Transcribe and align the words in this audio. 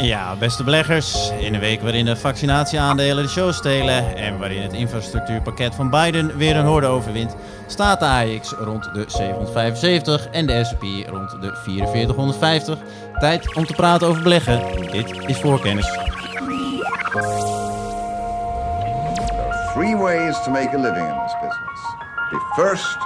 Ja, 0.00 0.36
beste 0.36 0.64
beleggers. 0.64 1.30
In 1.38 1.54
een 1.54 1.60
week 1.60 1.82
waarin 1.82 2.04
de 2.04 2.16
vaccinatieaandelen 2.16 3.24
de 3.24 3.30
show 3.30 3.52
stelen 3.52 4.16
en 4.16 4.38
waarin 4.38 4.62
het 4.62 4.72
infrastructuurpakket 4.72 5.74
van 5.74 5.90
Biden 5.90 6.36
weer 6.36 6.56
een 6.56 6.64
hoorde 6.64 6.86
overwint, 6.86 7.36
staat 7.66 8.00
de 8.00 8.06
AX 8.06 8.52
rond 8.52 8.84
de 8.94 9.04
775 9.06 10.28
en 10.28 10.46
de 10.46 10.64
S&P 10.64 10.82
rond 11.08 11.30
de 11.40 11.56
4450. 11.64 12.78
Tijd 13.18 13.54
om 13.54 13.66
te 13.66 13.72
praten 13.72 14.08
over 14.08 14.22
beleggen. 14.22 14.62
Dit 14.90 15.10
is 15.26 15.38
voorkennis. 15.38 15.86
There 15.86 16.00
are 19.50 19.72
three 19.74 19.96
ways 19.96 20.42
to 20.44 20.50
make 20.50 20.76
a 20.76 20.80
living 20.80 21.08
in 21.08 21.18
this 21.24 21.34
business. 21.40 21.80
Be 22.30 22.38
first, 22.56 22.98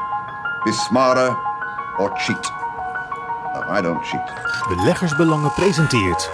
be 0.64 0.72
smarter, 0.72 1.36
or 1.98 2.10
cheat. 2.16 2.52
No, 3.54 3.78
I 3.78 3.82
don't 3.82 4.06
cheat. 4.06 4.32
Beleggersbelangen 4.68 5.52
presenteert 5.52 6.30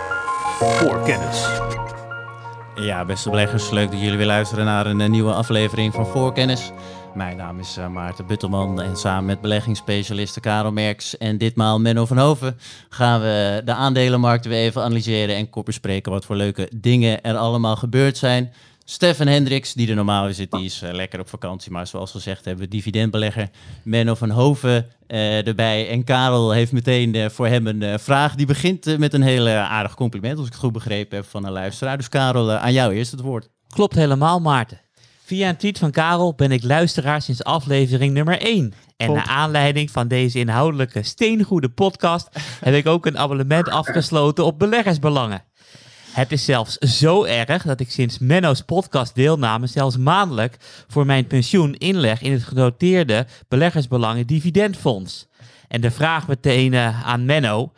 voor 0.59 1.03
kennis. 1.03 1.47
Ja, 2.75 3.05
beste 3.05 3.31
beleggers, 3.31 3.71
leuk 3.71 3.91
dat 3.91 4.01
jullie 4.01 4.17
weer 4.17 4.27
luisteren 4.27 4.65
naar 4.65 4.87
een 4.87 5.01
eh, 5.01 5.09
nieuwe 5.09 5.33
aflevering 5.33 5.95
van 5.95 6.07
Voorkennis. 6.07 6.73
Mijn 7.15 7.37
naam 7.37 7.59
is 7.59 7.77
eh, 7.77 7.89
Maarten 7.89 8.27
Buttelman 8.27 8.83
en 8.83 8.97
samen 8.97 9.25
met 9.25 9.41
beleggingsspecialisten 9.41 10.43
Karel 10.43 10.73
Merks 10.73 11.17
en 11.17 11.39
ditmaal 11.39 11.81
Menno 11.81 12.07
van 12.07 12.19
Hoven 12.19 12.59
gaan 12.89 13.21
we 13.21 13.63
de 13.65 13.73
aandelenmarkt 13.73 14.47
weer 14.47 14.59
even 14.59 14.83
analyseren 14.83 15.37
en 15.37 15.51
kort 15.51 15.65
bespreken 15.65 16.13
wat 16.13 16.25
voor 16.25 16.37
leuke 16.37 16.71
dingen 16.75 17.23
er 17.23 17.37
allemaal 17.37 17.77
gebeurd 17.77 18.17
zijn. 18.17 18.53
Stefan 18.91 19.27
Hendricks, 19.27 19.73
die 19.73 19.89
er 19.89 19.95
normaal 19.95 20.33
zit, 20.33 20.51
die 20.51 20.65
is 20.65 20.83
eh, 20.83 20.93
lekker 20.93 21.21
op 21.21 21.29
vakantie. 21.29 21.73
Maar 21.73 21.87
zoals 21.87 22.11
gezegd 22.11 22.45
hebben 22.45 22.65
we 22.65 22.71
dividendbelegger 22.71 23.51
Menno 23.85 24.15
van 24.15 24.31
Hoven 24.31 24.87
eh, 25.07 25.47
erbij. 25.47 25.89
En 25.89 26.05
Karel 26.05 26.51
heeft 26.51 26.73
meteen 26.73 27.15
eh, 27.15 27.29
voor 27.29 27.47
hem 27.47 27.67
een 27.67 28.01
vraag. 28.01 28.35
Die 28.35 28.47
begint 28.47 28.99
met 28.99 29.15
een 29.15 29.23
heel 29.23 29.47
eh, 29.47 29.71
aardig 29.71 29.95
compliment, 29.95 30.39
als 30.39 30.47
ik 30.47 30.53
het 30.53 30.63
goed 30.63 30.73
begrepen 30.73 31.17
heb 31.17 31.27
van 31.27 31.45
een 31.45 31.53
luisteraar. 31.53 31.97
Dus 31.97 32.09
Karel, 32.09 32.53
aan 32.53 32.73
jou 32.73 32.95
eerst 32.95 33.11
het 33.11 33.21
woord. 33.21 33.49
Klopt 33.69 33.95
helemaal, 33.95 34.41
Maarten. 34.41 34.81
Via 35.25 35.49
een 35.49 35.57
tweet 35.57 35.79
van 35.79 35.91
Karel 35.91 36.35
ben 36.35 36.53
ik 36.53 36.63
luisteraar 36.63 37.23
sinds 37.23 37.45
aflevering 37.45 38.13
nummer 38.13 38.41
1. 38.41 38.75
En 38.97 39.13
naar 39.13 39.27
aanleiding 39.27 39.91
van 39.91 40.09
deze 40.09 40.39
inhoudelijke 40.39 41.03
steengoede 41.03 41.69
podcast 41.69 42.29
heb 42.61 42.75
ik 42.75 42.87
ook 42.87 43.07
een 43.07 43.19
abonnement 43.19 43.69
afgesloten 43.69 44.45
op 44.45 44.59
beleggersbelangen. 44.59 45.48
Het 46.13 46.33
is 46.33 46.45
zelfs 46.45 46.77
zo 46.77 47.25
erg 47.25 47.63
dat 47.63 47.81
ik 47.81 47.91
sinds 47.91 48.19
Menno's 48.19 48.61
podcast 48.63 49.15
deelname 49.15 49.67
zelfs 49.67 49.97
maandelijk 49.97 50.57
voor 50.89 51.07
mijn 51.07 51.27
pensioen 51.27 51.75
inleg 51.75 52.23
in 52.23 52.33
het 52.33 52.43
genoteerde 52.43 53.27
beleggersbelangen 53.49 54.27
dividendfonds. 54.27 55.29
En 55.69 55.81
de 55.81 55.91
vraag 55.91 56.29
meteen 56.29 56.75
eh, 56.75 57.07
aan 57.07 57.25
Menno. 57.25 57.73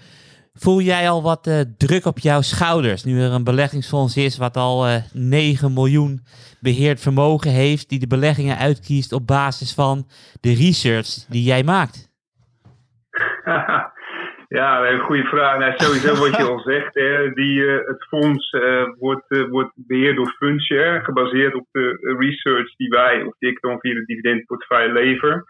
Voel 0.54 0.80
jij 0.80 1.10
al 1.10 1.22
wat 1.22 1.46
eh, 1.46 1.60
druk 1.76 2.04
op 2.04 2.18
jouw 2.18 2.40
schouders 2.40 3.04
nu 3.04 3.22
er 3.22 3.32
een 3.32 3.44
beleggingsfonds 3.44 4.16
is 4.16 4.36
wat 4.36 4.56
al 4.56 4.86
eh 4.86 5.02
9 5.12 5.72
miljoen 5.72 6.24
beheerd 6.60 7.00
vermogen 7.00 7.50
heeft, 7.50 7.88
die 7.88 7.98
de 7.98 8.06
beleggingen 8.06 8.58
uitkiest 8.58 9.12
op 9.12 9.26
basis 9.26 9.72
van 9.72 10.06
de 10.40 10.54
research 10.54 11.24
die 11.28 11.42
jij 11.42 11.62
maakt? 11.62 12.08
ja, 14.58 14.90
een 14.90 15.00
goede 15.00 15.24
vraag. 15.24 15.58
Nou, 15.58 15.72
sowieso 15.76 16.14
wat 16.14 16.36
je 16.36 16.42
al 16.52 16.58
zegt, 16.58 16.94
hè, 16.94 17.32
die, 17.32 17.66
eh, 17.66 17.86
het 17.86 18.04
fonds 18.04 18.50
eh, 18.50 18.84
wordt, 18.98 19.30
eh, 19.30 19.48
wordt 19.48 19.72
beheerd 19.74 20.16
door 20.16 20.34
Funcshare, 20.38 21.04
gebaseerd 21.04 21.54
op 21.54 21.66
de 21.70 22.14
research 22.18 22.76
die 22.76 22.88
wij, 22.88 23.22
of 23.22 23.34
die 23.38 23.50
ik 23.50 23.60
dan 23.60 23.80
via 23.80 23.94
de 23.94 24.04
dividendportefeuille 24.04 24.92
lever. 24.92 25.44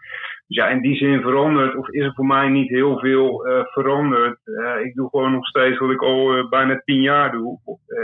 Dus 0.47 0.57
ja, 0.57 0.67
in 0.67 0.81
die 0.81 0.95
zin 0.95 1.21
verandert, 1.21 1.75
of 1.75 1.89
is 1.89 2.03
er 2.03 2.13
voor 2.13 2.25
mij 2.25 2.49
niet 2.49 2.69
heel 2.69 2.99
veel 2.99 3.45
veranderd. 3.71 4.39
Ik 4.83 4.93
doe 4.95 5.09
gewoon 5.09 5.31
nog 5.31 5.45
steeds 5.45 5.77
wat 5.77 5.91
ik 5.91 6.01
al 6.01 6.47
bijna 6.49 6.81
tien 6.85 7.01
jaar 7.01 7.31
doe. 7.31 7.59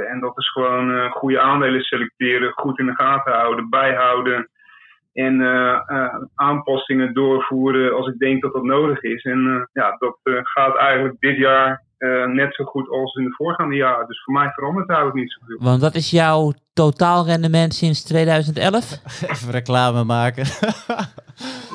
En 0.09 0.20
dat 0.20 0.38
is 0.38 0.52
gewoon 0.52 1.09
goede 1.09 1.39
aandelen 1.39 1.82
selecteren, 1.82 2.52
goed 2.52 2.80
in 2.80 2.86
de 2.86 2.95
gaten 2.95 3.34
houden, 3.34 3.70
bijhouden. 3.70 4.50
En 5.18 5.42
eh, 5.42 5.80
eh, 5.88 6.16
aanpassingen 6.36 7.14
doorvoeren 7.14 7.95
als 7.95 8.08
ik 8.08 8.17
denk 8.17 8.42
dat 8.42 8.54
dat 8.54 8.64
nodig 8.64 9.02
is. 9.02 9.23
En 9.23 9.48
eh, 9.48 9.83
ja, 9.83 9.95
dat 10.00 10.17
eh, 10.23 10.33
gaat 10.42 10.76
eigenlijk 10.76 11.16
dit 11.20 11.38
jaar 11.38 11.83
eh, 11.98 12.26
net 12.26 12.55
zo 12.55 12.64
goed 12.64 12.89
als 12.89 13.16
in 13.16 13.23
de 13.23 13.33
voorgaande 13.33 13.76
jaren. 13.76 14.08
Dus 14.08 14.23
voor 14.23 14.33
mij 14.33 14.52
verandert 14.52 14.88
het 14.88 14.98
eigenlijk 14.98 15.26
niet 15.26 15.38
zoveel. 15.39 15.58
Want 15.70 15.82
wat 15.82 15.95
is 15.95 16.11
jouw 16.11 16.54
totaalrendement 16.73 17.73
sinds 17.73 18.04
2011? 18.04 18.92
Even 19.32 19.52
reclame 19.52 20.04
maken. 20.04 20.45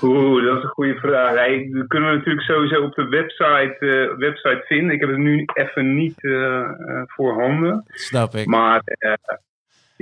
Oeh, 0.02 0.44
dat 0.44 0.56
is 0.56 0.62
een 0.62 0.68
goede 0.68 0.94
vraag. 0.94 1.34
Hey, 1.34 1.70
dat 1.72 1.86
kunnen 1.86 2.10
we 2.10 2.16
natuurlijk 2.16 2.46
sowieso 2.46 2.82
op 2.82 2.94
de 2.94 3.08
website, 3.08 3.76
eh, 3.78 4.18
website 4.18 4.62
vinden. 4.66 4.94
Ik 4.94 5.00
heb 5.00 5.08
het 5.08 5.18
nu 5.18 5.44
even 5.54 5.94
niet 5.94 6.24
eh, 6.24 6.60
eh, 6.60 7.02
voorhanden. 7.06 7.84
Snap 7.86 8.34
ik. 8.34 8.46
Maar 8.46 8.80
eh, 8.84 9.12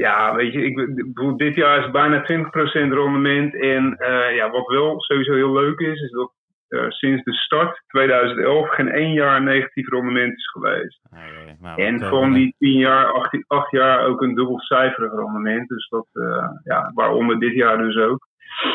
ja, 0.06 0.34
weet 0.34 0.52
je, 0.52 0.64
ik, 0.64 0.76
dit 1.36 1.54
jaar 1.54 1.84
is 1.84 1.90
bijna 1.90 2.22
20% 2.22 2.24
rendement. 3.00 3.54
En 3.60 3.96
eh, 3.98 4.36
ja, 4.36 4.50
wat 4.50 4.66
wel 4.66 5.00
sowieso 5.00 5.34
heel 5.34 5.52
leuk 5.52 5.78
is, 5.78 6.00
is 6.00 6.10
dat 6.10 6.32
eh, 6.68 6.84
sinds 6.88 7.24
de 7.24 7.32
start 7.34 7.82
2011 7.86 8.68
geen 8.68 8.90
één 8.90 9.12
jaar 9.12 9.42
negatief 9.42 9.88
rendement 9.88 10.36
is 10.36 10.50
geweest. 10.50 11.00
Ah. 11.10 11.18
Nou, 11.60 11.82
En 11.82 11.98
wat, 11.98 12.08
van 12.08 12.28
eh, 12.28 12.34
die 12.34 12.54
10 12.58 12.70
jaar, 12.78 13.06
8, 13.12 13.44
acht 13.46 13.70
jaar 13.70 14.06
ook 14.06 14.22
een 14.22 14.34
dubbelcijferig 14.34 15.12
rendement. 15.12 15.68
Dus 15.68 15.88
dat, 15.88 16.06
eh, 16.12 16.48
ja, 16.64 16.90
waaronder 16.94 17.38
dit 17.38 17.54
jaar 17.54 17.78
dus 17.78 17.96
ook. 17.96 18.28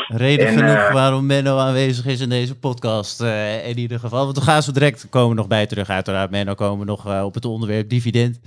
Reden 0.08 0.48
En, 0.48 0.54
genoeg 0.54 0.88
eh, 0.88 0.94
waarom 0.94 1.26
Menno 1.26 1.58
aanwezig 1.58 2.06
is 2.06 2.22
in 2.22 2.30
deze 2.30 2.60
podcast. 2.60 3.22
eh, 3.22 3.68
in 3.70 3.78
ieder 3.78 4.00
geval. 4.00 4.24
Want 4.24 4.38
we 4.38 4.44
gaan 4.44 4.62
zo 4.62 4.72
direct 4.72 5.10
komen 5.10 5.30
we 5.30 5.36
nog 5.36 5.48
bij 5.48 5.66
terug. 5.66 5.90
Uiteraard, 5.90 6.32
Menno, 6.32 6.54
komen 6.54 6.80
we 6.80 6.86
nog 6.86 7.08
eh, 7.08 7.24
op 7.26 7.34
het 7.34 7.46
onderwerp 7.46 7.90
dividend. 7.90 8.40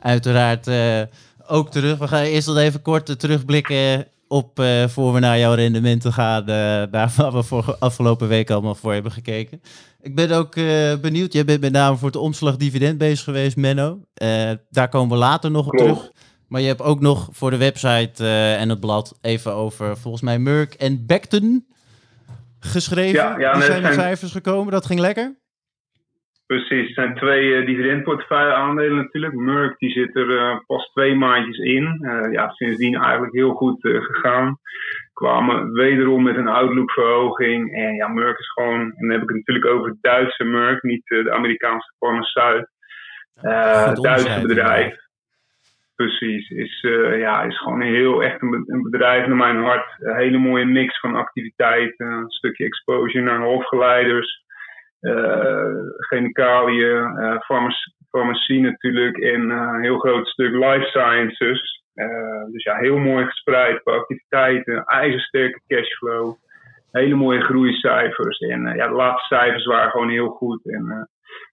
Uiteraard 0.00 0.66
eh, 0.66 1.00
ook 1.50 1.70
terug. 1.70 1.98
We 1.98 2.08
gaan 2.08 2.22
eerst 2.22 2.46
nog 2.48 2.56
even 2.56 2.82
kort 2.82 3.08
eh, 3.08 3.14
terugblikken 3.14 4.06
op, 4.28 4.58
eh, 4.60 4.88
voor 4.88 5.12
we 5.12 5.18
naar 5.20 5.38
jouw 5.38 5.54
rendementen 5.54 6.12
gaan. 6.12 6.40
eh 6.40 6.46
daar 6.90 7.12
waar 7.16 7.32
we 7.32 7.42
voor 7.42 7.76
afgelopen 7.78 8.28
week 8.28 8.50
allemaal 8.50 8.74
voor 8.74 8.92
hebben 8.92 9.12
gekeken. 9.12 9.60
Ik 10.00 10.14
ben 10.14 10.30
ook 10.30 10.56
eh, 10.56 10.94
benieuwd. 11.00 11.32
Jij 11.32 11.44
bent 11.44 11.60
met 11.60 11.72
name 11.72 11.96
voor 11.96 12.08
het 12.08 12.16
omslag 12.16 12.56
dividend 12.56 12.98
bezig 12.98 13.24
geweest, 13.24 13.56
Menno. 13.56 14.00
Eh, 14.14 14.50
daar 14.70 14.88
komen 14.88 15.10
we 15.10 15.16
later 15.24 15.50
nog 15.50 15.66
op 15.66 15.70
Klopt. 15.72 15.92
terug. 15.94 16.12
Maar 16.48 16.60
je 16.60 16.66
hebt 16.66 16.82
ook 16.82 17.00
nog 17.00 17.28
voor 17.32 17.50
de 17.50 17.56
website 17.56 18.24
eh, 18.24 18.60
en 18.60 18.68
het 18.68 18.80
blad 18.80 19.18
even 19.20 19.52
over 19.54 19.96
volgens 19.96 20.22
mij 20.22 20.38
Merck 20.38 20.74
en 20.74 21.06
Becton 21.06 21.66
geschreven. 22.60 23.20
Ja, 23.20 23.38
ja, 23.38 23.52
Die 23.52 23.62
zijn 23.62 23.82
de 23.82 23.92
cijfers 23.92 24.32
gekomen. 24.32 24.72
Dat 24.72 24.86
ging 24.86 25.00
lekker. 25.00 25.38
Precies, 26.50 26.86
het 26.86 26.94
zijn 26.94 27.14
twee 27.14 27.64
dividendportefeuille 27.64 28.52
aandelen 28.52 28.96
natuurlijk. 28.96 29.34
Merck 29.34 29.78
die 29.78 29.90
zit 29.90 30.16
er 30.16 30.38
eh, 30.38 30.58
pas 30.66 30.90
twee 30.92 31.14
maandjes 31.14 31.58
in. 31.58 31.98
Eh, 32.00 32.32
ja, 32.32 32.50
sindsdien 32.50 32.94
eigenlijk 32.94 33.32
heel 33.32 33.52
goed 33.52 33.80
gegaan. 33.80 34.58
Kwamen 35.12 35.72
wederom 35.72 36.22
met 36.22 36.36
een 36.36 36.48
outlookverhoging. 36.48 37.74
En 37.74 37.94
ja, 37.94 38.08
Merck 38.08 38.38
is 38.38 38.52
gewoon, 38.52 38.80
en 38.80 38.94
dan 38.98 39.10
heb 39.10 39.22
ik 39.22 39.28
het 39.28 39.36
natuurlijk 39.36 39.66
over 39.66 39.96
Duitse 40.00 40.44
Merck, 40.44 40.82
niet 40.82 41.06
de 41.06 41.32
Amerikaanse 41.32 41.92
farmaceut. 41.98 42.68
Duitse 44.02 44.40
bedrijf. 44.46 44.94
Precies, 45.96 46.50
is, 46.50 46.80
ja, 47.18 47.42
is 47.42 47.58
gewoon 47.58 47.80
heel 47.80 48.22
echt 48.22 48.42
een, 48.42 48.50
be- 48.50 48.72
een 48.72 48.82
bedrijf 48.82 49.26
naar 49.26 49.36
mijn 49.36 49.62
hart. 49.62 49.96
Een 49.98 50.16
hele 50.16 50.38
mooie 50.38 50.64
mix 50.64 51.00
van 51.00 51.14
activiteiten. 51.14 52.06
Een 52.06 52.30
stukje 52.30 52.64
exposure 52.64 53.24
naar 53.24 53.38
halfgeleiders 53.38 54.38
eh 54.46 54.49
chemicaliën, 56.08 57.16
eh, 57.18 57.40
farmac- 57.40 57.92
farmacie 58.10 58.60
natuurlijk 58.60 59.16
en 59.18 59.50
eh, 59.50 59.56
een 59.56 59.82
heel 59.82 59.98
groot 59.98 60.26
stuk 60.28 60.52
life 60.52 60.84
sciences. 60.84 61.84
Eh, 61.94 62.44
dus 62.52 62.62
ja, 62.64 62.76
heel 62.76 62.98
mooi 62.98 63.24
gespreid 63.24 63.82
qua 63.82 63.92
activiteiten, 63.92 64.84
ijzersterke 64.84 65.60
cashflow, 65.66 66.34
hele 66.90 67.14
mooie 67.14 67.40
groeicijfers. 67.40 68.38
En 68.38 68.66
eh, 68.66 68.76
ja, 68.76 68.88
de 68.88 68.94
laatste 68.94 69.34
cijfers 69.34 69.66
waren 69.66 69.90
gewoon 69.90 70.10
heel 70.10 70.28
goed. 70.28 70.66
En 70.70 70.90
eh 70.90 71.02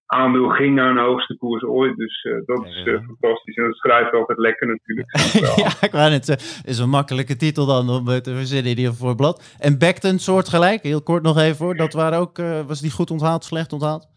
aandeel 0.08 0.50
ging 0.50 0.76
naar 0.76 0.90
een 0.90 1.06
hoogste 1.06 1.38
koers 1.38 1.64
ooit, 1.64 1.98
dus 1.98 2.24
eh, 2.24 2.46
dat 2.46 2.66
is 2.66 2.84
eh, 2.86 3.06
fantastisch. 3.06 3.56
En 3.56 3.64
dat 3.64 3.76
schrijft 3.76 4.14
altijd 4.14 4.38
lekker 4.38 4.68
natuurlijk. 4.68 5.08
ja, 5.64 5.88
ik 5.88 5.92
wou 5.92 6.10
net 6.10 6.26
zeggen, 6.26 6.64
is 6.66 6.80
een 6.80 6.90
makkelijke 6.90 7.36
titel 7.36 7.66
dan 7.66 7.90
om 7.90 8.10
eh, 8.10 8.16
te 8.16 8.36
verzinnen 8.36 8.72
in 8.72 8.78
ieder 8.78 8.94
voor 8.94 9.08
het 9.08 9.18
blad. 9.18 9.58
En 9.60 9.80
Becton 9.80 10.20
soortgelijk, 10.20 10.84
heel 10.84 11.04
kort 11.04 11.24
nog 11.24 11.38
even 11.38 11.66
hoor. 11.66 11.76
Dat 11.76 11.94
waren 11.94 12.20
ook, 12.20 12.38
eh, 12.38 12.62
was 12.68 12.82
die 12.82 12.92
goed 12.92 13.12
onthaald, 13.12 13.44
slecht 13.44 13.74
onthaald? 13.74 14.16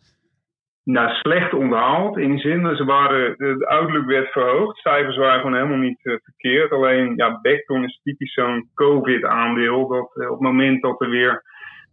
Nou, 0.85 1.15
slecht 1.15 1.55
onderhaald 1.55 2.19
in 2.19 2.31
die 2.31 2.41
zin. 2.41 2.63
dat 2.63 2.77
Ze 2.77 2.85
waren, 2.85 3.35
de, 3.37 3.57
de 3.59 3.67
outlook 3.67 4.07
werd 4.07 4.29
verhoogd. 4.29 4.79
Cijfers 4.79 5.17
waren 5.17 5.41
gewoon 5.41 5.55
helemaal 5.55 5.87
niet 5.89 6.01
eh, 6.03 6.15
verkeerd. 6.23 6.73
Alleen, 6.73 7.13
ja, 7.17 7.41
Becton 7.41 7.85
is 7.85 8.01
typisch 8.03 8.33
zo'n 8.33 8.71
COVID-aandeel. 8.75 9.89
Dat 9.89 10.17
eh, 10.17 10.27
op 10.27 10.39
het 10.39 10.41
moment 10.41 10.83
dat 10.83 11.01
er 11.01 11.11
weer 11.11 11.43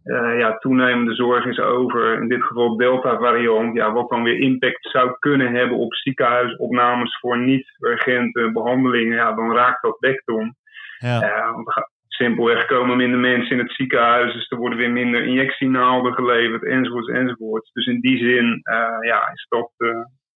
eh, 0.08 0.38
ja, 0.38 0.58
toenemende 0.58 1.14
zorg 1.14 1.44
is 1.44 1.60
over, 1.60 2.22
in 2.22 2.28
dit 2.28 2.42
geval 2.42 2.76
Delta-variant, 2.76 3.74
ja, 3.74 3.92
wat 3.92 4.08
dan 4.08 4.22
weer 4.22 4.38
impact 4.38 4.90
zou 4.90 5.16
kunnen 5.18 5.54
hebben 5.54 5.76
op 5.76 5.94
ziekenhuisopnames 5.94 7.18
voor 7.18 7.38
niet-urgente 7.38 8.50
behandelingen, 8.52 9.16
ja, 9.16 9.32
dan 9.32 9.52
raakt 9.52 9.82
dat 9.82 9.98
Becton. 9.98 10.54
Ja. 10.98 11.18
Gaat- 11.64 11.96
simpelweg 12.08 12.66
komen 12.66 12.96
minder 12.96 13.18
mensen 13.18 13.50
in 13.50 13.58
het 13.58 13.72
ziekenhuis, 13.72 14.32
dus 14.32 14.50
er 14.50 14.58
worden 14.58 14.78
weer 14.78 14.90
minder 14.90 15.24
injectienaalden 15.24 16.14
geleverd, 16.14 16.64
enzovoorts, 16.64 17.08
enzovoorts. 17.08 17.72
Dus 17.72 17.86
in 17.86 18.00
die 18.00 18.18
zin, 18.18 18.60
eh, 18.62 18.98
ja, 19.00 19.30
is 19.32 19.46
dat, 19.48 19.70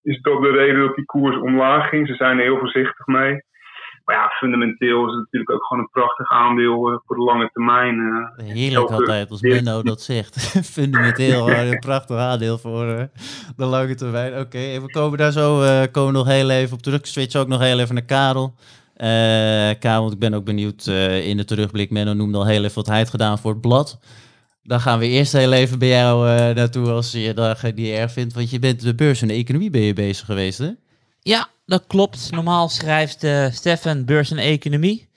is 0.02 0.20
dat 0.20 0.42
de 0.42 0.50
reden 0.50 0.80
dat 0.80 0.94
die 0.94 1.04
koers 1.04 1.36
omlaag 1.36 1.88
ging. 1.88 2.06
Ze 2.06 2.14
zijn 2.14 2.38
er 2.38 2.44
heel 2.44 2.58
voorzichtig 2.58 3.06
mee. 3.06 3.42
Maar 4.04 4.16
ja, 4.16 4.28
fundamenteel 4.28 5.04
is 5.06 5.10
het 5.12 5.18
natuurlijk 5.22 5.50
ook 5.50 5.64
gewoon 5.64 5.82
een 5.82 5.90
prachtig 5.90 6.30
aandeel 6.30 6.88
eh, 6.90 6.98
voor 7.06 7.16
de 7.16 7.22
lange 7.22 7.50
termijn. 7.52 7.98
eh. 8.36 8.44
Heerlijk 8.46 8.74
Elke- 8.90 8.92
altijd 8.94 9.30
als 9.30 9.40
Menno 9.40 9.82
dat 9.82 10.02
zegt. 10.02 10.36
Fundamenteel 10.76 11.50
een 11.72 11.78
prachtig 11.78 12.16
aandeel 12.16 12.58
voor 12.58 12.86
eh, 12.88 13.04
de 13.56 13.64
lange 13.64 13.94
termijn. 13.94 14.38
Oké, 14.38 14.58
en 14.58 14.82
we 14.82 14.90
komen 14.90 15.18
daar 15.18 15.32
zo 15.32 15.62
eh, 15.62 15.82
komen 15.92 16.12
we 16.12 16.18
nog 16.18 16.26
heel 16.26 16.50
even 16.50 16.74
op 16.76 16.82
terug. 16.82 17.06
Switch 17.06 17.34
ook 17.36 17.48
nog 17.48 17.60
heel 17.60 17.78
even 17.78 17.94
naar 17.94 18.04
Karel. 18.04 18.54
Eh 18.96 19.08
Karel, 19.78 20.00
want 20.00 20.12
ik 20.12 20.18
ben 20.18 20.34
ook 20.34 20.44
benieuwd 20.44 20.86
eh, 20.86 21.26
in 21.28 21.36
de 21.36 21.44
terugblik. 21.44 21.90
Menno 21.90 22.12
noemde 22.12 22.38
al 22.38 22.46
heel 22.46 22.62
even 22.64 22.74
wat 22.74 22.86
hij 22.86 22.96
heeft 22.98 23.10
gedaan 23.10 23.38
voor 23.38 23.50
het 23.52 23.60
blad. 23.60 23.98
Dan 24.62 24.80
gaan 24.80 24.98
we 24.98 25.06
eerst 25.08 25.32
heel 25.32 25.52
even 25.52 25.78
bij 25.78 25.88
jou 25.88 26.28
eh, 26.28 26.54
naartoe 26.54 26.88
als 26.90 27.12
je 27.12 27.34
dagen 27.34 27.74
die 27.74 27.92
erg 27.94 28.12
vindt. 28.12 28.34
Want 28.34 28.50
je 28.50 28.58
bent 28.58 28.80
de 28.82 28.94
beurs 28.94 29.22
en 29.22 29.28
de 29.28 29.34
economie 29.34 29.70
ben 29.70 29.80
je 29.82 29.92
bezig 29.92 30.26
geweest, 30.26 30.58
hè? 30.58 30.70
Ja, 31.20 31.48
dat 31.72 31.86
klopt. 31.86 32.30
Normaal 32.30 32.68
schrijft 32.68 33.24
eh 33.24 33.46
Stefan 33.50 34.04
beurs 34.04 34.30
en 34.30 34.38
economie. 34.38 35.10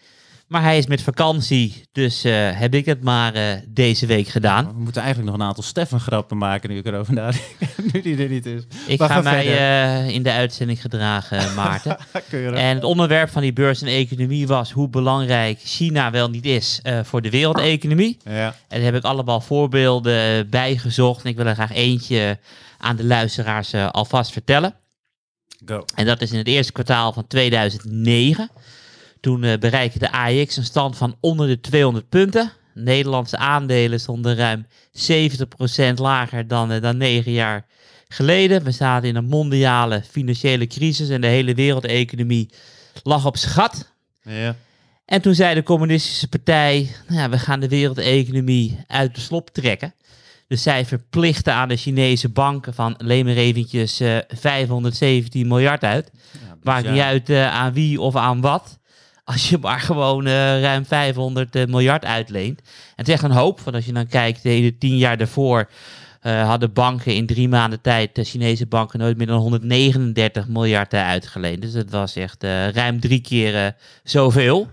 Maar 0.47 0.61
hij 0.61 0.77
is 0.77 0.87
met 0.87 1.01
vakantie, 1.01 1.83
dus 1.91 2.23
eh, 2.23 2.59
heb 2.59 2.73
ik 2.73 2.85
het 2.85 3.03
maar 3.03 3.33
eh, 3.33 3.43
deze 3.67 4.05
week 4.05 4.27
gedaan. 4.27 4.67
We 4.67 4.79
moeten 4.79 5.01
eigenlijk 5.01 5.31
nog 5.31 5.41
een 5.41 5.47
aantal 5.47 5.63
Stefan 5.63 5.99
grappen 5.99 6.37
maken 6.37 6.69
nu 6.69 6.77
ik 6.77 6.85
erover 6.85 7.13
nadenk. 7.13 7.43
nu 7.93 8.01
die 8.01 8.17
er 8.17 8.29
niet 8.29 8.45
is. 8.45 8.61
Ik 8.87 8.99
Maar 8.99 9.09
ga 9.09 9.15
ga 9.15 9.21
mij 9.21 9.45
in 10.13 10.23
de 10.23 10.31
uitzending 10.31 10.81
gedragen, 10.81 11.53
Maarten. 11.55 11.97
En 12.31 12.75
het 12.75 12.83
onderwerp 12.83 13.29
van 13.29 13.41
die 13.41 13.53
beurs 13.53 13.81
en 13.81 13.87
economie 13.87 14.47
was 14.47 14.71
hoe 14.71 14.89
belangrijk 14.89 15.59
China 15.59 16.11
wel 16.11 16.29
niet 16.29 16.45
is 16.45 16.81
voor 17.03 17.21
de 17.21 17.29
wereldeconomie. 17.29 18.17
Ja. 18.23 18.45
En 18.45 18.55
daar 18.67 18.91
heb 18.91 18.95
ik 18.95 19.03
allemaal 19.03 19.41
voorbeelden 19.41 20.49
bij 20.49 20.77
gezocht. 20.77 21.23
En 21.23 21.29
ik 21.29 21.35
wil 21.35 21.45
er 21.45 21.53
graag 21.53 21.73
eentje 21.73 22.39
aan 22.77 22.95
de 22.95 23.05
luisteraars 23.05 23.73
alvast 23.73 24.31
vertellen. 24.31 24.75
Go. 25.65 25.85
En 25.95 26.05
dat 26.05 26.21
is 26.21 26.31
in 26.31 26.37
het 26.37 26.47
eerste 26.47 26.71
kwartaal 26.71 27.13
van 27.13 27.27
2009. 27.27 28.49
Toen 29.19 29.43
eh, 29.43 29.57
bereikte 29.57 29.99
de 29.99 30.11
AEX 30.11 30.57
een 30.57 30.63
stand 30.63 30.97
van 30.97 31.15
onder 31.19 31.47
de 31.47 31.59
200 31.59 32.09
punten. 32.09 32.51
Nederlandse 32.73 33.37
aandelen 33.37 33.99
stonden 33.99 34.35
ruim 34.35 34.67
70% 34.91 35.99
lager 35.99 36.47
dan, 36.47 36.71
eh, 36.71 36.81
dan 36.81 36.97
9 36.97 37.31
jaar 37.31 37.65
geleden. 38.07 38.63
We 38.63 38.71
zaten 38.71 39.09
in 39.09 39.15
een 39.15 39.25
mondiale 39.25 40.03
financiële 40.09 40.67
crisis 40.67 41.09
en 41.09 41.21
de 41.21 41.27
hele 41.27 41.53
wereldeconomie 41.53 42.49
lag 43.03 43.25
op 43.25 43.37
zijn 43.37 43.51
gat. 43.51 43.91
Ja. 44.21 44.55
En 45.05 45.21
toen 45.21 45.35
zei 45.35 45.55
de 45.55 45.63
communistische 45.63 46.27
partij, 46.27 46.91
nou 47.07 47.19
ja, 47.19 47.29
we 47.29 47.39
gaan 47.39 47.59
de 47.59 47.67
wereldeconomie 47.67 48.79
uit 48.87 49.15
de 49.15 49.21
slop 49.21 49.49
trekken. 49.49 49.93
Dus 50.47 50.63
zij 50.63 50.85
verplichten 50.85 51.53
aan 51.53 51.67
de 51.67 51.75
Chinese 51.77 52.29
banken 52.29 52.73
van 52.73 52.97
alleen 52.97 53.25
maar 53.25 53.35
eventjes 53.35 53.99
eh 53.99 54.17
517 54.27 55.47
miljard 55.47 55.83
uit. 55.83 56.11
Maakt 56.63 56.89
niet 56.91 57.01
uit 57.01 57.29
eh, 57.29 57.53
aan 57.53 57.73
wie 57.73 58.01
of 58.01 58.15
aan 58.15 58.41
wat. 58.41 58.79
Als 59.23 59.49
je 59.49 59.57
maar 59.57 59.79
gewoon 59.79 60.25
eh, 60.25 60.61
ruim 60.61 60.85
500 60.85 61.55
eh, 61.55 61.65
miljard 61.65 62.05
uitleent. 62.05 62.59
En 62.59 62.65
het 62.95 63.07
is 63.07 63.13
echt 63.13 63.23
een 63.23 63.31
hoop, 63.31 63.59
want 63.61 63.75
als 63.75 63.85
je 63.85 63.93
dan 63.93 64.07
kijkt, 64.07 64.45
eh, 64.45 64.61
de 64.61 64.77
tien 64.77 64.97
jaar 64.97 65.17
daarvoor 65.17 65.69
eh, 66.21 66.47
hadden 66.47 66.73
banken 66.73 67.15
in 67.15 67.25
drie 67.25 67.49
maanden 67.49 67.81
tijd, 67.81 68.15
de 68.15 68.23
Chinese 68.23 68.65
banken, 68.65 68.99
nooit 68.99 69.17
meer 69.17 69.27
dan 69.27 69.39
139 69.39 70.47
miljard 70.47 70.93
eh, 70.93 71.07
uitgeleend. 71.07 71.61
Dus 71.61 71.71
dat 71.71 71.89
was 71.89 72.15
echt 72.15 72.43
eh, 72.43 72.69
ruim 72.69 72.99
drie 72.99 73.21
keer 73.21 73.55
eh, 73.65 73.71
zoveel. 74.03 74.67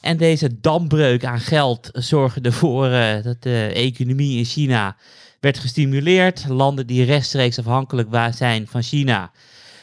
En 0.00 0.16
deze 0.16 0.60
dambreuk 0.60 1.24
aan 1.24 1.40
geld 1.40 1.88
zorgde 1.92 2.40
ervoor 2.40 2.86
eh, 2.86 3.22
dat 3.22 3.42
de 3.42 3.70
economie 3.74 4.38
in 4.38 4.44
China 4.44 4.96
werd 5.40 5.58
gestimuleerd. 5.58 6.48
Landen 6.48 6.86
die 6.86 7.04
rechtstreeks 7.04 7.58
afhankelijk 7.58 8.08
zijn 8.34 8.66
van 8.66 8.82
China 8.82 9.30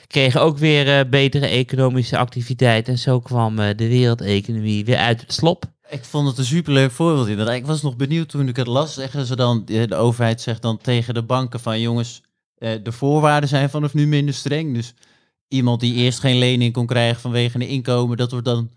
kregen 0.07 0.41
ook 0.41 0.57
weer 0.57 0.99
eh, 0.99 1.09
betere 1.09 1.47
economische 1.47 2.17
activiteit. 2.17 2.87
En 2.87 2.97
zo 2.97 3.19
kwam 3.19 3.59
eh, 3.59 3.77
de 3.77 3.87
wereldeconomie 3.87 4.85
weer 4.85 4.97
uit 4.97 5.21
het 5.21 5.33
slop. 5.33 5.65
Ik 5.89 6.03
vond 6.03 6.27
het 6.27 6.37
een 6.37 6.45
superleuk 6.45 6.91
voorbeeld. 6.91 7.49
Ik 7.49 7.65
was 7.65 7.81
nog 7.81 7.95
benieuwd 7.95 8.29
toen 8.29 8.47
ik 8.47 8.55
het 8.55 8.67
las. 8.67 8.93
Zeggen 8.93 9.25
ze 9.25 9.35
dan, 9.35 9.65
de 9.65 9.95
overheid 9.95 10.41
zegt 10.41 10.61
dan 10.61 10.77
tegen 10.77 11.13
de 11.13 11.23
banken 11.23 11.59
van 11.59 11.81
jongens, 11.81 12.21
de 12.57 12.91
voorwaarden 12.91 13.49
zijn 13.49 13.69
vanaf 13.69 13.93
nu 13.93 14.07
minder 14.07 14.33
streng. 14.33 14.73
Dus 14.73 14.93
iemand 15.47 15.79
die 15.79 15.93
eerst 15.93 16.19
geen 16.19 16.37
lening 16.37 16.73
kon 16.73 16.85
krijgen 16.85 17.21
vanwege 17.21 17.55
een 17.55 17.67
inkomen, 17.67 18.17
dat 18.17 18.31
wordt 18.31 18.45
dan 18.45 18.69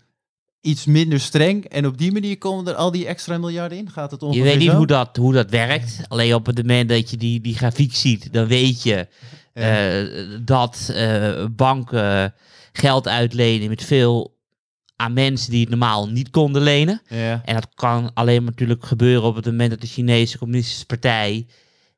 iets 0.61 0.85
minder 0.85 1.19
streng. 1.19 1.65
En 1.65 1.85
op 1.85 1.97
die 1.97 2.11
manier 2.11 2.37
komen 2.37 2.67
er 2.67 2.73
al 2.73 2.91
die 2.91 3.05
extra 3.05 3.37
miljarden 3.37 3.77
in. 3.77 3.89
Gaat 3.89 4.11
het 4.11 4.19
Je 4.19 4.25
ongeveer 4.25 4.45
weet 4.45 4.57
niet 4.57 4.69
zo? 4.69 4.75
hoe 4.75 4.87
dat, 4.87 5.17
hoe 5.17 5.33
dat 5.33 5.49
werkt. 5.49 5.99
Alleen 6.07 6.33
op 6.33 6.45
het 6.45 6.57
moment 6.57 6.89
dat 6.89 7.09
je 7.09 7.17
die, 7.17 7.41
die 7.41 7.55
grafiek 7.55 7.95
ziet, 7.95 8.33
dan 8.33 8.47
weet 8.47 8.83
je 8.83 9.07
eh, 9.53 10.45
dat 10.45 10.91
eh, 10.93 11.45
banken 11.51 12.33
geld 12.71 13.07
uitlenen 13.07 13.69
met 13.69 13.83
veel 13.83 14.39
aan 14.95 15.13
mensen 15.13 15.51
die 15.51 15.59
het 15.59 15.69
normaal 15.69 16.09
niet 16.09 16.29
konden 16.29 16.61
lenen. 16.61 17.01
Ja. 17.07 17.41
En 17.45 17.53
dat 17.53 17.67
kan 17.75 18.11
alleen 18.13 18.43
maar 18.43 18.51
natuurlijk 18.51 18.85
gebeuren 18.85 19.23
op 19.23 19.35
het 19.35 19.45
moment 19.45 19.69
dat 19.69 19.81
de 19.81 19.87
Chinese 19.87 20.37
Communistische 20.37 20.85
Partij 20.85 21.47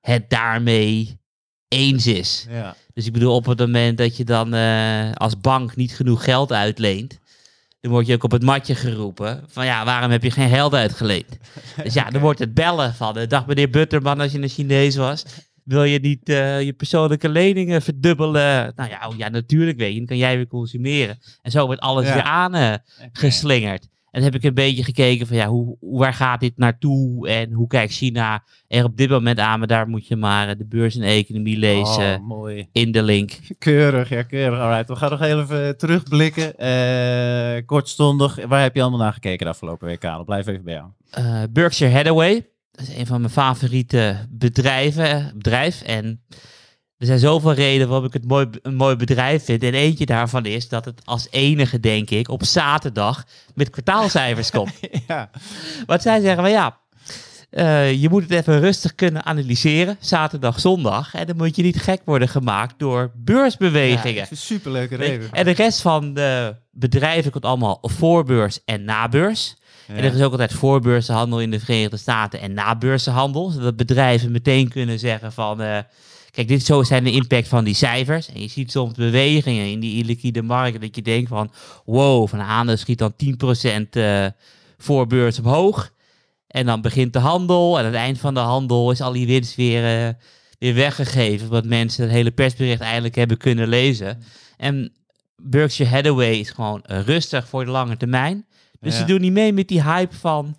het 0.02 0.30
daarmee 0.30 1.20
eens 1.68 2.08
is. 2.08 2.48
Ja. 2.50 2.76
Dus 2.94 3.06
ik 3.06 3.14
bedoel, 3.14 3.36
op 3.36 3.46
het 3.46 3.60
moment 3.60 3.98
dat 3.98 4.18
je 4.18 4.24
dan 4.24 4.54
eh, 4.54 5.12
als 5.14 5.40
bank 5.40 5.76
niet 5.76 5.96
genoeg 5.96 6.24
geld 6.24 6.52
uitleent, 6.52 7.20
dan 7.84 7.92
word 7.92 8.08
je 8.08 8.14
ook 8.14 8.24
op 8.24 8.32
het 8.32 8.44
matje 8.44 8.76
geroepen 8.76 9.44
van 9.48 9.66
ja, 9.66 9.86
waarom 9.86 10.12
heb 10.12 10.24
je 10.24 10.32
geen 10.32 10.50
geld 10.50 10.74
uitgeleend? 10.74 11.38
Dus 11.84 11.94
ja, 11.94 12.10
dan 12.10 12.22
wordt 12.22 12.40
het 12.40 12.54
bellen 12.54 12.94
van, 12.94 13.18
eh, 13.18 13.28
dag 13.28 13.46
meneer 13.46 13.70
Butterman 13.70 14.20
als 14.20 14.32
je 14.32 14.42
een 14.42 14.50
Chinees 14.50 14.96
was. 14.96 15.26
Wil 15.64 15.84
je 15.84 16.00
niet 16.00 16.30
eh, 16.30 16.62
je 16.62 16.74
persoonlijke 16.74 17.30
leningen 17.30 17.82
verdubbelen? 17.82 18.74
Nou 18.76 18.90
ja, 18.90 19.08
oh 19.08 19.18
ja, 19.18 19.30
natuurlijk 19.30 19.78
weet 19.78 19.92
je, 19.92 19.98
dan 19.98 20.06
kan 20.08 20.18
jij 20.18 20.36
weer 20.36 20.48
consumeren. 20.48 21.20
En 21.42 21.52
zo 21.52 21.66
wordt 21.66 21.82
alles 21.82 22.06
Ja. 22.08 22.14
weer 22.14 22.24
aangeslingerd. 22.24 23.88
En 24.14 24.24
heb 24.24 24.36
ik 24.36 24.44
een 24.44 24.54
beetje 24.54 24.84
gekeken 24.84 25.28
van 25.28 25.36
ja, 25.38 25.48
hoe, 25.48 25.76
hoe- 25.80 26.00
waar 26.00 26.14
gaat 26.14 26.40
dit 26.40 26.58
naartoe 26.58 27.28
en 27.28 27.52
hoe 27.52 27.68
kijkt 27.68 27.94
China 27.94 28.44
er 28.68 28.84
op 28.84 28.98
dit 28.98 29.10
moment 29.10 29.40
aan? 29.40 29.60
Maar 29.60 29.68
daar 29.68 29.88
moet 29.88 30.08
je 30.08 30.16
maar 30.16 30.50
eh, 30.50 30.58
de 30.58 30.66
beurs 30.66 30.96
en 30.96 31.02
economie 31.02 31.58
lezen 31.58 32.16
Oh, 32.16 32.28
mooi. 32.28 32.68
in 32.72 32.92
de 32.92 33.04
link. 33.04 33.32
Keurig, 33.58 34.10
ja, 34.10 34.24
keurig. 34.24 34.60
Alright, 34.60 34.88
we 34.88 34.96
gaan 34.96 35.10
nog 35.10 35.22
even 35.22 35.78
terugblikken. 35.78 36.58
Eh, 36.58 37.66
kortstondig, 37.66 38.46
waar 38.48 38.62
heb 38.62 38.76
je 38.76 38.82
allemaal 38.82 39.00
naar 39.00 39.14
gekeken 39.14 39.46
de 39.46 39.52
afgelopen 39.52 39.88
week, 39.88 40.00
Karel? 40.00 40.24
Blijf 40.24 40.48
even 40.48 40.64
bij 40.64 40.74
jou. 40.74 40.88
Eh, 41.10 41.44
Berkshire 41.52 41.94
Hathaway. 41.96 42.48
Dat 42.72 42.88
is 42.88 42.96
een 42.98 43.06
van 43.06 43.22
mijn 43.22 43.34
favoriete 43.34 44.18
bedrijven, 44.30 45.32
bedrijf. 45.36 45.82
En 45.82 46.24
er 47.04 47.10
zijn 47.10 47.20
zoveel 47.20 47.54
redenen 47.54 47.88
waarom 47.88 48.08
ik 48.08 48.14
het 48.14 48.28
mooi, 48.28 48.48
een 48.62 48.76
mooi 48.76 48.96
bedrijf 48.96 49.46
vind. 49.46 49.64
En 49.64 49.74
eentje 49.74 50.06
daarvan 50.06 50.46
is 50.46 50.70
dat 50.70 50.86
het 50.86 51.02
als 51.06 51.28
enige, 51.32 51.80
denk 51.80 52.10
ik, 52.10 52.30
op 52.30 52.44
zaterdag 52.44 53.26
met 53.56 53.70
kwartaalcijfers 53.70 54.52
komt. 54.52 54.74
ja. 55.08 55.30
Want 55.86 56.02
zij 56.02 56.20
zeggen 56.20 56.44
van 56.44 56.52
ja, 56.52 56.78
eh, 57.50 58.02
je 58.02 58.10
moet 58.10 58.22
het 58.22 58.32
even 58.32 58.60
rustig 58.60 58.96
kunnen 58.96 59.26
analyseren, 59.26 59.98
zaterdag, 60.00 60.60
zondag. 60.60 61.14
En 61.14 61.28
dan 61.28 61.38
moet 61.38 61.56
je 61.56 61.64
niet 61.64 61.82
gek 61.82 62.02
worden 62.06 62.30
gemaakt 62.30 62.74
door 62.78 63.12
beursbewegingen. 63.16 64.14
Ja, 64.14 64.28
een 64.30 64.38
superleuke 64.38 64.98
Weet 64.98 65.08
je, 65.08 65.14
reden. 65.14 65.32
En 65.32 65.46
de 65.46 65.52
rest 65.52 65.82
van 65.82 66.14
de 66.14 66.56
bedrijven 66.72 67.32
komt 67.32 67.46
allemaal 67.46 67.80
voorbeurs 67.82 68.60
en 68.66 68.84
nabeurs. 68.84 69.56
Ja. 69.88 69.94
En 69.94 70.04
er 70.04 70.14
is 70.14 70.22
ook 70.22 70.32
altijd 70.32 70.54
voorbeurzenhandel 70.54 71.42
in 71.42 71.52
de 71.52 71.60
Verenigde 71.60 71.98
Staten 71.98 72.42
en 72.42 72.54
nabeurzenhandel. 72.54 73.50
Zodat 73.50 73.76
bedrijven 73.76 74.32
meteen 74.32 74.70
kunnen 74.70 75.00
zeggen 75.00 75.32
van... 75.32 75.62
eh, 75.62 75.78
kijk, 76.34 76.48
dit 76.48 76.66
zo 76.66 76.84
zijn 76.84 77.04
de 77.04 77.12
impact 77.12 77.48
van 77.48 77.64
die 77.64 77.74
cijfers. 77.74 78.28
En 78.28 78.42
je 78.42 78.48
ziet 78.48 78.72
soms 78.72 78.94
bewegingen 78.94 79.66
in 79.72 79.80
die 79.80 80.04
illiquide 80.04 80.42
markten 80.42 80.82
dat 80.82 80.96
je 80.96 81.02
denkt 81.02 81.30
van... 81.30 81.52
Wow, 81.86 82.28
van 82.28 82.40
aandeel 82.40 82.78
schiet 82.78 82.98
dan 82.98 83.14
10% 83.86 83.90
eh 83.90 84.26
voorbeurs 84.78 85.40
omhoog. 85.40 85.92
En 86.48 86.66
dan 86.66 86.82
begint 86.82 87.14
de 87.14 87.20
handel. 87.20 87.74
En 87.80 87.86
aan 87.86 87.92
het 87.92 88.00
eind 88.00 88.20
van 88.20 88.34
de 88.34 88.40
handel 88.40 88.92
is 88.92 89.02
al 89.02 89.12
die 89.12 89.28
winst 89.28 89.56
weer, 89.56 90.08
eh, 90.08 90.14
weer 90.60 90.74
weggegeven. 90.74 91.50
Wat 91.50 91.66
mensen 91.66 92.04
het 92.04 92.12
hele 92.12 92.32
persbericht 92.32 92.82
eigenlijk 92.82 93.16
hebben 93.16 93.38
kunnen 93.38 93.68
lezen. 93.68 94.24
En 94.58 94.94
Berkshire 95.36 95.92
Hathaway 95.92 96.34
is 96.34 96.50
gewoon 96.50 96.82
rustig 96.86 97.48
voor 97.48 97.66
de 97.66 97.72
lange 97.72 97.98
termijn. 97.98 98.46
Dus 98.80 98.94
Ja. 98.94 99.00
ze 99.00 99.06
doen 99.06 99.22
niet 99.22 99.32
mee 99.32 99.54
met 99.54 99.68
die 99.68 99.84
hype 99.84 100.16
van 100.16 100.58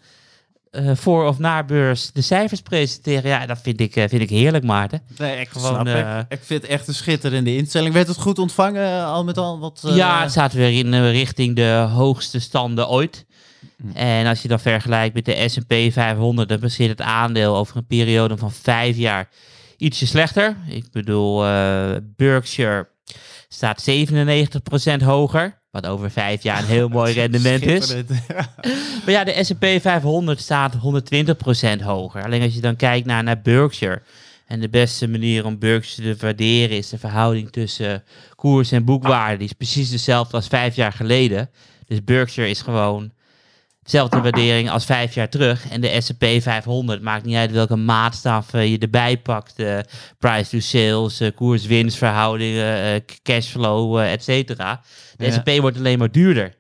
eh, 0.74 0.90
voor 0.94 1.26
of 1.26 1.38
na 1.38 1.64
beurs 1.64 2.12
de 2.12 2.20
cijfers 2.20 2.60
presenteren. 2.60 3.30
Ja, 3.30 3.46
dat 3.46 3.60
vind 3.62 3.80
ik, 3.80 3.96
eh, 3.96 4.08
vind 4.08 4.22
ik 4.22 4.30
heerlijk, 4.30 4.64
Maarten. 4.64 5.02
Nee, 5.18 5.40
ik 5.40 5.48
Gewoon, 5.48 5.86
eh, 5.86 6.18
ik. 6.18 6.24
Ik 6.28 6.44
vind 6.44 6.62
het 6.62 6.70
echt 6.70 6.88
een 6.88 6.94
schitterende 6.94 7.56
instelling. 7.56 7.94
Werd 7.94 8.08
het 8.08 8.16
goed 8.16 8.38
ontvangen, 8.38 9.04
al 9.04 9.24
met 9.24 9.38
al? 9.38 9.58
Wat, 9.58 9.82
ja, 9.86 10.22
het 10.22 10.30
staat 10.30 10.52
weer 10.52 10.78
in 10.78 11.10
richting 11.10 11.56
de 11.56 11.88
hoogste 11.92 12.40
standen 12.40 12.88
ooit. 12.88 13.26
Hm. 13.76 13.96
En 13.96 14.26
als 14.26 14.42
je 14.42 14.48
dat 14.48 14.62
vergelijkt 14.62 15.14
met 15.14 15.24
de 15.24 15.48
S&P 15.48 15.92
500, 15.92 16.48
dan 16.48 16.70
zit 16.70 16.88
het 16.88 17.00
aandeel 17.00 17.56
over 17.56 17.76
een 17.76 17.86
periode 17.86 18.36
van 18.36 18.52
vijf 18.52 18.96
jaar 18.96 19.28
ietsje 19.76 20.06
slechter. 20.06 20.56
Ik 20.68 20.90
bedoel, 20.90 21.38
Berkshire 22.16 22.88
staat 23.48 23.82
97% 23.82 25.02
hoger, 25.02 25.62
wat 25.74 25.86
over 25.86 26.10
vijf 26.10 26.42
jaar 26.42 26.58
een 26.58 26.64
heel 26.64 26.88
mooi 26.88 27.12
rendement 27.20 27.62
is. 27.66 27.94
Maar 29.04 29.14
ja, 29.14 29.24
de 29.24 29.44
S&P 29.44 29.66
500 29.80 30.40
staat 30.40 30.74
120% 30.76 31.82
hoger. 31.82 32.24
Alleen 32.24 32.42
als 32.42 32.54
je 32.54 32.60
dan 32.60 32.76
kijkt 32.76 33.06
naar, 33.06 33.22
naar 33.22 33.40
Berkshire, 33.40 34.02
En 34.46 34.60
de 34.60 34.68
beste 34.68 35.08
manier 35.08 35.44
om 35.44 35.58
Berkshire 35.58 36.16
te 36.16 36.24
waarderen 36.24 36.76
is 36.76 36.88
de 36.88 36.98
verhouding 36.98 37.50
tussen 37.50 38.02
koers 38.36 38.72
en 38.72 38.84
boekwaarde. 38.84 39.36
Die 39.36 39.46
is 39.46 39.52
precies 39.52 39.90
dezelfde 39.90 40.36
als 40.36 40.46
vijf 40.48 40.76
jaar 40.76 40.92
geleden. 40.92 41.50
Dus 41.86 42.04
Berkshire 42.04 42.50
is 42.50 42.60
gewoon 42.60 43.12
dezelfde 43.84 44.20
waardering 44.20 44.70
als 44.70 44.84
vijf 44.84 45.14
jaar 45.14 45.28
terug. 45.28 45.68
En 45.68 45.80
de 45.80 46.00
S&P 46.00 46.24
500, 46.42 47.02
maakt 47.02 47.24
niet 47.24 47.36
uit 47.36 47.50
welke 47.52 47.76
maatstaf 47.76 48.54
eh, 48.54 48.70
je 48.70 48.78
erbij 48.78 49.16
pakt. 49.16 49.58
eh, 49.58 49.78
price 50.18 50.50
to 50.50 50.60
sales, 50.60 51.20
eh, 51.20 51.30
koers-winstverhoudingen, 51.34 53.04
cashflow, 53.22 53.98
et 53.98 54.24
cetera. 54.24 54.80
De 55.16 55.24
Ja. 55.24 55.30
S&P 55.32 55.60
wordt 55.60 55.76
alleen 55.76 55.98
maar 55.98 56.10
duurder. 56.10 56.54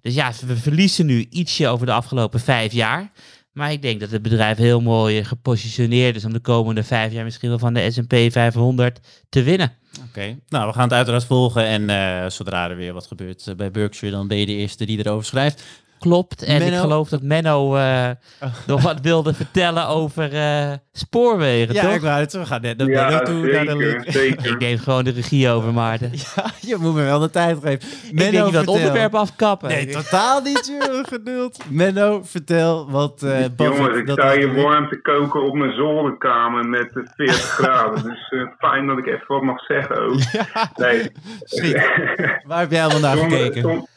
Dus 0.00 0.14
ja, 0.14 0.32
we 0.46 0.56
verliezen 0.56 1.06
nu 1.06 1.26
ietsje 1.30 1.68
over 1.68 1.86
de 1.86 1.92
afgelopen 1.92 2.40
vijf 2.40 2.72
jaar. 2.72 3.10
Maar 3.52 3.72
ik 3.72 3.82
denk 3.82 4.00
dat 4.00 4.10
het 4.10 4.22
bedrijf 4.22 4.56
heel 4.56 4.80
mooi 4.80 5.24
gepositioneerd 5.24 6.16
is 6.16 6.24
om 6.24 6.32
de 6.32 6.40
komende 6.40 6.82
vijf 6.82 7.12
jaar 7.12 7.24
misschien 7.24 7.48
wel 7.48 7.58
van 7.58 7.74
de 7.74 7.90
S&P 7.90 8.32
500 8.32 9.00
te 9.28 9.42
winnen. 9.42 9.72
Oké, 10.08 10.38
nou 10.48 10.66
we 10.66 10.72
gaan 10.72 10.82
het 10.82 10.92
uiteraard 10.92 11.24
volgen 11.24 11.88
en 11.88 12.32
zodra 12.32 12.70
er 12.70 12.76
weer 12.76 12.92
wat 12.92 13.06
gebeurt 13.06 13.52
bij 13.56 13.70
Berkshire, 13.70 14.16
dan 14.16 14.28
ben 14.28 14.38
je 14.38 14.46
de 14.46 14.54
eerste 14.54 14.86
die 14.86 14.98
erover 14.98 15.24
schrijft. 15.24 15.64
Klopt. 16.00 16.42
En 16.42 16.56
ik 16.56 16.62
Menno- 16.62 16.80
geloof 16.80 17.08
dat 17.08 17.22
Menno 17.22 17.76
eh, 17.76 18.08
nog 18.66 18.82
wat 18.82 19.00
wilde 19.00 19.34
vertellen 19.34 19.86
over 19.88 20.32
eh, 20.34 20.72
spoorwegen, 20.92 21.74
Ja, 21.74 21.82
toch? 21.82 21.94
ik 21.94 22.00
wou 22.00 22.20
het, 22.20 22.32
we 22.32 22.46
gaan 22.46 22.60
net 22.60 22.76
naar 22.78 22.88
Ja, 22.88 23.08
Menno 23.08 23.22
toe, 23.24 23.52
naar 23.52 23.64
de 23.64 24.02
zeker. 24.06 24.50
Ik 24.50 24.58
neem 24.58 24.78
gewoon 24.78 25.04
de 25.04 25.10
regie 25.10 25.48
over, 25.50 25.72
Maarten. 25.72 26.10
Ja, 26.36 26.44
je 26.60 26.76
moet 26.80 26.94
me 26.94 27.02
wel 27.02 27.18
de 27.18 27.30
tijd 27.30 27.58
geven. 27.62 27.88
ik 28.10 28.18
denk 28.18 28.32
je 28.46 28.52
dat 28.52 28.66
onderwerp 28.66 29.14
afkappen. 29.14 29.68
Nee, 29.68 29.86
totaal 29.86 30.40
niet, 30.42 30.72
joh. 30.80 31.04
Geduld. 31.12 31.58
Menno, 31.68 32.20
vertel 32.24 32.90
wat 32.90 33.22
eh 33.22 33.30
Buffett... 33.56 33.76
Jongens, 33.78 33.98
ik 33.98 34.06
dat 34.06 34.18
sta 34.18 34.32
hier 34.36 34.54
warm 34.62 34.88
te 34.88 35.00
koken 35.00 35.42
op 35.42 35.54
mijn 35.54 35.72
zolderkamer 35.72 36.64
met 36.68 36.90
eh, 36.96 37.02
40 37.16 37.36
graden. 37.42 38.02
Dus 38.02 38.28
eh, 38.30 38.46
fijn 38.58 38.86
dat 38.86 38.98
ik 38.98 39.06
even 39.06 39.24
wat 39.26 39.42
mag 39.42 39.60
zeggen 39.64 39.96
ook. 39.96 40.18
Nee. 40.76 41.10
Schiet. 41.42 41.74
Waar 42.46 42.60
heb 42.60 42.70
jij 42.70 42.86
naar 43.00 43.16
Zonder, 43.16 43.38
gekeken? 43.38 43.88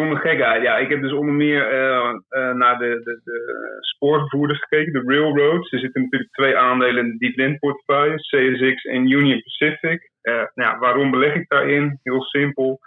Gekheid. 0.00 0.62
Ja, 0.62 0.76
ik 0.76 0.88
heb 0.88 1.00
dus 1.00 1.12
onder 1.12 1.34
meer 1.34 1.70
eh, 1.70 2.14
eh, 2.28 2.54
naar 2.54 2.78
de, 2.78 3.00
de, 3.04 3.20
de 3.24 3.76
spoorvervoerders 3.80 4.58
gekeken, 4.58 4.92
de 4.92 5.14
railroads. 5.14 5.72
Er 5.72 5.78
zitten 5.78 6.02
natuurlijk 6.02 6.32
twee 6.32 6.56
aandelen 6.56 7.04
in 7.04 7.10
de 7.10 7.18
dividendportefeuille, 7.18 8.16
CSX 8.16 8.84
en 8.84 9.10
Union 9.10 9.42
Pacific. 9.42 10.10
Eh, 10.20 10.42
nou 10.54 10.78
waarom 10.78 11.10
beleg 11.10 11.34
ik 11.34 11.48
daarin? 11.48 12.00
Heel 12.02 12.22
simpel. 12.22 12.78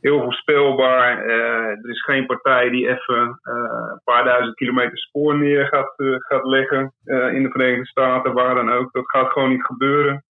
Heel 0.00 0.22
voorspelbaar. 0.22 1.24
Er 1.28 1.90
is 1.90 2.04
geen 2.04 2.26
partij 2.26 2.70
die 2.70 2.88
even 2.88 3.38
een 3.42 4.00
paar 4.04 4.24
duizend 4.24 4.54
kilometer 4.54 4.98
spoor 4.98 5.38
neer 5.38 5.66
gaat, 5.66 5.94
gaat 6.18 6.44
leggen 6.44 6.92
in 7.04 7.42
de 7.42 7.50
Verenigde 7.50 7.86
Staten, 7.86 8.32
waar 8.32 8.54
dan 8.54 8.72
ook. 8.72 8.92
Dat 8.92 9.10
gaat 9.10 9.32
gewoon 9.32 9.48
niet 9.48 9.64
gebeuren. 9.64 10.24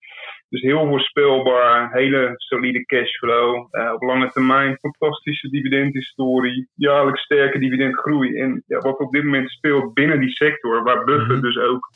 Dus 0.56 0.64
heel 0.64 0.86
voorspelbaar, 0.86 1.92
hele 1.92 2.34
solide 2.36 2.84
cashflow. 2.84 3.66
eh, 3.70 3.92
op 3.92 4.02
lange 4.02 4.28
termijn 4.28 4.78
fantastische 4.80 5.48
dividendhistorie. 5.50 6.68
Jaarlijks 6.75 7.22
sterke 7.22 7.58
dividendgroei. 7.58 8.40
En 8.40 8.62
ja, 8.66 8.78
wat 8.78 8.98
op 8.98 9.12
dit 9.12 9.25
moment 9.25 9.50
speelt 9.50 9.94
binnen 9.94 10.20
die 10.20 10.30
sector, 10.30 10.82
waar 10.82 11.04
Buffett 11.04 11.28
Mhm. 11.32 11.40
dus 11.40 11.58
ook 11.58 11.88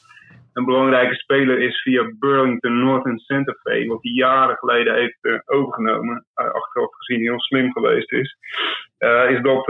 een 0.53 0.65
belangrijke 0.65 1.15
speler 1.15 1.59
is 1.61 1.83
via 1.83 2.13
Burlington 2.19 2.79
Northern 2.85 3.19
Santa 3.19 3.53
Fe, 3.63 3.87
wat 3.87 4.03
hij 4.03 4.13
jaren 4.13 4.57
geleden 4.57 4.95
heeft 4.95 5.19
eh, 5.21 5.39
overgenomen, 5.47 6.27
eh, 6.35 6.51
achteraf 6.51 6.95
gezien 6.97 7.21
heel 7.21 7.41
slim 7.41 7.73
geweest 7.73 8.13
is, 8.13 8.37
is 9.29 9.41
dat, 9.43 9.65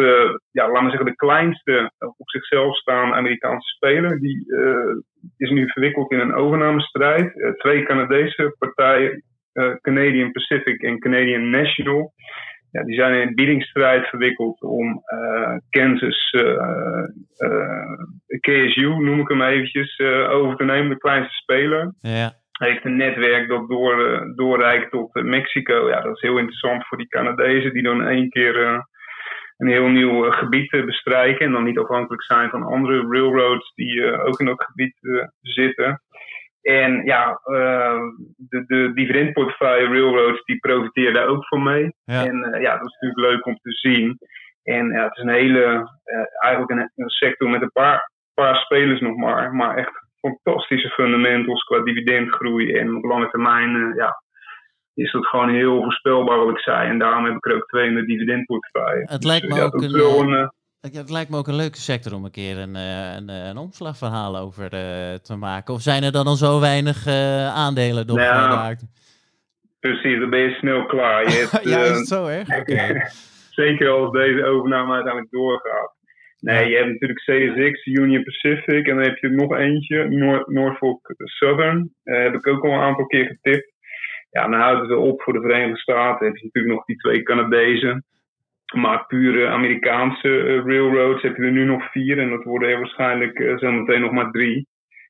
ja, 0.50 0.66
laten 0.66 0.84
we 0.84 0.90
zeggen, 0.90 1.04
de 1.04 1.16
kleinste 1.16 1.90
op 1.98 2.30
zichzelf 2.30 2.76
staande 2.76 3.14
Amerikaanse 3.14 3.68
speler, 3.68 4.20
die 4.20 4.44
is 5.36 5.50
nu 5.50 5.68
verwikkeld 5.68 6.12
in 6.12 6.18
een 6.18 6.34
overnamestrijd. 6.34 7.40
Eh, 7.40 7.50
twee 7.50 7.82
Canadese 7.82 8.54
partijen, 8.58 9.22
eh, 9.52 9.74
Canadian 9.80 10.32
Pacific 10.32 10.82
en 10.82 10.98
Canadian 10.98 11.50
National, 11.50 12.12
ja, 12.70 12.84
die 12.84 12.94
zijn 12.94 13.14
in 13.14 13.28
een 13.28 13.34
biedingsstrijd 13.34 14.06
verwikkeld 14.06 14.62
om 14.62 15.02
eh, 15.04 15.56
Kansas, 15.70 16.30
KSU 18.40 18.88
noem 18.88 19.20
ik 19.20 19.28
hem 19.28 19.42
eventjes, 19.42 20.00
over 20.28 20.56
te 20.56 20.64
nemen, 20.64 20.90
de 20.90 20.98
kleinste 20.98 21.34
speler. 21.34 21.94
Ja. 22.00 22.32
Hij 22.52 22.70
heeft 22.70 22.84
een 22.84 22.96
netwerk 22.96 23.48
dat 23.48 23.68
door, 23.68 24.22
doorreikt 24.36 24.90
tot 24.90 25.22
Mexico. 25.22 25.88
Ja, 25.88 26.00
dat 26.00 26.14
is 26.14 26.20
heel 26.20 26.38
interessant 26.38 26.86
voor 26.86 26.98
die 26.98 27.08
Canadezen, 27.08 27.72
die 27.72 27.82
dan 27.82 28.06
één 28.06 28.28
keer 28.28 28.86
een 29.60 29.68
heel 29.68 29.88
nieuw 29.88 30.26
eh, 30.26 30.38
gebied 30.38 30.72
eh, 30.72 30.84
bestrijken. 30.84 31.46
En 31.46 31.52
dan 31.52 31.64
niet 31.64 31.78
afhankelijk 31.78 32.22
zijn 32.22 32.50
van 32.50 32.62
andere 32.62 33.06
railroads 33.08 33.72
die 33.74 34.02
eh, 34.02 34.24
ook 34.26 34.40
in 34.40 34.46
dat 34.46 34.64
gebied 34.64 34.94
zitten. 35.40 36.02
En 36.62 37.04
ja, 37.04 37.40
de, 38.36 38.64
de 38.66 38.90
dividendportefeuille 38.94 39.88
railroads 39.88 40.44
die 40.44 40.58
profiteren 40.58 41.14
daar 41.14 41.26
ook 41.26 41.46
van 41.46 41.62
mee. 41.62 41.92
Ja. 42.04 42.26
En 42.26 42.56
ja, 42.60 42.76
dat 42.76 42.86
is 42.86 42.96
natuurlijk 43.00 43.32
leuk 43.32 43.46
om 43.46 43.58
te 43.62 43.70
zien. 43.70 44.18
En 44.62 44.90
ja, 44.92 45.04
het 45.04 45.16
is 45.16 45.22
een 45.22 45.28
hele, 45.42 45.90
eh, 46.04 46.24
eigenlijk 46.38 46.70
een, 46.70 46.92
een 46.96 47.08
sector 47.08 47.50
met 47.50 47.62
een 47.62 47.72
paar, 47.72 48.10
paar 48.34 48.56
spelers 48.56 49.00
nog 49.00 49.16
maar. 49.16 49.54
Maar 49.54 49.76
echt 49.76 50.08
fantastische 50.20 50.88
fundamentals 50.88 51.62
qua 51.62 51.82
dividendgroei. 51.82 52.72
En 52.72 52.96
op 52.96 53.04
lange 53.04 53.30
termijn, 53.30 53.94
ja, 53.94 54.22
is 55.00 55.12
dat 55.12 55.26
gewoon 55.26 55.54
heel 55.54 55.82
voorspelbaar 55.82 56.38
wat 56.38 56.50
ik 56.50 56.58
zei. 56.58 56.88
En 56.88 56.98
daarom 56.98 57.24
heb 57.24 57.36
ik 57.36 57.46
er 57.46 57.54
ook 57.56 57.68
twee 57.68 57.86
in 57.88 57.94
de 57.94 58.04
dividendportefeuille. 58.04 59.00
Het 59.00 59.20
Dus, 59.20 59.30
lijkt 59.30 59.48
eh, 59.48 59.54
me 59.54 59.62
ook 59.62 59.74
een, 59.74 59.94
eh, 59.94 60.16
een, 60.18 60.34
eh, 60.34 60.48
Ja, 60.80 60.98
Het 60.98 61.10
lijkt 61.10 61.30
me 61.30 61.36
ook 61.36 61.48
een 61.48 61.54
leuke 61.54 61.76
sector 61.78 62.14
om 62.14 62.24
een 62.24 62.30
keer 62.30 62.58
een, 62.58 62.76
eh, 62.76 63.14
een, 63.16 63.28
een 63.28 63.56
omslagverhaal 63.56 64.36
over 64.36 64.68
te 65.22 65.36
maken. 65.38 65.74
Of 65.74 65.80
zijn 65.80 66.02
er 66.02 66.12
dan 66.12 66.26
al 66.26 66.36
zo 66.36 66.60
weinig 66.60 67.06
aandelen 67.54 68.06
nog 68.06 68.16
Nou, 68.16 68.76
precies, 69.80 70.18
dan 70.20 70.30
ben 70.30 70.40
je 70.40 70.50
snel 70.50 70.86
klaar. 70.86 71.22
Je 71.22 71.36
hebt, 71.50 71.68
ja, 71.68 71.78
is 71.82 71.98
het 71.98 72.08
zo 72.08 72.26
erg? 72.26 72.48
Zeker 73.62 73.88
als 73.88 74.12
deze 74.12 74.44
overname 74.44 74.94
uiteindelijk 74.94 75.32
doorgaat. 75.32 75.98
Nee, 76.40 76.68
je 76.68 76.76
hebt 76.76 76.88
natuurlijk 76.88 77.20
CSX, 77.20 77.86
Union 77.86 78.24
Pacific 78.24 78.86
en 78.86 78.96
dan 78.96 79.04
heb 79.04 79.16
je 79.16 79.28
nog 79.28 79.56
eentje, 79.56 80.08
Norfolk 80.46 81.14
Southern. 81.16 81.94
Eh, 82.02 82.22
heb 82.22 82.34
ik 82.34 82.46
ook 82.46 82.64
al 82.64 82.72
een 82.72 82.80
aantal 82.80 83.06
keer 83.06 83.24
getipt. 83.24 83.69
Ja, 84.30 84.48
dan 84.48 84.60
houdt 84.60 84.80
het 84.80 84.88
wel 84.88 85.02
op 85.02 85.22
voor 85.22 85.32
de 85.32 85.40
Verenigde 85.40 85.78
Staten. 85.78 86.26
Heb 86.26 86.36
je 86.36 86.44
natuurlijk 86.44 86.74
nog 86.74 86.84
die 86.84 86.96
twee 86.96 87.22
Canadezen. 87.22 88.04
Maar 88.74 89.06
pure 89.06 89.48
Amerikaanse 89.48 90.28
eh, 90.38 90.64
railroads 90.66 91.22
heb 91.22 91.36
je 91.36 91.42
er 91.42 91.52
nu 91.52 91.64
nog 91.64 91.90
vier. 91.90 92.18
En 92.18 92.30
dat 92.30 92.44
worden 92.44 92.68
er 92.68 92.78
waarschijnlijk 92.78 93.38
eh, 93.38 93.58
zometeen 93.58 94.00
nog 94.00 94.12
maar 94.12 94.30
drie. 94.30 94.68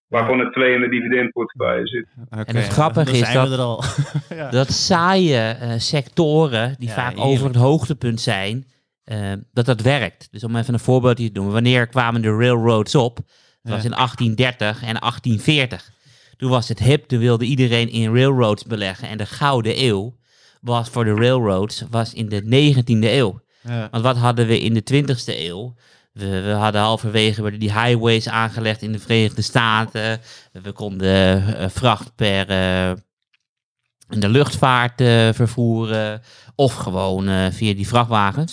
Waarvan 0.09 0.41
er 0.41 0.51
twee 0.53 0.75
in 0.75 0.81
de 0.81 0.89
dividendportefeuille 0.89 1.87
zitten. 1.87 2.27
En 2.31 2.57
het 2.57 2.69
grappige 2.69 3.11
is 3.19 3.33
dat- 3.33 3.53
er 3.53 3.59
al. 3.59 3.83
ja. 4.39 4.51
Dat 4.51 4.71
saaie 4.71 5.37
eh, 5.37 5.71
sectoren, 5.77 6.75
die 6.79 6.89
Ja, 6.89 6.95
vaak 6.95 7.15
over 7.19 7.47
het 7.47 7.57
hoogtepunt 7.57 8.21
zijn, 8.21 8.65
dat 9.53 9.67
dat 9.67 9.81
werkt. 9.81 10.29
Dus 10.33 10.45
om 10.45 10.57
even 10.57 10.75
een 10.75 10.81
voorbeeldje 10.81 11.27
te 11.27 11.33
doen. 11.33 11.51
Wanneer 11.53 11.87
kwamen 11.87 12.23
de 12.23 12.37
railroads 12.37 12.95
op? 12.95 13.17
Dat 13.17 13.27
Ja. 13.63 13.71
was 13.71 13.85
in 13.85 13.91
1830 13.91 14.83
en 14.83 14.97
1840. 15.01 15.91
Toen 16.41 16.51
was 16.51 16.69
het 16.69 16.79
hip, 16.79 17.05
toen 17.05 17.19
wilde 17.19 17.45
iedereen 17.45 17.91
in 17.91 18.15
railroads 18.15 18.65
beleggen. 18.65 19.09
En 19.09 19.19
de 19.19 19.27
gouden 19.27 19.85
eeuw 19.85 20.17
was 20.61 20.89
voor 20.89 21.05
de 21.05 21.15
railroads 21.15 21.85
was 21.91 22.15
in 22.15 22.29
de 22.29 22.43
19e 22.43 23.05
eeuw. 23.05 23.41
Ja. 23.63 23.89
Want 23.91 24.05
wat 24.05 24.17
hadden 24.17 24.47
we 24.47 24.61
in 24.61 24.75
de 24.75 24.83
20e 24.95 25.39
eeuw? 25.39 25.75
We, 26.13 26.41
we 26.41 26.51
hadden 26.51 26.81
halverwege 26.81 27.43
werden 27.43 27.61
die 27.61 27.73
highways 27.73 28.29
aangelegd 28.29 28.83
in 28.83 28.93
de 28.93 28.99
Verenigde 28.99 29.43
Staten. 29.43 30.21
We 30.53 30.73
konden 30.73 31.47
eh, 31.57 31.69
vracht 31.69 32.15
per 32.15 32.49
eh, 32.49 32.91
in 34.09 34.21
de 34.21 34.29
luchtvaart 34.29 35.01
eh, 35.01 35.29
vervoeren. 35.33 36.23
Of 36.55 36.75
gewoon 36.75 37.53
via 37.53 37.75
die 37.75 37.89
vrachtwagens. 37.89 38.53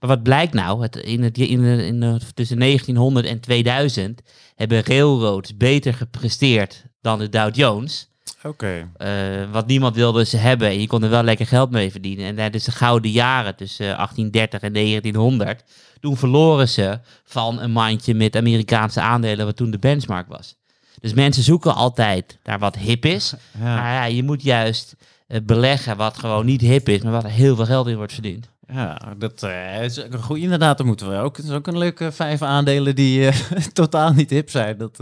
Maar 0.00 0.08
wat 0.08 0.22
blijkt 0.22 0.54
nou? 0.54 0.82
Het, 0.82 0.96
in 0.96 1.22
het, 1.22 1.38
in 1.38 1.64
in 1.64 2.20
tussen 2.34 2.58
1900 2.58 3.26
en 3.26 3.40
2000 3.40 4.22
hebben 4.56 4.84
railroads 4.84 5.56
beter 5.56 5.94
gepresteerd 5.94 6.84
dan 7.00 7.18
de 7.18 7.28
Dow 7.28 7.54
Jones. 7.54 8.08
Oké. 8.42 8.90
Eh, 8.96 9.10
wat 9.52 9.66
niemand 9.66 9.94
wilde 9.94 10.24
ze 10.24 10.36
hebben. 10.36 10.68
En 10.68 10.80
je 10.80 10.86
kon 10.86 11.02
er 11.02 11.10
wel 11.10 11.22
lekker 11.22 11.46
geld 11.46 11.70
mee 11.70 11.90
verdienen. 11.90 12.26
En 12.26 12.34
tijdens 12.36 12.64
de 12.64 12.70
gouden 12.70 13.10
jaren 13.10 13.56
tussen 13.56 13.86
eh, 13.86 13.96
1830 13.96 14.60
en 14.60 14.72
1900. 14.72 15.64
Toen 16.00 16.16
verloren 16.16 16.68
ze 16.68 16.98
van 17.24 17.60
een 17.60 17.70
mandje 17.70 18.14
met 18.14 18.36
Amerikaanse 18.36 19.00
aandelen. 19.00 19.46
Wat 19.46 19.56
toen 19.56 19.70
de 19.70 19.78
benchmark 19.78 20.28
was. 20.28 20.56
Dus 21.00 21.14
mensen 21.14 21.42
zoeken 21.42 21.74
altijd 21.74 22.38
naar 22.42 22.58
wat 22.58 22.76
hip 22.76 23.04
is. 23.04 23.34
Ja. 23.58 23.74
Maar 23.74 23.92
ja, 23.92 24.04
je 24.04 24.22
moet 24.22 24.42
juist 24.42 24.96
eh, 25.26 25.40
beleggen 25.42 25.96
wat 25.96 26.18
gewoon 26.18 26.46
niet 26.46 26.60
hip 26.60 26.88
is. 26.88 27.02
Maar 27.02 27.12
wat 27.12 27.24
er 27.24 27.30
heel 27.30 27.56
veel 27.56 27.66
geld 27.66 27.86
in 27.86 27.96
wordt 27.96 28.12
verdiend. 28.12 28.48
Ja, 28.72 28.98
dat 29.18 29.42
eh, 29.42 29.84
is 29.84 29.96
een 29.96 30.22
goede. 30.22 30.42
Inderdaad, 30.42 30.78
dan 30.78 30.86
moeten 30.86 31.10
we 31.10 31.16
ook. 31.16 31.36
Het 31.36 31.46
is 31.46 31.52
ook 31.52 31.66
een 31.66 31.78
leuke 31.78 32.12
vijf 32.12 32.42
aandelen 32.42 32.94
die 32.94 33.26
eh, 33.26 33.36
totaal 33.72 34.12
niet 34.12 34.30
hip 34.30 34.50
zijn. 34.50 34.78
Dat 34.78 35.00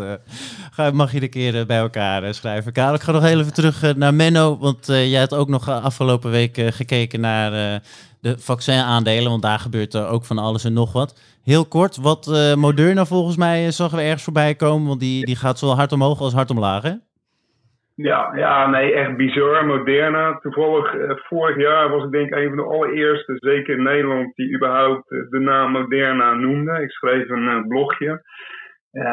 eh, 0.77 0.91
mag 0.91 1.13
je 1.13 1.21
de 1.21 1.29
keer 1.29 1.67
bij 1.67 1.79
elkaar 1.79 2.35
schrijven. 2.35 2.73
Karel, 2.73 2.95
ik 2.95 3.03
ga 3.03 3.13
nog 3.13 3.25
even 3.25 3.53
terug 3.53 3.97
naar 3.97 4.15
Menno. 4.15 4.59
Want 4.59 4.87
jij 4.87 5.21
had 5.21 5.35
ook 5.35 5.49
nog 5.49 5.69
afgelopen 5.69 6.31
week 6.31 6.63
gekeken 6.69 7.21
naar 7.21 7.81
de 8.21 8.39
vaccinaandelen. 8.39 9.31
Want 9.31 9.43
daar 9.43 9.59
gebeurt 9.59 9.95
er 9.95 10.07
ook 10.07 10.25
van 10.25 10.39
alles 10.39 10.65
en 10.65 10.73
nog 10.73 10.93
wat. 10.93 11.19
Heel 11.43 11.65
kort, 11.65 11.97
wat 11.97 12.27
Moderna 12.57 13.05
volgens 13.05 13.37
mij 13.37 13.71
zag 13.71 13.91
we 13.91 14.01
ergens 14.01 14.23
voorbij 14.23 14.55
komen. 14.55 14.89
Want 14.89 15.01
die, 15.01 15.27
die 15.27 15.37
gaat 15.37 15.59
zowel 15.59 15.77
hard 15.77 15.93
omhoog 15.93 16.21
als 16.21 16.33
hard 16.33 16.51
omlaag, 16.51 16.83
hè? 16.83 16.93
Ja, 17.97 18.37
ja, 18.37 18.67
nee, 18.67 18.93
echt 18.93 19.17
bizar. 19.17 19.67
Moderna. 19.67 20.39
Toevallig, 20.39 20.95
eh, 20.95 21.17
vorig 21.17 21.57
jaar 21.57 21.89
was 21.89 22.05
ik 22.05 22.11
denk 22.11 22.35
een 22.35 22.49
van 22.49 22.57
de 22.57 22.63
allereerste, 22.63 23.37
zeker 23.37 23.77
in 23.77 23.83
Nederland, 23.83 24.35
die 24.35 24.55
überhaupt 24.55 25.11
eh, 25.11 25.19
de 25.31 25.39
naam 25.39 25.71
Moderna 25.71 26.35
noemde. 26.35 26.83
Ik 26.83 26.91
schreef 26.91 27.29
een 27.29 27.49
eh, 27.49 27.67
blogje. 27.69 28.23
Uh, 28.95 29.05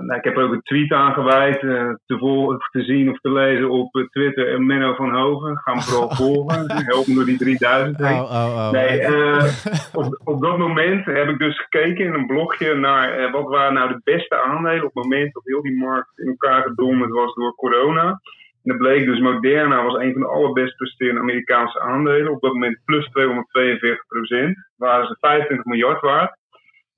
nou, 0.00 0.14
ik 0.14 0.24
heb 0.24 0.36
ook 0.36 0.52
een 0.52 0.62
tweet 0.62 0.92
aan 0.92 1.12
gewijd, 1.12 1.62
uh, 1.62 1.94
te, 2.06 2.18
vol, 2.18 2.58
te 2.70 2.82
zien 2.82 3.10
of 3.10 3.20
te 3.20 3.32
lezen 3.32 3.70
op 3.70 3.96
uh, 3.96 4.06
Twitter. 4.08 4.54
En 4.54 4.66
Menno 4.66 4.94
van 4.94 5.14
Hoven, 5.14 5.58
ga 5.58 5.74
me 5.74 5.80
vooral 5.80 6.10
volgen. 6.24 6.72
Help 6.72 7.06
me 7.06 7.14
door 7.14 7.24
die 7.24 7.38
3000 7.38 7.98
heen. 7.98 8.20
Oh, 8.20 8.22
oh, 8.22 8.54
oh. 8.56 8.70
Nee, 8.70 9.06
op, 10.00 10.20
op 10.24 10.42
dat 10.42 10.58
moment 10.58 11.04
heb 11.04 11.28
ik 11.28 11.38
dus 11.38 11.60
gekeken 11.60 12.04
in 12.04 12.14
een 12.14 12.26
blogje 12.26 12.74
naar 12.74 13.30
wat 13.30 13.48
waren 13.48 13.74
nou 13.74 13.88
de 13.88 14.00
beste 14.04 14.42
aandelen 14.42 14.84
op 14.84 14.94
het 14.94 15.04
moment 15.04 15.34
dat 15.34 15.44
heel 15.44 15.62
die 15.62 15.76
markt 15.76 16.18
in 16.18 16.28
elkaar 16.28 16.62
gedonderd 16.62 17.10
was 17.10 17.34
door 17.34 17.54
corona. 17.54 18.20
En 18.62 18.70
dat 18.70 18.78
bleek 18.78 19.04
dus 19.04 19.20
Moderna 19.20 19.82
was 19.82 19.94
een 19.94 20.12
van 20.12 20.20
de 20.20 20.28
allerbest 20.28 20.76
presterende 20.76 21.20
Amerikaanse 21.20 21.80
aandelen. 21.80 22.32
Op 22.32 22.40
dat 22.40 22.52
moment 22.52 22.78
plus 22.84 23.08
242 23.08 24.06
procent. 24.06 24.56
Waren 24.76 25.06
ze 25.06 25.16
25 25.20 25.66
miljard 25.66 26.00
waard. 26.00 26.40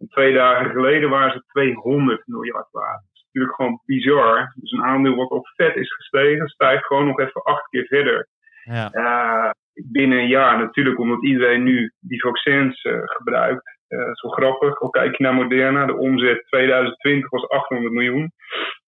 Twee 0.08 0.34
dagen 0.34 0.70
geleden 0.70 1.10
waren 1.10 1.32
ze 1.32 1.44
200 1.46 2.22
miljard 2.26 2.68
waard. 2.70 3.02
Dat 3.02 3.12
is 3.12 3.22
natuurlijk 3.24 3.54
gewoon 3.54 3.80
bizar. 3.86 4.52
Dus 4.54 4.70
een 4.70 4.84
aandeel 4.84 5.14
wat 5.14 5.30
op 5.30 5.46
vet 5.56 5.76
is 5.76 5.94
gestegen, 5.94 6.48
stijgt 6.48 6.86
gewoon 6.86 7.06
nog 7.06 7.20
even 7.20 7.42
acht 7.42 7.68
keer 7.68 7.86
verder. 7.86 8.28
Ja. 8.64 8.90
Uh, 8.92 9.50
binnen 9.74 10.18
een 10.18 10.28
jaar 10.28 10.58
natuurlijk, 10.58 10.98
omdat 10.98 11.24
iedereen 11.24 11.62
nu 11.62 11.92
die 12.00 12.20
vaccins 12.20 12.84
uh, 12.84 13.00
gebruikt. 13.04 13.78
Uh, 13.88 14.10
zo 14.12 14.28
grappig. 14.28 14.80
Al 14.80 14.90
kijk 14.90 15.16
je 15.16 15.22
naar 15.22 15.34
Moderna, 15.34 15.86
de 15.86 15.96
omzet 15.96 16.46
2020 16.46 17.30
was 17.30 17.48
800 17.48 17.94
miljoen. 17.94 18.32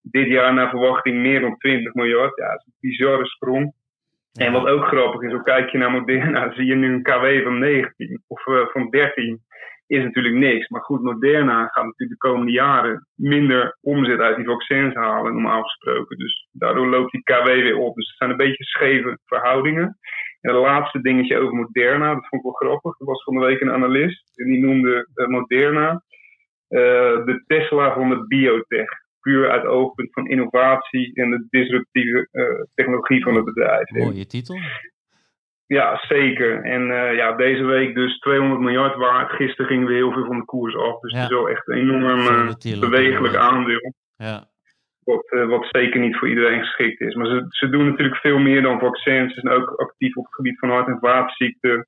Dit 0.01 0.27
jaar 0.27 0.53
naar 0.53 0.69
verwachting 0.69 1.17
meer 1.17 1.41
dan 1.41 1.57
20 1.57 1.93
miljard. 1.93 2.37
Ja, 2.37 2.49
dat 2.49 2.59
is 2.59 2.65
een 2.65 2.89
bizarre 2.89 3.25
sprong. 3.25 3.73
Ja. 4.31 4.45
En 4.45 4.51
wat 4.51 4.67
ook 4.67 4.85
grappig 4.87 5.21
is, 5.21 5.33
al 5.33 5.41
kijk 5.41 5.69
je 5.69 5.77
naar 5.77 5.91
Moderna, 5.91 6.53
zie 6.53 6.65
je 6.65 6.75
nu 6.75 6.93
een 6.93 7.03
KW 7.03 7.43
van 7.43 7.59
19 7.59 8.23
of 8.27 8.43
van 8.71 8.89
13 8.89 9.41
is 9.87 10.03
natuurlijk 10.03 10.35
niks. 10.35 10.67
Maar 10.67 10.81
goed, 10.81 11.01
Moderna 11.01 11.67
gaat 11.67 11.85
natuurlijk 11.85 12.19
de 12.21 12.27
komende 12.27 12.51
jaren 12.51 13.07
minder 13.15 13.77
omzet 13.81 14.19
uit 14.19 14.35
die 14.35 14.45
vaccins 14.45 14.93
halen, 14.93 15.33
normaal 15.33 15.61
gesproken. 15.63 16.17
Dus 16.17 16.47
daardoor 16.51 16.87
loopt 16.87 17.11
die 17.11 17.23
KW 17.23 17.45
weer 17.45 17.77
op. 17.77 17.95
Dus 17.95 18.07
het 18.07 18.17
zijn 18.17 18.29
een 18.29 18.37
beetje 18.37 18.63
scheve 18.63 19.19
verhoudingen. 19.25 19.97
En 20.41 20.53
het 20.53 20.63
laatste 20.63 21.01
dingetje 21.01 21.37
over 21.37 21.55
Moderna, 21.55 22.13
dat 22.13 22.27
vond 22.27 22.45
ik 22.45 22.49
wel 22.49 22.69
grappig. 22.69 22.99
Er 22.99 23.05
was 23.05 23.23
van 23.23 23.33
de 23.33 23.45
week 23.45 23.61
een 23.61 23.71
analist 23.71 24.39
en 24.39 24.45
die 24.45 24.59
noemde 24.59 25.07
uh, 25.15 25.27
Moderna 25.27 25.91
uh, 26.69 26.79
de 27.25 27.43
Tesla 27.47 27.93
van 27.93 28.09
de 28.09 28.27
biotech. 28.27 28.89
Puur 29.21 29.49
uit 29.49 29.65
oogpunt 29.65 30.13
van 30.13 30.27
innovatie 30.27 31.13
en 31.13 31.29
de 31.29 31.47
disruptieve 31.49 32.27
uh, 32.31 32.63
technologie 32.75 33.23
van 33.23 33.35
het 33.35 33.45
bedrijf. 33.45 33.89
Mooie 33.89 34.27
titel. 34.27 34.59
Ja, 35.67 35.97
zeker. 36.07 36.63
En 36.63 36.81
uh, 36.89 37.15
ja, 37.15 37.31
deze 37.35 37.63
week 37.63 37.95
dus 37.95 38.17
200 38.19 38.61
miljard 38.61 38.95
waard. 38.95 39.31
Gisteren 39.31 39.65
gingen 39.71 39.87
we 39.87 39.93
heel 39.93 40.11
veel 40.11 40.25
van 40.25 40.37
de 40.37 40.45
koers 40.45 40.75
af. 40.75 40.99
Dus 40.99 41.11
Ja. 41.11 41.17
het 41.19 41.29
is 41.29 41.35
wel 41.37 41.49
echt 41.49 41.67
een 41.67 41.77
enorm 41.77 42.19
uh, 42.19 42.79
bewegelijk 42.79 43.35
aandeel. 43.35 43.93
Ja. 44.15 44.45
Wat, 45.03 45.31
uh, 45.31 45.47
wat 45.47 45.67
zeker 45.71 45.99
niet 45.99 46.17
voor 46.17 46.27
iedereen 46.29 46.59
geschikt 46.59 47.01
is. 47.01 47.15
Maar 47.15 47.25
ze, 47.27 47.45
ze 47.49 47.69
doen 47.69 47.85
natuurlijk 47.85 48.17
veel 48.17 48.37
meer 48.37 48.61
dan 48.61 48.79
vaccins. 48.79 49.33
Ze 49.33 49.39
zijn 49.39 49.53
ook 49.53 49.69
actief 49.69 50.15
op 50.15 50.23
het 50.25 50.33
gebied 50.33 50.59
van 50.59 50.69
hart- 50.69 50.87
en 50.87 50.97
vaatziekten. 51.01 51.87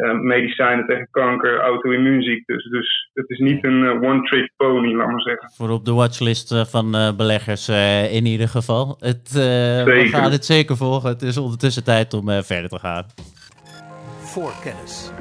Uh, 0.00 0.20
medicijnen 0.20 0.86
tegen 0.86 1.08
kanker, 1.10 1.60
auto-immuunziektes. 1.60 2.64
Dus 2.64 3.10
het 3.12 3.30
is 3.30 3.38
niet 3.38 3.64
een 3.64 3.82
uh, 3.82 4.02
one-trick 4.02 4.52
pony, 4.56 4.94
laat 4.94 5.10
maar 5.10 5.20
zeggen. 5.20 5.50
Voor 5.50 5.70
op 5.70 5.84
de 5.84 5.92
watchlist 5.92 6.52
uh, 6.52 6.64
van 6.64 7.14
beleggers 7.16 7.68
in 8.10 8.26
ieder 8.26 8.48
geval. 8.48 8.96
Het, 8.98 9.32
we 9.32 10.06
gaan 10.10 10.32
het 10.32 10.44
zeker 10.44 10.76
volgen. 10.76 11.08
Het 11.08 11.22
is 11.22 11.36
ondertussen 11.36 11.84
tijd 11.84 12.14
om 12.14 12.42
verder 12.42 12.68
te 12.68 12.78
gaan. 12.78 13.06
Voor 14.20 14.52
kennis. 14.62 15.12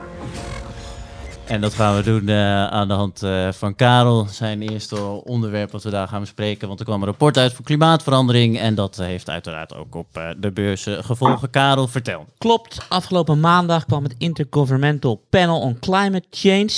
En 1.50 1.62
dat 1.62 1.74
gaan 1.74 1.96
we 1.96 2.04
doen 2.04 2.28
uh, 2.28 2.68
aan 2.68 2.88
de 2.88 2.94
hand 2.94 3.24
uh, 3.24 3.52
van 3.52 3.76
Karel, 3.76 4.26
zijn 4.26 4.62
eerste 4.62 5.02
onderwerp 5.24 5.72
wat 5.72 5.84
we 5.84 5.90
daar 5.90 6.08
gaan 6.08 6.20
bespreken. 6.20 6.68
Want 6.68 6.80
er 6.80 6.86
kwam 6.86 7.02
een 7.02 7.08
rapport 7.08 7.38
uit 7.38 7.54
voor 7.54 7.66
klimaatverandering 7.66 8.60
en 8.60 8.76
dat 8.76 8.98
heeft 8.98 9.30
uiteraard 9.30 9.76
ook 9.76 9.96
op 9.96 10.18
uh, 10.18 10.30
de 10.38 10.52
beurzen 10.52 11.04
gevolgen. 11.04 11.50
Karel, 11.50 11.88
vertel. 11.88 12.26
Klopt, 12.38 12.86
afgelopen 12.90 13.40
maandag 13.40 13.86
kwam 13.86 14.04
het 14.04 14.16
Intergovernmental 14.18 15.26
Panel 15.30 15.60
on 15.60 15.80
Climate 15.80 16.28
Change 16.30 16.72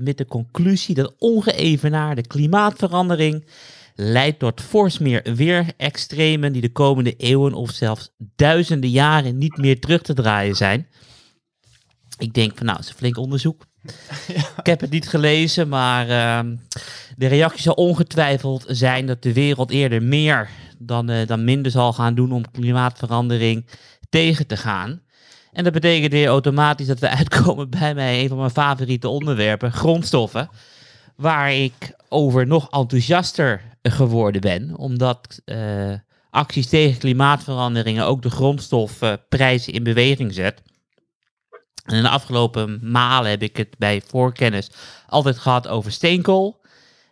met 0.00 0.18
de 0.18 0.26
conclusie 0.26 0.94
dat 0.94 1.14
ongeëvenaarde 1.18 2.26
klimaatverandering 2.26 3.46
leidt 3.94 4.38
tot 4.38 4.60
fors 4.60 4.98
meer 4.98 5.22
weerextremen 5.34 6.52
die 6.52 6.62
de 6.62 6.72
komende 6.72 7.16
eeuwen 7.16 7.54
of 7.54 7.70
zelfs 7.70 8.10
duizenden 8.36 8.90
jaren 8.90 9.38
niet 9.38 9.56
meer 9.56 9.80
terug 9.80 10.02
te 10.02 10.14
draaien 10.14 10.56
zijn. 10.56 10.88
Ik 12.18 12.34
denk 12.34 12.56
van 12.56 12.66
nou, 12.66 12.76
dat 12.76 12.86
is 12.86 12.92
een 12.92 12.98
flink 12.98 13.18
onderzoek. 13.18 13.64
Ik 14.56 14.66
heb 14.66 14.80
het 14.80 14.90
niet 14.90 15.08
gelezen, 15.08 15.68
maar 15.68 16.08
uh, 16.08 16.52
de 17.16 17.26
reactie 17.26 17.62
zal 17.62 17.74
ongetwijfeld 17.74 18.64
zijn 18.68 19.06
dat 19.06 19.22
de 19.22 19.32
wereld 19.32 19.70
eerder 19.70 20.02
meer 20.02 20.48
dan, 20.78 21.10
uh, 21.10 21.26
dan 21.26 21.44
minder 21.44 21.70
zal 21.70 21.92
gaan 21.92 22.14
doen 22.14 22.32
om 22.32 22.50
klimaatverandering 22.50 23.66
tegen 24.10 24.46
te 24.46 24.56
gaan. 24.56 25.00
En 25.52 25.64
dat 25.64 25.72
betekent 25.72 26.12
weer 26.12 26.28
automatisch 26.28 26.86
dat 26.86 26.98
we 26.98 27.08
uitkomen 27.18 27.70
bij 27.70 27.94
mij 27.94 28.22
een 28.22 28.28
van 28.28 28.38
mijn 28.38 28.50
favoriete 28.50 29.08
onderwerpen, 29.08 29.72
grondstoffen. 29.72 30.48
Waar 31.16 31.52
ik 31.52 31.92
over 32.08 32.46
nog 32.46 32.70
enthousiaster 32.70 33.60
geworden 33.82 34.40
ben, 34.40 34.76
omdat 34.76 35.40
uh, 35.44 35.92
acties 36.30 36.66
tegen 36.66 36.98
klimaatveranderingen 36.98 38.06
ook 38.06 38.22
de 38.22 38.30
grondstofprijzen 38.30 39.72
in 39.72 39.82
beweging 39.82 40.34
zet. 40.34 40.62
En 41.84 41.96
in 41.96 42.02
de 42.02 42.08
afgelopen 42.08 42.78
malen 42.82 43.30
heb 43.30 43.42
ik 43.42 43.56
het 43.56 43.78
bij 43.78 44.02
voorkennis 44.06 44.70
altijd 45.06 45.38
gehad 45.38 45.68
over 45.68 45.92
steenkool. 45.92 46.62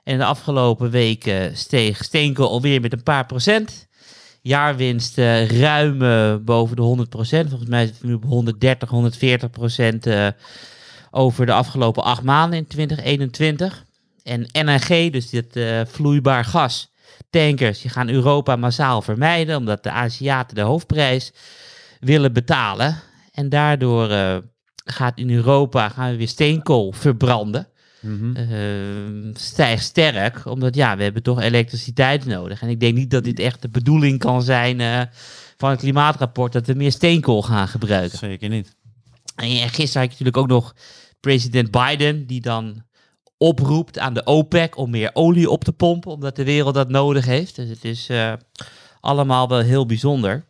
En 0.05 0.19
de 0.19 0.25
afgelopen 0.25 0.91
weken 0.91 1.57
steeg 1.57 2.05
steenkool 2.05 2.49
alweer 2.49 2.81
met 2.81 2.93
een 2.93 3.03
paar 3.03 3.27
procent. 3.27 3.89
Jaarwinst 4.41 5.19
uh, 5.19 5.61
ruim 5.61 6.03
uh, 6.03 6.35
boven 6.37 6.77
de 6.77 6.83
100 6.83 7.09
procent. 7.09 7.49
Volgens 7.49 7.71
mij 7.71 7.83
is 7.83 7.89
het 7.89 8.03
nu 8.03 8.15
op 8.15 8.25
130, 8.25 8.89
140 8.89 9.51
procent 9.51 10.07
uh, 10.07 10.29
over 11.11 11.47
de 11.47 11.53
afgelopen 11.53 12.05
acht 12.05 12.23
maanden 12.23 12.59
in 12.59 12.67
2021. 12.67 13.85
En 14.23 14.49
NRG, 14.53 15.11
dus 15.11 15.31
dit 15.31 15.61
vloeibaar 15.89 16.45
gas, 16.45 16.93
tankers, 17.31 17.81
die 17.81 17.91
gaan 17.91 18.09
Europa 18.09 18.57
massaal 18.57 19.03
vermijden. 19.03 19.57
Omdat 19.57 19.83
de 19.83 19.91
Aziaten 19.91 20.57
de 20.57 20.63
hoofdprijs 20.63 21.33
willen 22.01 22.33
betalen. 22.33 23.01
En 23.33 23.49
daardoor 23.49 24.09
gaat 24.85 25.19
in 25.19 25.31
Europa 25.31 25.89
gaan 25.89 26.11
we 26.11 26.17
weer 26.17 26.29
steenkool 26.29 26.93
verbranden. 26.93 27.67
Mm-hmm. 28.01 28.37
Uh, 28.37 29.35
stijgt 29.35 29.85
sterk, 29.85 30.47
omdat 30.47 30.75
ja, 30.75 30.97
we 30.97 31.03
hebben 31.03 31.23
toch 31.23 31.41
elektriciteit 31.41 32.25
nodig. 32.25 32.63
En 32.63 32.69
ik 32.69 32.81
denk 32.81 32.95
niet 32.95 33.11
dat 33.11 33.25
dit 33.25 33.39
echt 33.39 33.63
de 33.63 33.69
bedoeling 33.69 34.19
kan 34.19 34.43
zijn 34.43 34.81
uh, 34.81 35.03
van 35.57 35.71
het 35.71 35.81
klimaatrapport 35.81 36.53
dat 36.53 36.67
we 36.67 36.75
meer 36.75 36.93
steenkool 36.93 37.43
gaan 37.43 37.69
gebruiken. 37.69 38.19
Zeker 38.19 38.49
niet. 38.49 38.77
En 39.37 39.49
gisteren 39.49 39.83
had 39.83 40.19
je 40.19 40.25
natuurlijk 40.25 40.37
ook 40.37 40.47
nog 40.47 40.75
president 41.21 41.71
Biden, 41.71 42.27
die 42.27 42.41
dan 42.41 42.83
oproept 43.37 43.99
aan 43.99 44.15
de 44.15 44.25
OPEC 44.25 44.77
om 44.77 44.91
meer 44.91 45.11
olie 45.13 45.51
op 45.51 45.65
te 45.65 45.73
pompen, 45.73 46.11
omdat 46.11 46.37
de 46.37 46.45
wereld 46.45 46.75
dat 46.75 46.89
nodig 46.89 47.25
heeft. 47.25 47.57
Dus 47.57 47.69
het 47.69 47.85
is 47.85 48.11
uh, 48.11 48.33
allemaal 49.01 49.49
wel 49.49 49.61
heel 49.61 49.87
bijzonder. 49.87 50.45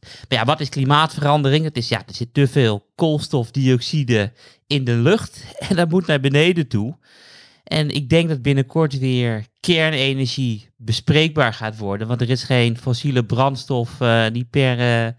Maar 0.00 0.38
ja, 0.38 0.44
wat 0.44 0.60
is 0.60 0.68
klimaatverandering? 0.68 1.64
Het 1.64 1.76
is, 1.76 1.88
ja, 1.88 1.98
er 2.06 2.14
zit 2.14 2.34
te 2.34 2.48
veel 2.48 2.86
koolstofdioxide 2.94 4.32
in 4.66 4.84
de 4.84 4.94
lucht 4.94 5.44
en 5.68 5.76
dat 5.76 5.88
moet 5.88 6.06
naar 6.06 6.20
beneden 6.20 6.68
toe. 6.68 6.96
En 7.64 7.90
ik 7.90 8.08
denk 8.08 8.28
dat 8.28 8.42
binnenkort 8.42 8.98
weer 8.98 9.46
kernenergie 9.60 10.68
bespreekbaar 10.76 11.52
gaat 11.52 11.78
worden. 11.78 12.06
Want 12.06 12.20
er 12.20 12.30
is 12.30 12.42
geen 12.42 12.78
fossiele 12.78 13.24
brandstof 13.24 14.00
uh, 14.00 14.24
die 14.32 14.44
per 14.44 14.78
uh, 14.78 15.12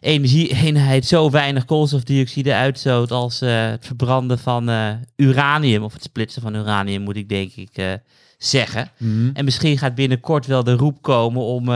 energieeenheid 0.00 1.06
zo 1.06 1.30
weinig 1.30 1.64
koolstofdioxide 1.64 2.54
uitstoot 2.54 3.10
als 3.10 3.42
uh, 3.42 3.70
het 3.70 3.86
verbranden 3.86 4.38
van 4.38 4.70
uranium. 5.16 5.82
Of 5.82 5.92
het 5.92 6.02
splitsen 6.02 6.42
van 6.42 6.54
uranium, 6.54 7.02
moet 7.02 7.16
ik 7.16 7.28
denk 7.28 7.52
ik 7.54 8.00
zeggen. 8.38 8.90
Mm-hmm. 8.96 9.30
En 9.34 9.44
misschien 9.44 9.78
gaat 9.78 9.94
binnenkort 9.94 10.46
wel 10.46 10.64
de 10.64 10.74
roep 10.74 11.02
komen 11.02 11.42
om 11.42 11.68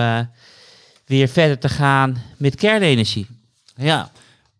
weer 1.06 1.28
verder 1.28 1.58
te 1.58 1.68
gaan 1.68 2.22
met 2.36 2.54
kernenergie. 2.54 3.26
Ja, 3.76 4.10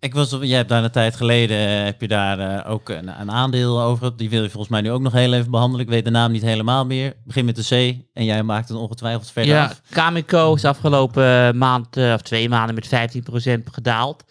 ik 0.05 0.15
was, 0.15 0.37
jij 0.41 0.57
hebt 0.57 0.69
daar 0.69 0.85
een 0.85 0.91
tijd 0.91 1.17
geleden 1.17 1.79
uh, 1.79 1.85
heb 1.85 2.01
je 2.01 2.09
daar 2.09 2.39
uh, 2.39 2.71
ook 2.71 2.89
een, 2.89 3.21
een, 3.21 3.31
aandeel 3.31 3.83
over. 3.83 4.17
Die 4.17 4.31
wil 4.31 4.43
je 4.43 4.49
volgens 4.49 4.71
mij 4.71 4.81
nu 4.81 4.91
ook 4.91 5.01
nog 5.01 5.13
heel 5.13 5.33
even 5.33 5.51
behandelen. 5.51 5.87
Ik 5.87 5.93
weet 5.93 6.05
de 6.05 6.11
naam 6.11 6.33
niet 6.33 6.43
helemaal 6.43 6.87
meer. 6.87 7.13
Begin 7.25 7.45
met 7.45 7.57
de 7.57 7.63
C 7.63 8.05
en 8.13 8.25
jij 8.25 8.43
maakt 8.43 8.69
het 8.69 8.79
ongetwijfeld 8.79 9.31
verder 9.31 9.55
ja, 9.55 9.65
af. 9.65 9.81
Cameco 9.91 10.55
is 10.55 10.65
afgelopen 10.65 11.59
maand 11.59 11.97
uh, 11.97 12.13
of 12.13 12.23
twee 12.23 12.49
maanden 12.49 12.75
met 12.75 13.17
15% 13.59 13.61
gedaald. 13.73 14.25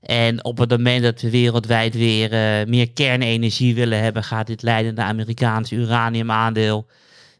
En 0.00 0.44
op 0.44 0.58
het 0.58 0.70
moment 0.70 1.02
dat 1.02 1.20
we 1.20 1.30
wereldwijd 1.30 1.94
weer 1.94 2.30
meer 2.68 2.92
kernenergie 2.92 3.74
willen 3.74 4.02
hebben, 4.02 4.24
gaat 4.24 4.46
dit 4.46 4.62
leiden 4.62 4.94
naar 4.94 5.06
Amerikaanse 5.06 5.74
uraniumaandeel 5.74 6.86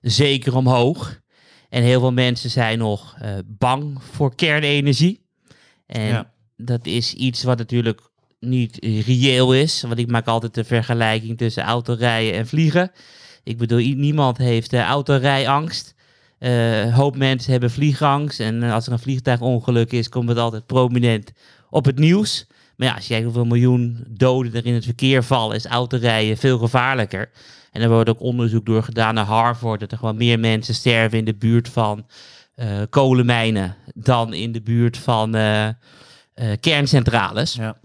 zeker 0.00 0.56
omhoog. 0.56 1.20
En 1.68 1.82
heel 1.82 2.00
veel 2.00 2.12
mensen 2.12 2.50
zijn 2.50 2.78
nog 2.78 3.16
eh, 3.18 3.30
bang 3.46 4.02
voor 4.12 4.34
kernenergie. 4.34 5.20
En 5.86 6.06
Ja. 6.06 6.30
dat 6.56 6.86
is 6.86 7.14
iets 7.14 7.42
wat 7.42 7.58
natuurlijk 7.58 8.00
niet 8.40 8.76
reëel 9.06 9.54
is. 9.54 9.82
Want 9.82 9.98
ik 9.98 10.10
maak 10.10 10.26
altijd 10.26 10.54
de 10.54 10.64
vergelijking 10.64 11.38
tussen 11.38 11.62
autorijden 11.62 12.34
en 12.34 12.46
vliegen. 12.46 12.90
Ik 13.44 13.58
bedoel, 13.58 13.78
niemand 13.78 14.38
heeft 14.38 14.72
uh, 14.72 14.80
autorijangst. 14.82 15.94
Een 16.38 16.92
hoop 16.92 17.16
mensen 17.16 17.50
hebben 17.52 17.70
vliegangst. 17.70 18.40
En 18.40 18.62
als 18.62 18.86
er 18.86 18.92
een 18.92 18.98
vliegtuigongeluk 18.98 19.92
is, 19.92 20.08
komt 20.08 20.28
het 20.28 20.38
altijd 20.38 20.66
prominent 20.66 21.32
op 21.70 21.84
het 21.84 21.98
nieuws. 21.98 22.46
Maar 22.76 22.88
ja, 22.88 22.94
als 22.94 23.02
je 23.02 23.08
kijkt 23.08 23.24
hoeveel 23.24 23.44
miljoen 23.44 24.04
doden 24.08 24.54
er 24.54 24.66
in 24.66 24.74
het 24.74 24.84
verkeer 24.84 25.24
vallen, 25.24 25.56
is 25.56 25.66
autorijden 25.66 26.36
veel 26.36 26.58
gevaarlijker. 26.58 27.30
En 27.76 27.82
er 27.82 27.88
wordt 27.88 28.08
ook 28.10 28.20
onderzoek 28.20 28.66
door 28.66 28.82
gedaan 28.82 29.14
naar 29.14 29.24
Harvard, 29.24 29.80
dat 29.80 29.92
er 29.92 29.98
gewoon 29.98 30.16
meer 30.16 30.40
mensen 30.40 30.74
sterven 30.74 31.18
in 31.18 31.24
de 31.24 31.34
buurt 31.34 31.68
van 31.68 32.06
eh, 32.54 32.82
kolenmijnen 32.90 33.76
dan 33.94 34.34
in 34.34 34.52
de 34.52 34.62
buurt 34.62 34.96
van 34.98 35.34
eh, 35.34 35.66
eh, 35.66 35.74
kerncentrales. 36.60 37.54
Ja. 37.54 37.78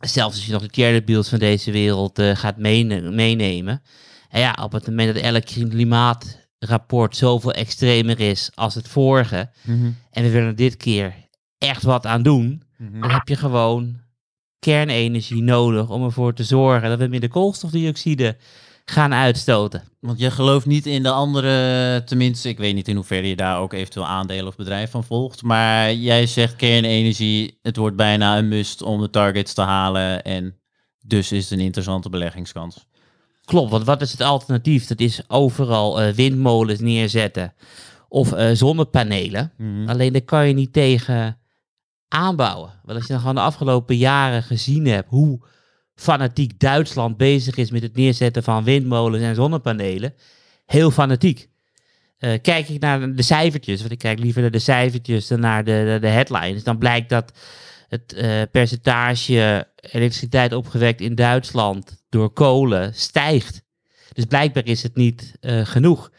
Zelfs 0.00 0.36
als 0.36 0.46
je 0.46 0.52
nog 0.52 0.62
de 0.62 0.68
Chernobyls 0.82 1.28
van 1.28 1.38
deze 1.38 1.70
wereld 1.70 2.22
gaat 2.22 2.56
meenemen. 2.56 3.82
En 4.28 4.40
ja, 4.40 4.58
op 4.62 4.72
het 4.72 4.86
moment 4.86 5.14
dat 5.14 5.22
elk 5.22 5.44
klimaatrapport 5.44 7.16
zoveel 7.16 7.52
extremer 7.52 8.20
is 8.20 8.50
als 8.54 8.74
het 8.74 8.88
vorige, 8.88 9.50
Mhm. 9.62 9.90
en 10.10 10.22
we 10.22 10.30
willen 10.30 10.48
er 10.48 10.56
dit 10.56 10.76
keer 10.76 11.14
echt 11.58 11.82
wat 11.82 12.06
aan 12.06 12.22
doen, 12.22 12.62
Mhm. 12.76 13.00
dan 13.00 13.10
heb 13.10 13.28
je 13.28 13.36
gewoon 13.36 14.00
kernenergie 14.58 15.42
nodig 15.42 15.90
om 15.90 16.04
ervoor 16.04 16.34
te 16.34 16.44
zorgen 16.44 16.88
dat 16.88 16.98
we 16.98 17.06
minder 17.06 17.28
koolstofdioxide 17.28 18.36
gaan 18.84 19.14
uitstoten. 19.14 19.82
Want 20.00 20.18
je 20.18 20.30
gelooft 20.30 20.66
niet 20.66 20.86
in 20.86 21.02
de 21.02 21.10
andere, 21.10 22.02
tenminste, 22.04 22.48
ik 22.48 22.58
weet 22.58 22.74
niet 22.74 22.88
in 22.88 22.96
hoeverre 22.96 23.28
je 23.28 23.36
daar 23.36 23.58
ook 23.58 23.72
eventueel 23.72 24.06
aandelen 24.06 24.46
of 24.46 24.56
bedrijf 24.56 24.90
van 24.90 25.04
volgt. 25.04 25.42
Maar 25.42 25.94
jij 25.94 26.26
zegt 26.26 26.56
kernenergie, 26.56 27.58
het 27.62 27.76
wordt 27.76 27.96
bijna 27.96 28.38
een 28.38 28.48
must 28.48 28.82
om 28.82 29.00
de 29.00 29.10
targets 29.10 29.54
te 29.54 29.62
halen. 29.62 30.22
En 30.22 30.56
dus 31.06 31.32
is 31.32 31.50
het 31.50 31.58
een 31.58 31.64
interessante 31.64 32.08
beleggingskans. 32.08 32.86
Klopt, 33.44 33.70
want 33.70 33.84
wat 33.84 34.02
is 34.02 34.12
het 34.12 34.20
alternatief? 34.20 34.86
Dat 34.86 35.00
is 35.00 35.22
overal 35.28 36.00
eh, 36.00 36.12
windmolens 36.12 36.80
neerzetten 36.80 37.54
of 38.08 38.32
eh, 38.32 38.50
zonnepanelen. 38.52 39.52
Mhm. 39.56 39.88
Alleen 39.88 40.12
daar 40.12 40.22
kan 40.22 40.48
je 40.48 40.54
niet 40.54 40.72
tegen 40.72 41.38
aanbouwen. 42.08 42.70
Want 42.82 42.98
als 42.98 43.06
je 43.06 43.12
dan 43.12 43.20
gewoon 43.20 43.34
de 43.34 43.40
afgelopen 43.40 43.96
jaren 43.96 44.42
gezien 44.42 44.86
hebt 44.86 45.08
hoe 45.08 45.40
fanatiek 45.94 46.60
Duitsland 46.60 47.16
bezig 47.16 47.56
is 47.56 47.70
met 47.70 47.82
het 47.82 47.96
neerzetten 47.96 48.42
van 48.42 48.64
windmolens 48.64 49.22
en 49.22 49.34
zonnepanelen, 49.34 50.14
heel 50.66 50.90
fanatiek. 50.90 51.50
Eh, 52.22 52.40
kijk 52.42 52.68
ik 52.68 52.80
naar 52.80 53.14
de 53.14 53.22
cijfertjes, 53.22 53.80
want 53.80 53.92
ik 53.92 53.98
kijk 53.98 54.18
liever 54.18 54.42
naar 54.42 54.50
de 54.50 54.58
cijfertjes 54.58 55.26
dan 55.26 55.40
naar 55.40 55.64
de, 55.64 55.98
de, 56.00 56.08
headlines, 56.08 56.64
dan 56.64 56.78
blijkt 56.78 57.08
dat 57.08 57.32
het 57.88 58.12
eh, 58.12 58.42
percentage 58.50 59.68
elektriciteit 59.76 60.52
opgewekt 60.52 61.00
in 61.00 61.14
Duitsland 61.14 62.02
door 62.08 62.30
kolen 62.30 62.94
stijgt. 62.94 63.62
Dus 64.12 64.24
blijkbaar 64.24 64.66
is 64.66 64.82
het 64.82 64.96
niet 64.96 65.36
eh, 65.40 65.66
genoeg. 65.66 66.10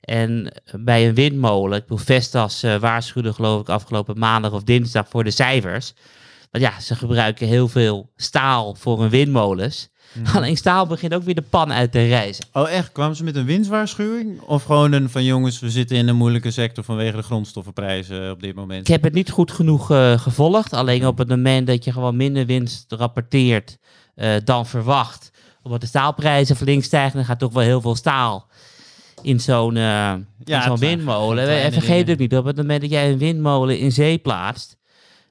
En 0.00 0.52
bij 0.72 1.08
een 1.08 1.14
windmolen, 1.14 1.78
ik 1.78 1.82
bedoel, 1.82 2.04
Vestas 2.04 2.60
waarschuwde 2.60 3.32
geloof 3.32 3.60
ik 3.60 3.68
afgelopen 3.68 4.18
maandag 4.18 4.52
of 4.52 4.62
dinsdag 4.62 5.08
voor 5.08 5.24
de 5.24 5.30
cijfers. 5.30 5.94
Want 6.50 6.64
ja, 6.64 6.80
ze 6.80 6.94
gebruiken 6.94 7.46
heel 7.46 7.68
veel 7.68 8.10
staal 8.16 8.74
voor 8.74 9.00
hun 9.00 9.10
windmolens. 9.10 9.88
Alleen 10.34 10.56
staal 10.56 10.86
begint 10.86 11.14
ook 11.14 11.22
weer 11.22 11.34
de 11.34 11.42
pan 11.42 11.72
uit 11.72 11.92
te 11.92 12.06
reizen. 12.06 12.44
Oh 12.52 12.70
echt? 12.70 12.92
Kwamen 12.92 13.16
ze 13.16 13.24
met 13.24 13.36
een 13.36 13.44
winstwaarschuwing? 13.44 14.40
Of 14.40 14.64
gewoon 14.64 14.92
een 14.92 15.10
van 15.10 15.24
jongens, 15.24 15.60
we 15.60 15.70
zitten 15.70 15.96
in 15.96 16.08
een 16.08 16.16
moeilijke 16.16 16.50
sector 16.50 16.84
vanwege 16.84 17.16
de 17.16 17.22
grondstoffenprijzen 17.22 18.30
op 18.30 18.42
dit 18.42 18.54
moment? 18.54 18.80
Ik 18.80 18.86
heb 18.86 19.02
het 19.02 19.12
niet 19.12 19.30
goed 19.30 19.50
genoeg 19.50 19.90
eh, 19.90 20.18
gevolgd. 20.18 20.72
Alleen 20.72 21.06
op 21.06 21.18
het 21.18 21.28
moment 21.28 21.66
dat 21.66 21.84
je 21.84 21.92
gewoon 21.92 22.16
minder 22.16 22.46
winst 22.46 22.92
rapporteert 22.92 23.78
eh, 24.14 24.34
dan 24.44 24.66
verwacht. 24.66 25.30
Omdat 25.62 25.80
de 25.80 25.86
staalprijzen 25.86 26.56
flink 26.56 26.84
stijgen, 26.84 27.16
dan 27.16 27.24
gaat 27.24 27.38
toch 27.38 27.52
wel 27.52 27.62
heel 27.62 27.80
veel 27.80 27.96
staal 27.96 28.48
in 29.22 29.40
zo'n 29.40 29.76
eh, 29.76 30.12
in 30.12 30.54
het 30.54 30.64
zo'n 30.64 30.78
zijn 30.78 30.96
windmolen. 30.96 31.48
En 31.48 31.72
vergeet 31.72 32.10
ook 32.10 32.18
niet, 32.18 32.36
op 32.36 32.44
het 32.44 32.56
moment 32.56 32.80
dat 32.80 32.90
jij 32.90 33.10
een 33.10 33.18
windmolen 33.18 33.78
in 33.78 33.92
zee 33.92 34.18
plaatst, 34.18 34.76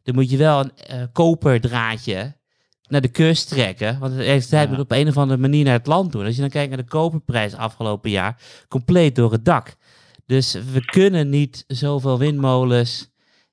dan 0.03 0.15
moet 0.15 0.29
je 0.29 0.37
wel 0.37 0.59
een 0.59 0.71
eh, 0.77 1.03
koperdraadje 1.13 2.37
naar 2.87 3.01
de 3.01 3.07
kust 3.07 3.49
trekken. 3.49 3.99
Want 3.99 4.13
de 4.13 4.23
elektriciteit 4.23 4.63
Ja. 4.69 4.69
moet 4.75 4.83
op 4.83 4.91
een 4.91 5.07
of 5.07 5.17
andere 5.17 5.39
manier 5.39 5.63
naar 5.63 5.73
het 5.77 5.87
land 5.87 6.11
doen. 6.11 6.25
Als 6.25 6.35
je 6.35 6.41
dan 6.41 6.49
kijkt 6.49 6.69
naar 6.69 6.77
de 6.83 6.89
koperprijs 6.89 7.53
afgelopen 7.53 8.09
jaar, 8.09 8.41
compleet 8.67 9.15
door 9.15 9.31
het 9.31 9.45
dak. 9.45 9.75
Dus 10.25 10.53
we 10.53 10.85
kunnen 10.85 11.29
niet 11.29 11.63
zoveel 11.67 12.17
windmolens 12.17 13.09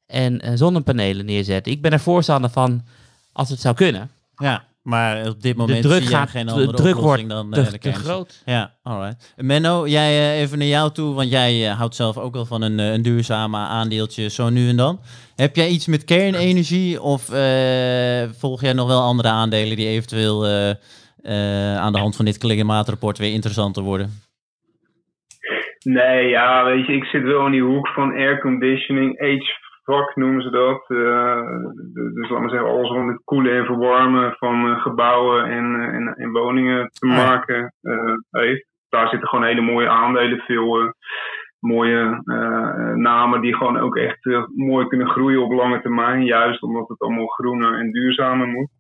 en 0.07 0.41
eh, 0.41 0.53
zonnepanelen 0.55 1.27
neerzetten. 1.27 1.73
Ik 1.73 1.83
ben 1.83 1.93
er 1.93 2.01
voorstander 2.01 2.51
van 2.51 2.85
als 3.33 3.49
het 3.51 3.61
zou 3.61 3.75
kunnen. 3.75 4.11
Ja, 4.37 4.65
maar 4.87 5.29
op 5.29 5.43
dit 5.43 5.57
moment 5.57 5.83
de 5.83 5.89
druk 5.89 6.01
zie 6.03 6.11
jij 6.11 6.19
gaat, 6.19 6.31
geen 6.31 6.47
de 6.47 6.53
andere 6.53 6.73
druk 6.73 6.95
wordt 6.95 7.23
oplossing 7.23 7.29
dan 7.29 7.51
te, 7.51 7.61
eh, 7.61 7.71
de 7.71 7.79
te 7.79 7.93
groot. 7.93 8.43
Ja, 8.45 8.75
alright. 8.83 9.35
Menno, 9.37 9.87
jij 9.87 10.11
eh, 10.11 10.41
even 10.41 10.59
naar 10.59 10.67
jou 10.67 10.93
toe, 10.93 11.15
want 11.15 11.31
jij 11.31 11.69
eh, 11.69 11.79
houdt 11.79 11.95
zelf 11.95 12.19
ook 12.19 12.35
wel 12.35 12.47
van 12.47 12.63
een, 12.63 12.79
eh, 12.79 12.93
een 12.93 13.03
duurzame 13.03 13.57
aandeeltje 13.57 14.29
zo 14.29 14.49
nu 14.51 14.69
en 14.69 14.77
dan. 14.77 15.01
Heb 15.37 15.57
jij 15.57 15.69
iets 15.69 15.87
met 15.87 16.05
kernenergie 16.05 17.01
of 17.03 17.31
eh, 17.33 18.23
volg 18.39 18.61
jij 18.61 18.73
nog 18.73 18.87
wel 18.87 19.03
andere 19.03 19.29
aandelen 19.29 19.77
die 19.77 19.89
eventueel 19.89 20.47
eh, 20.47 20.71
eh, 20.71 21.77
aan 21.77 21.93
de 21.93 21.99
hand 21.99 22.17
van 22.17 22.25
dit 22.25 22.39
klimaatrapport 22.39 23.19
weer 23.19 23.33
interessanter 23.33 23.83
worden? 23.83 24.11
Nee, 25.85 26.29
ja, 26.29 26.65
weet 26.65 26.87
je, 26.87 26.93
ik 26.93 27.05
zit 27.05 27.23
wel 27.23 27.47
in 27.47 27.53
die 27.53 27.63
hoek 27.63 27.89
van 27.89 28.13
airconditioning, 28.13 29.21
Noemen 30.15 30.43
ze 30.43 30.51
dat. 30.51 30.85
Eh, 30.89 32.15
dus 32.15 32.29
laat 32.29 32.41
maar 32.41 32.51
zeggen, 32.51 32.69
alles 32.69 32.91
wat 32.91 33.05
met 33.05 33.25
koelen 33.25 33.57
en 33.57 33.65
verwarmen 33.65 34.35
van 34.39 34.71
eh, 34.71 34.83
gebouwen 34.83 35.45
en, 35.45 35.81
eh, 35.81 35.95
en, 35.95 36.15
en 36.17 36.33
woningen 36.33 36.91
te 36.93 37.07
Ah, 37.07 37.17
maken 37.17 37.75
heeft. 38.31 38.67
Daar 38.89 39.09
zitten 39.09 39.29
gewoon 39.29 39.45
hele 39.45 39.61
mooie 39.61 39.89
aandelen, 39.89 40.39
veel 40.39 40.95
mooie 41.61 42.23
namen 42.95 43.41
die 43.41 43.57
gewoon 43.57 43.79
ook 43.79 43.97
echt 43.97 44.25
mooi 44.55 44.87
kunnen 44.87 45.09
groeien 45.09 45.43
op 45.43 45.53
lange 45.53 45.81
termijn. 45.81 46.25
Juist 46.25 46.63
omdat 46.63 46.89
het 46.89 47.01
allemaal 47.01 47.27
groener 47.27 47.79
en 47.79 47.91
duurzamer 47.93 48.47
moet. 48.47 48.71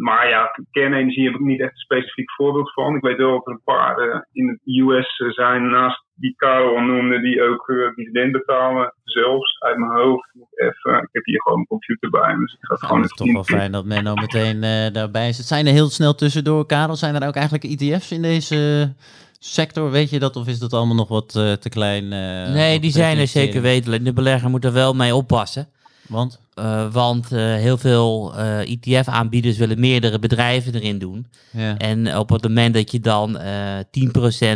Maar 0.00 0.28
ja, 0.28 0.50
kernenergie 0.70 1.24
heb 1.24 1.34
ik 1.34 1.40
niet 1.40 1.60
echt 1.60 1.70
een 1.70 1.76
specifiek 1.76 2.32
voorbeeld 2.32 2.72
van. 2.72 2.96
Ik 2.96 3.02
weet 3.02 3.16
wel 3.16 3.30
dat 3.30 3.46
er 3.46 3.52
een 3.52 3.60
paar 3.64 4.26
in 4.32 4.48
het 4.48 4.60
US 4.64 5.16
zijn, 5.34 5.70
naast 5.70 6.03
die 6.14 6.34
Karel 6.36 6.76
al 6.76 6.82
noemde, 6.82 7.20
die 7.20 7.42
ook 7.42 7.68
eh, 7.68 7.94
dividend 7.96 8.32
betalen. 8.32 8.94
Zelfs 9.04 9.56
uit 9.60 9.78
mijn 9.78 9.90
hoofd. 9.92 10.28
Even, 10.54 10.92
ik 11.02 11.08
heb 11.12 11.24
hier 11.24 11.40
gewoon 11.42 11.58
een 11.58 11.66
computer 11.66 12.10
bij, 12.10 12.34
dus 12.34 12.52
ik 12.52 12.58
ga 12.60 12.74
het 12.74 12.82
Oh, 12.82 12.88
gewoon 12.88 13.02
het 13.02 13.10
is 13.10 13.20
even 13.20 13.34
toch 13.34 13.46
wel 13.48 13.58
fijn 13.58 13.72
dat 13.72 13.84
Menno 13.84 14.14
meteen 14.14 14.62
eh, 14.62 14.92
daarbij 14.92 15.32
zit. 15.32 15.46
Zijn 15.46 15.66
er 15.66 15.72
heel 15.72 15.88
snel 15.90 16.14
tussendoor, 16.14 16.66
Karel? 16.66 16.96
Zijn 16.96 17.14
er 17.14 17.28
ook 17.28 17.34
eigenlijk 17.34 17.64
ETF's 17.64 18.10
in 18.10 18.22
deze 18.22 18.92
sector? 19.38 19.90
Weet 19.90 20.10
je 20.10 20.18
dat? 20.18 20.36
Of 20.36 20.46
is 20.46 20.58
dat 20.58 20.72
allemaal 20.72 20.94
nog 20.96 21.08
wat 21.08 21.36
eh, 21.36 21.52
te 21.52 21.68
klein? 21.68 22.12
eh, 22.12 22.52
nee, 22.52 22.80
die 22.80 22.90
zijn 22.90 23.18
er 23.18 23.26
zeker 23.26 23.62
weten. 23.62 24.04
De 24.04 24.12
belegger 24.12 24.50
moet 24.50 24.64
er 24.64 24.72
wel 24.72 24.94
mee 24.94 25.14
oppassen. 25.14 25.68
Want? 26.08 26.40
Eh, 26.54 26.92
want 26.92 27.32
eh, 27.32 27.38
heel 27.40 27.78
veel 27.78 28.34
eh, 28.36 28.70
ETF-aanbieders 28.70 29.58
willen 29.58 29.80
meerdere 29.80 30.18
bedrijven 30.18 30.74
erin 30.74 30.98
doen. 30.98 31.26
Ja. 31.52 31.76
En 31.76 32.16
op 32.18 32.28
het 32.30 32.42
moment 32.42 32.74
dat 32.74 32.90
je 32.90 33.00
dan 33.00 33.38
eh 33.38 33.78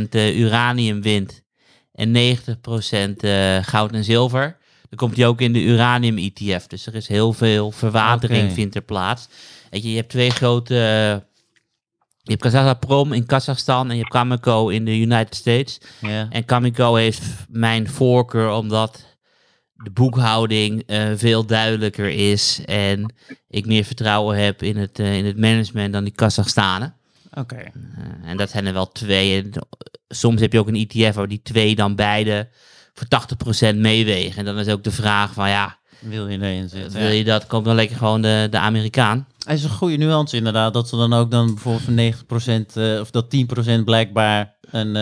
10% 0.02 0.08
eh, 0.10 0.38
uranium 0.40 1.02
wint 1.02 1.46
en 1.98 2.36
90% 2.36 3.16
eh, 3.16 3.58
goud 3.62 3.92
en 3.92 4.04
zilver, 4.04 4.56
dan 4.88 4.98
komt 4.98 5.14
die 5.14 5.26
ook 5.26 5.40
in 5.40 5.52
de 5.52 5.62
uranium-ETF. 5.62 6.66
Dus 6.66 6.86
er 6.86 6.94
is 6.94 7.08
heel 7.08 7.32
veel 7.32 7.70
verwatering 7.70 8.52
vindt 8.52 8.74
er 8.74 8.82
plaats. 8.82 9.28
Weet 9.70 9.82
je, 9.82 9.90
je 9.90 9.96
hebt 9.96 10.08
twee 10.08 10.30
grote... 10.30 10.74
je 12.22 12.30
hebt 12.30 12.42
Kazachprom 12.42 13.12
in 13.12 13.26
Kazachstan 13.26 13.88
en 13.88 13.94
je 13.94 14.00
hebt 14.00 14.12
Cameco 14.12 14.68
in 14.68 14.84
de 14.84 14.98
United 14.98 15.34
States. 15.34 15.80
En 16.30 16.44
Cameco 16.44 16.94
heeft 16.94 17.22
mijn 17.48 17.88
voorkeur 17.88 18.50
omdat 18.50 19.06
de 19.74 19.90
boekhouding 19.90 20.82
eh, 20.86 21.10
veel 21.14 21.46
duidelijker 21.46 22.08
is 22.08 22.60
en 22.64 23.14
ik 23.48 23.66
meer 23.66 23.84
vertrouwen 23.84 24.38
heb 24.38 24.62
in 24.62 24.76
het, 24.76 24.98
eh, 24.98 25.16
in 25.16 25.24
het 25.24 25.36
management 25.36 25.92
dan 25.92 26.04
die 26.04 26.12
Kazachstanen. 26.12 26.94
Oké. 27.34 27.56
Eh, 27.56 28.30
en 28.30 28.36
dat 28.36 28.50
zijn 28.50 28.66
er 28.66 28.72
wel 28.72 28.92
twee. 28.92 29.42
Eh, 29.42 29.60
soms 30.08 30.40
heb 30.40 30.52
je 30.52 30.58
ook 30.58 30.68
een 30.68 30.86
ETF 30.88 31.14
waar 31.14 31.28
die 31.28 31.42
twee 31.42 31.74
dan 31.74 31.94
beide 31.94 32.48
voor 32.92 33.08
80% 33.08 33.76
meewegen. 33.78 34.38
En 34.38 34.44
dan 34.44 34.58
is 34.58 34.68
ook 34.68 34.84
de 34.84 34.90
vraag 34.90 35.32
van 35.32 35.48
ja, 35.48 35.78
Wil 35.98 36.28
je 36.28 36.40
erin 36.40 36.68
zitten? 36.68 37.00
wil 37.00 37.10
je 37.10 37.24
dat? 37.24 37.46
Komt 37.46 37.64
dan 37.64 37.74
lekker 37.74 37.96
gewoon 37.96 38.22
de, 38.22 38.46
de 38.50 38.58
Amerikaan. 38.58 39.26
Het 39.38 39.58
is 39.58 39.64
een 39.64 39.70
goede 39.70 39.96
nuance 39.96 40.36
inderdaad, 40.36 40.72
dat 40.72 40.88
ze 40.88 40.96
dan 40.96 41.12
ook 41.12 41.30
dan 41.30 41.46
bijvoorbeeld 41.54 41.84
voor 41.84 41.94
90% 41.94 42.76
eh, 42.76 43.00
of 43.00 43.10
dat 43.10 43.34
10% 43.80 43.84
blijkbaar 43.84 44.54
een, 44.70 44.96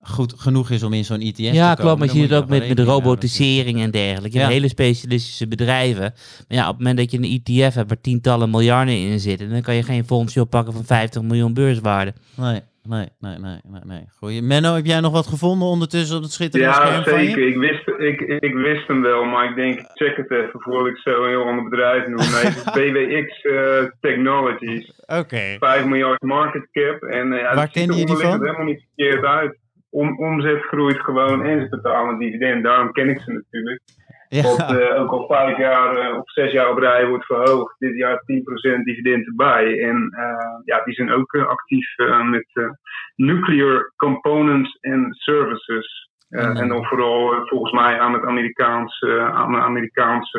goed 0.00 0.34
genoeg 0.36 0.70
is 0.70 0.82
om 0.82 0.92
in 0.92 1.04
zo'n 1.04 1.20
ETF 1.20 1.34
te 1.34 1.42
komen. 1.42 1.54
Ja, 1.54 1.74
klopt. 1.74 1.98
Maar 1.98 2.06
je 2.08 2.12
ziet 2.14 2.30
het 2.30 2.42
ook 2.42 2.48
met, 2.48 2.68
met 2.68 2.76
de 2.76 2.84
robotisering 2.84 3.80
en 3.80 3.90
dergelijke. 3.90 4.38
Ja. 4.38 4.48
hele 4.48 4.68
specialistische 4.68 5.48
bedrijven. 5.48 6.12
Maar 6.48 6.58
ja, 6.58 6.62
op 6.62 6.68
het 6.68 6.78
moment 6.78 6.96
dat 6.98 7.10
je 7.10 7.18
een 7.18 7.40
ETF 7.44 7.74
hebt 7.74 7.88
waar 7.88 8.00
tientallen 8.00 8.50
miljarden 8.50 8.94
in 8.94 9.18
zitten, 9.20 9.50
dan 9.50 9.62
kan 9.62 9.74
je 9.74 9.82
geen 9.82 10.04
fondsje 10.04 10.40
oppakken 10.40 10.72
van 10.72 10.84
50 10.84 11.22
miljoen 11.22 11.54
beurswaarde. 11.54 12.12
Nee. 12.36 12.60
Nee, 12.88 13.08
nee, 13.20 13.38
nee, 13.38 13.58
nee, 13.68 13.80
nee. 13.84 14.04
Goeie. 14.18 14.42
Menno, 14.42 14.74
heb 14.74 14.84
jij 14.84 15.00
nog 15.00 15.12
wat 15.12 15.26
gevonden 15.26 15.68
ondertussen 15.68 16.16
op 16.16 16.22
het 16.22 16.32
schitterende 16.32 16.74
Ja, 16.74 16.86
scherm 16.86 17.04
van 17.04 17.22
je? 17.22 17.28
zeker. 17.30 17.46
Ik 17.48 17.56
wist, 17.56 17.88
ik, 17.98 18.20
ik 18.20 18.54
wist 18.54 18.86
hem 18.88 19.02
wel, 19.02 19.24
maar 19.24 19.48
ik 19.50 19.54
denk, 19.56 19.78
ik 19.80 19.86
check 19.94 20.16
het 20.16 20.30
even 20.30 20.60
voordat 20.60 20.86
ik 20.86 20.96
zo 20.96 21.22
een 21.22 21.28
heel 21.28 21.44
ander 21.44 21.68
bedrijf 21.68 22.06
noem. 22.06 22.16
Nee, 22.16 22.26
het 22.44 22.56
is 22.56 22.62
BWX 22.78 23.42
eh, 23.42 23.90
Technologies. 24.00 24.92
Oké. 25.06 25.56
5 25.58 25.84
miljard 25.84 26.22
market 26.22 26.68
cap. 26.72 27.02
En, 27.02 27.28
ja, 27.32 27.54
Waar 27.54 27.70
ken 27.70 27.88
er 27.88 27.96
je 27.96 28.06
die 28.06 28.16
van? 28.16 28.40
helemaal 28.40 28.64
niet 28.64 28.84
verkeerd 28.94 29.24
uit. 29.24 29.58
Om, 29.90 30.18
omzet 30.18 30.62
groeit 30.62 31.00
gewoon 31.00 31.44
en 31.44 31.60
ze 31.60 31.68
betalen 31.68 32.12
een 32.12 32.18
dividend. 32.18 32.64
Daarom 32.64 32.92
ken 32.92 33.08
ik 33.08 33.20
ze 33.20 33.32
natuurlijk. 33.32 33.80
Wat 34.28 34.56
Ja, 34.68 34.78
eh, 34.78 35.00
ook 35.00 35.10
al 35.10 35.26
vijf 35.26 35.58
jaar 35.58 35.96
eh, 35.96 36.16
of 36.18 36.30
zes 36.30 36.52
jaar 36.52 36.70
op 36.70 36.78
rij 36.78 37.06
wordt 37.06 37.24
verhoogd. 37.24 37.74
Dit 37.78 37.96
jaar 37.96 38.22
10% 38.26 38.84
dividend 38.84 39.26
erbij. 39.26 39.80
En 39.88 40.10
eh, 40.16 40.60
ja, 40.64 40.84
die 40.84 40.94
zijn 40.94 41.10
ook 41.12 41.34
actief 41.34 41.94
met 42.30 42.70
nuclear 43.16 43.92
components 43.96 44.78
and 44.80 45.16
services. 45.16 46.08
En 46.28 46.42
dan- 46.46 46.56
En 46.56 46.68
dan 46.68 46.84
vooral 46.84 47.46
volgens 47.46 47.72
mij 47.72 48.00
aan 48.00 48.12
het 48.12 48.24
Amerikaanse, 48.24 49.20
aan 49.34 49.52
de 49.52 49.58
Amerikaanse 49.58 50.38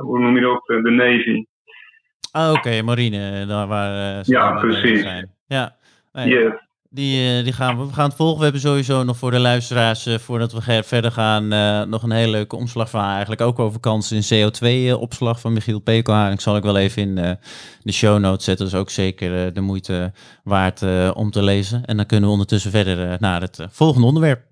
hoe 0.00 0.18
noem 0.18 0.34
je 0.36 0.40
dat, 0.40 0.66
de 0.66 0.90
Navy. 0.90 1.44
Ah, 2.32 2.52
oké, 2.52 2.82
marine, 2.82 3.46
daar 3.46 3.66
waar 3.66 4.24
ze 4.24 4.32
Ja, 4.32 4.52
precies. 4.60 5.02
zijn. 5.02 5.30
Ja, 5.46 5.72
nee, 6.12 6.28
Yes. 6.28 6.52
Die, 6.94 7.38
eh, 7.38 7.44
die 7.44 7.52
gaan 7.52 7.78
we, 7.78 7.86
we 7.86 7.92
gaan 7.92 8.08
het 8.08 8.14
volgen. 8.14 8.36
We 8.36 8.42
hebben 8.42 8.60
sowieso 8.60 9.04
nog 9.04 9.16
voor 9.16 9.30
de 9.30 9.38
luisteraars, 9.38 10.06
eh, 10.06 10.18
voordat 10.18 10.52
we 10.52 10.82
verder 10.84 11.12
gaan, 11.12 11.52
eh, 11.52 11.82
nog 11.82 12.02
een 12.02 12.10
hele 12.10 12.30
leuke 12.30 12.56
omslagverhaal. 12.56 13.10
Eigenlijk 13.10 13.40
ook 13.40 13.58
over 13.58 13.80
kansen 13.80 14.16
in 14.16 14.22
CO2-opslag 14.22 15.40
van 15.40 15.52
Michiel 15.52 15.78
Pekelharing. 15.78 16.40
Zal 16.40 16.56
ik 16.56 16.62
wel 16.62 16.76
even 16.76 17.02
in 17.02 17.38
de 17.82 17.92
show 17.92 18.18
notes 18.18 18.44
zetten. 18.44 18.64
Dus 18.64 18.74
ook 18.74 18.90
zeker 18.90 19.52
de 19.52 19.60
moeite 19.60 20.12
waard 20.44 20.82
om 21.14 21.30
te 21.30 21.42
lezen. 21.42 21.84
En 21.84 21.96
dan 21.96 22.06
kunnen 22.06 22.26
we 22.26 22.32
ondertussen 22.32 22.70
verder 22.70 23.16
naar 23.20 23.40
het 23.40 23.58
volgende 23.70 24.06
onderwerp. 24.06 24.42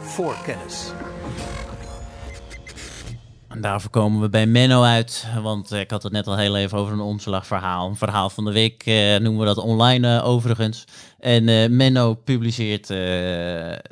Voor 0.00 0.36
kennis. 0.44 0.92
Daarvoor 3.60 3.90
komen 3.90 4.20
we 4.20 4.28
bij 4.28 4.46
Menno 4.46 4.82
uit, 4.82 5.26
want 5.42 5.72
ik 5.72 5.90
had 5.90 6.02
het 6.02 6.12
net 6.12 6.26
al 6.26 6.36
heel 6.36 6.56
even 6.56 6.78
over 6.78 6.92
een 6.92 7.00
omslagverhaal. 7.00 7.88
Een 7.88 7.96
verhaal 7.96 8.30
van 8.30 8.44
de 8.44 8.52
week 8.52 8.82
eh, 8.86 9.16
noemen 9.16 9.38
we 9.38 9.44
dat 9.46 9.58
online 9.58 10.16
eh, 10.16 10.26
overigens. 10.26 10.84
En 11.18 11.48
eh, 11.48 11.68
Menno 11.68 12.14
publiceert, 12.14 12.90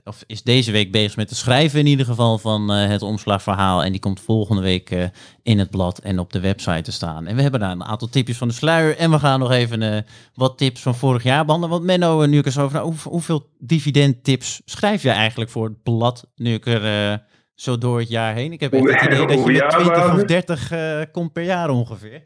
of 0.05 0.25
is 0.27 0.43
deze 0.43 0.73
week 0.73 0.93
bezig 0.93 1.17
met 1.17 1.29
het 1.29 1.39
schrijven 1.39 1.79
in 1.79 1.87
ieder 1.87 2.07
geval 2.07 2.39
van 2.39 2.69
het 2.71 3.03
omslagverhaal. 3.03 3.83
En 3.85 3.91
die 3.93 4.01
komt 4.01 4.21
volgende 4.21 4.63
week 4.63 5.11
in 5.43 5.59
het 5.59 5.71
blad 5.71 5.99
en 5.99 6.19
op 6.19 6.33
de 6.33 6.41
website 6.41 6.83
te 6.83 6.93
staan. 6.93 7.27
En 7.27 7.37
we 7.37 7.43
hebben 7.43 7.61
daar 7.61 7.71
een 7.71 7.85
aantal 7.85 8.09
tipjes 8.09 8.37
van 8.37 8.49
de 8.49 8.55
sluier. 8.55 8.97
En 8.97 9.11
we 9.11 9.19
gaan 9.19 9.41
nog 9.41 9.51
even 9.51 10.05
wat 10.35 10.59
tips 10.59 10.81
van 10.81 10.95
vorig 10.95 11.23
jaar 11.23 11.45
behandelen. 11.45 11.75
Want 11.77 11.87
Menno, 11.87 12.27
nu 12.27 12.39
ik 12.39 12.51
zo 12.51 12.63
over, 12.63 12.77
nou, 12.77 12.87
hoe- 12.87 13.13
hoeveel 13.13 13.47
dividendtips 13.59 14.61
schrijf 14.65 15.03
je 15.03 15.11
eigenlijk 15.11 15.51
voor 15.51 15.65
het 15.65 15.83
blad? 15.83 16.27
Nu 16.37 16.55
ik 16.55 16.67
er... 16.67 17.23
zo 17.57 17.79
door 17.79 17.99
het 17.99 18.09
jaar 18.09 18.35
heen. 18.35 18.53
Ik 18.53 18.61
heb 18.61 18.73
echt 18.73 19.01
het 19.01 19.13
idee 19.13 19.27
dat 19.27 19.39
je 19.39 19.47
met 19.47 19.57
jaar 19.57 19.71
20 19.71 19.97
of 19.97 20.07
waren? 20.07 20.27
30 20.27 20.71
eh, 20.71 21.03
komt 21.13 21.33
per 21.33 21.43
jaar 21.43 21.71
ongeveer. 21.71 22.23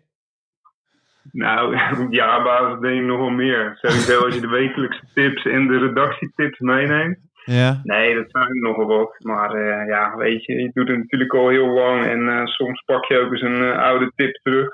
Nou, 1.32 1.74
op 2.04 2.12
jaarbasis 2.12 2.80
denk 2.80 3.00
ik 3.00 3.06
nog 3.06 3.18
wel 3.18 3.30
meer. 3.30 3.78
Sowieso 3.80 4.24
als 4.24 4.34
je 4.34 4.40
de 4.40 4.48
wekelijkse 4.48 5.04
tips 5.14 5.44
en 5.44 5.66
de 5.66 5.78
redactietips 5.78 6.58
meeneemt. 6.58 7.18
Ja. 7.44 7.80
Nee, 7.82 8.14
dat 8.14 8.30
zijn 8.30 8.46
er 8.46 8.60
nogal 8.60 8.86
wat. 8.86 9.14
Maar 9.18 9.54
eh, 9.54 9.86
ja, 9.86 10.16
weet 10.16 10.44
je, 10.44 10.54
je 10.54 10.70
doet 10.72 10.88
het 10.88 10.98
natuurlijk 10.98 11.34
al 11.34 11.48
heel 11.48 11.68
lang. 11.68 12.06
En 12.06 12.28
eh, 12.28 12.46
soms 12.46 12.82
pak 12.84 13.04
je 13.04 13.18
ook 13.18 13.32
eens 13.32 13.42
een 13.42 13.76
oude 13.76 14.12
tip 14.16 14.34
terug. 14.42 14.68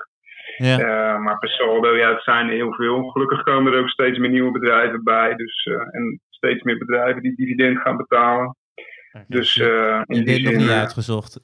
Ja. 0.57 1.17
Maar 1.17 1.39
per 1.39 1.49
saldo, 1.49 1.95
ja, 1.95 2.09
het 2.13 2.23
zijn 2.23 2.47
er 2.47 2.53
heel 2.53 2.73
veel. 2.73 3.03
Gelukkig 3.03 3.43
komen 3.43 3.73
er 3.73 3.79
ook 3.79 3.89
steeds 3.89 4.17
meer 4.17 4.29
nieuwe 4.29 4.51
bedrijven 4.51 5.03
bij. 5.03 5.35
Dus, 5.35 5.65
en 5.91 6.21
steeds 6.29 6.63
meer 6.63 6.77
bedrijven 6.77 7.21
die 7.21 7.35
dividend 7.35 7.77
gaan 7.79 7.97
betalen. 7.97 8.55
Dus 9.27 9.57
eh 9.57 10.01
in 10.05 10.25
die 10.25 10.41
nog 10.43 10.53
niet 10.53 10.67
eh, 10.67 10.77
uitgezocht. 10.79 11.39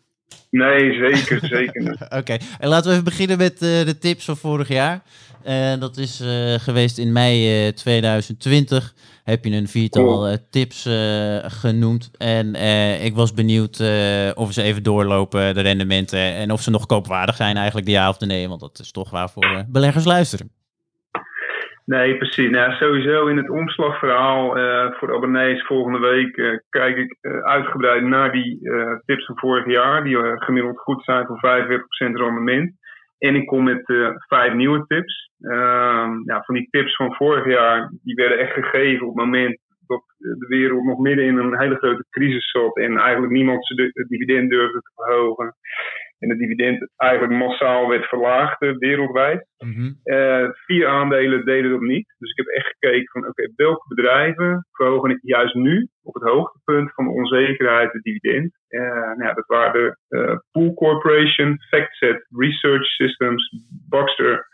nee, 0.49 0.93
zeker, 0.93 1.47
zeker. 1.47 1.97
Oké, 2.19 2.37
en 2.59 2.67
laten 2.69 2.85
we 2.85 2.91
even 2.91 3.03
beginnen 3.03 3.37
met 3.37 3.53
eh, 3.53 3.59
de 3.85 3.97
tips 3.99 4.25
van 4.25 4.37
vorig 4.37 4.67
jaar. 4.67 5.01
Eh, 5.43 5.79
dat 5.79 5.97
is 5.97 6.19
eh, 6.19 6.53
geweest 6.53 6.97
in 6.97 7.11
mei 7.11 7.67
eh, 7.67 7.73
2020. 7.73 8.93
Heb 9.23 9.45
je 9.45 9.51
een 9.51 9.67
viertal 9.67 10.03
Cool. 10.05 10.37
tips 10.49 10.85
eh, 10.85 11.37
genoemd. 11.43 12.11
En 12.17 12.55
eh, 12.55 13.05
ik 13.05 13.15
was 13.15 13.33
benieuwd 13.33 13.79
eh, 13.79 14.29
of 14.35 14.53
ze 14.53 14.61
even 14.61 14.83
doorlopen, 14.83 15.53
de 15.53 15.61
rendementen. 15.61 16.19
En 16.19 16.51
of 16.51 16.61
ze 16.61 16.69
nog 16.69 16.85
koopwaardig 16.85 17.35
zijn 17.35 17.55
eigenlijk, 17.57 17.85
de 17.85 17.91
ja 17.91 18.09
of 18.09 18.17
de 18.17 18.25
nee. 18.25 18.47
Want 18.47 18.59
dat 18.59 18.79
is 18.79 18.91
toch 18.91 19.09
waarvoor 19.09 19.43
eh, 19.43 19.59
beleggers 19.67 20.05
luisteren. 20.05 20.51
Nee, 21.85 22.17
precies. 22.17 22.49
Nou, 22.49 22.73
sowieso 22.73 23.27
in 23.27 23.37
het 23.37 23.49
omslagverhaal 23.49 24.57
eh, 24.57 24.93
voor 24.93 25.07
de 25.07 25.13
abonnees 25.13 25.65
volgende 25.65 25.99
week 25.99 26.37
eh, 26.37 26.57
kijk 26.69 26.97
ik 26.97 27.17
eh, 27.21 27.39
uitgebreid 27.39 28.03
naar 28.03 28.31
die 28.31 28.59
tips 29.05 29.25
van 29.25 29.37
vorig 29.37 29.65
jaar, 29.65 30.03
die 30.03 30.17
gemiddeld 30.35 30.79
goed 30.79 31.03
zijn 31.03 31.25
voor 31.25 31.39
45% 31.39 32.15
rendement. 32.15 32.71
En 33.17 33.35
ik 33.35 33.45
kom 33.45 33.63
met 33.63 33.83
vijf 34.27 34.53
nieuwe 34.53 34.85
tips. 34.87 35.31
Ehm, 35.41 36.11
ja, 36.25 36.43
van 36.43 36.55
die 36.55 36.67
tips 36.69 36.95
van 36.95 37.13
vorig 37.13 37.45
jaar, 37.45 37.91
die 38.03 38.15
werden 38.15 38.39
echt 38.39 38.53
gegeven 38.53 39.07
op 39.07 39.15
het 39.15 39.25
moment 39.25 39.59
dat 39.87 40.03
de 40.17 40.45
wereld 40.47 40.83
nog 40.83 40.99
midden 40.99 41.25
in 41.25 41.37
een 41.37 41.59
hele 41.59 41.75
grote 41.75 42.05
crisis 42.09 42.51
zat 42.51 42.77
en 42.77 42.97
eigenlijk 42.97 43.33
niemand 43.33 43.65
zijn 43.65 43.91
dividend 44.07 44.49
durfde 44.49 44.79
te 44.79 44.91
verhogen. 44.95 45.55
En 46.23 46.29
het 46.29 46.39
dividend 46.39 46.89
eigenlijk 46.95 47.33
massaal 47.33 47.87
werd 47.89 48.05
verlaagd 48.05 48.61
eh, 48.61 48.77
wereldwijd. 48.77 49.47
Eh, 50.03 50.49
vier 50.51 50.87
aandelen 50.87 51.45
deden 51.45 51.71
dat 51.71 51.81
niet. 51.81 52.15
Dus 52.17 52.29
ik 52.31 52.37
heb 52.37 52.47
echt 52.47 52.67
gekeken 52.67 53.11
van 53.11 53.27
oké, 53.27 53.51
welke 53.55 53.87
bedrijven 53.87 54.67
verhogen 54.71 55.19
juist 55.21 55.55
nu 55.55 55.87
op 56.03 56.13
het 56.13 56.23
hoogtepunt 56.23 56.93
van 56.93 57.05
de 57.05 57.11
onzekerheid 57.11 57.93
het 57.93 58.03
dividend. 58.03 58.53
Eh, 58.67 58.81
nou 58.81 59.23
ja, 59.23 59.33
dat 59.33 59.45
waren 59.47 59.97
de 60.07 60.43
Pool 60.51 60.73
Corporation, 60.73 61.57
FactSet 61.69 62.25
Research 62.29 62.85
Systems, 62.85 63.65
Baxter, 63.89 64.47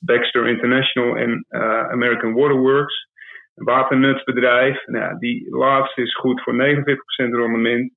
Baxter 0.00 0.46
International 0.46 1.16
en 1.16 1.46
American 1.90 2.32
Waterworks. 2.32 3.08
Een 3.54 3.64
waternutsbedrijf. 3.64 4.86
Nou, 4.86 5.04
ja, 5.04 5.18
die 5.18 5.56
laatste 5.56 6.02
is 6.02 6.14
goed 6.14 6.42
voor 6.42 6.54
49% 6.54 7.34
rendement. 7.34 7.92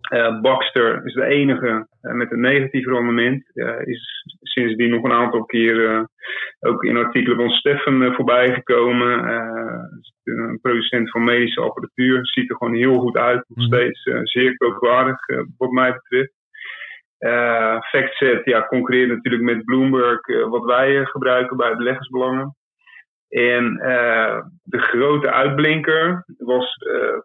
Eh, 0.00 0.40
Baxter 0.40 1.04
is 1.04 1.14
de 1.14 1.24
enige 1.24 1.86
eh, 2.00 2.12
met 2.12 2.32
een 2.32 2.40
negatief 2.40 2.86
rendement. 2.86 3.50
Eh, 3.54 3.86
is 3.86 4.24
sindsdien 4.42 4.90
nog 4.90 5.04
een 5.04 5.12
aantal 5.12 5.44
keer 5.44 5.88
eh, 5.90 6.02
ook 6.60 6.84
in 6.84 6.96
artikelen 6.96 7.36
van 7.36 7.50
Steffen 7.50 8.14
voorbij 8.14 8.54
gekomen. 8.54 9.24
Een 10.24 10.58
producent 10.62 11.10
van 11.10 11.24
medische 11.24 11.60
apparatuur. 11.60 12.26
Ziet 12.26 12.50
er 12.50 12.56
gewoon 12.56 12.74
heel 12.74 12.98
goed 12.98 13.16
uit. 13.16 13.44
Nog 13.48 13.58
Mhm. 13.58 13.66
steeds 13.66 14.02
zeer 14.22 14.56
koopwaardig 14.56 15.18
wat 15.58 15.70
mij 15.70 15.92
betreft. 15.92 16.32
FactSet 17.90 18.44
ja, 18.44 18.66
concurreert 18.66 19.08
natuurlijk 19.08 19.42
met 19.42 19.64
Bloomberg, 19.64 20.20
wat 20.48 20.64
wij 20.64 21.04
gebruiken 21.04 21.56
bij 21.56 21.76
beleggersbelangen. 21.76 22.56
En 23.28 23.74
de 24.62 24.78
grote 24.78 25.32
uitblinker 25.32 26.24
was 26.38 26.76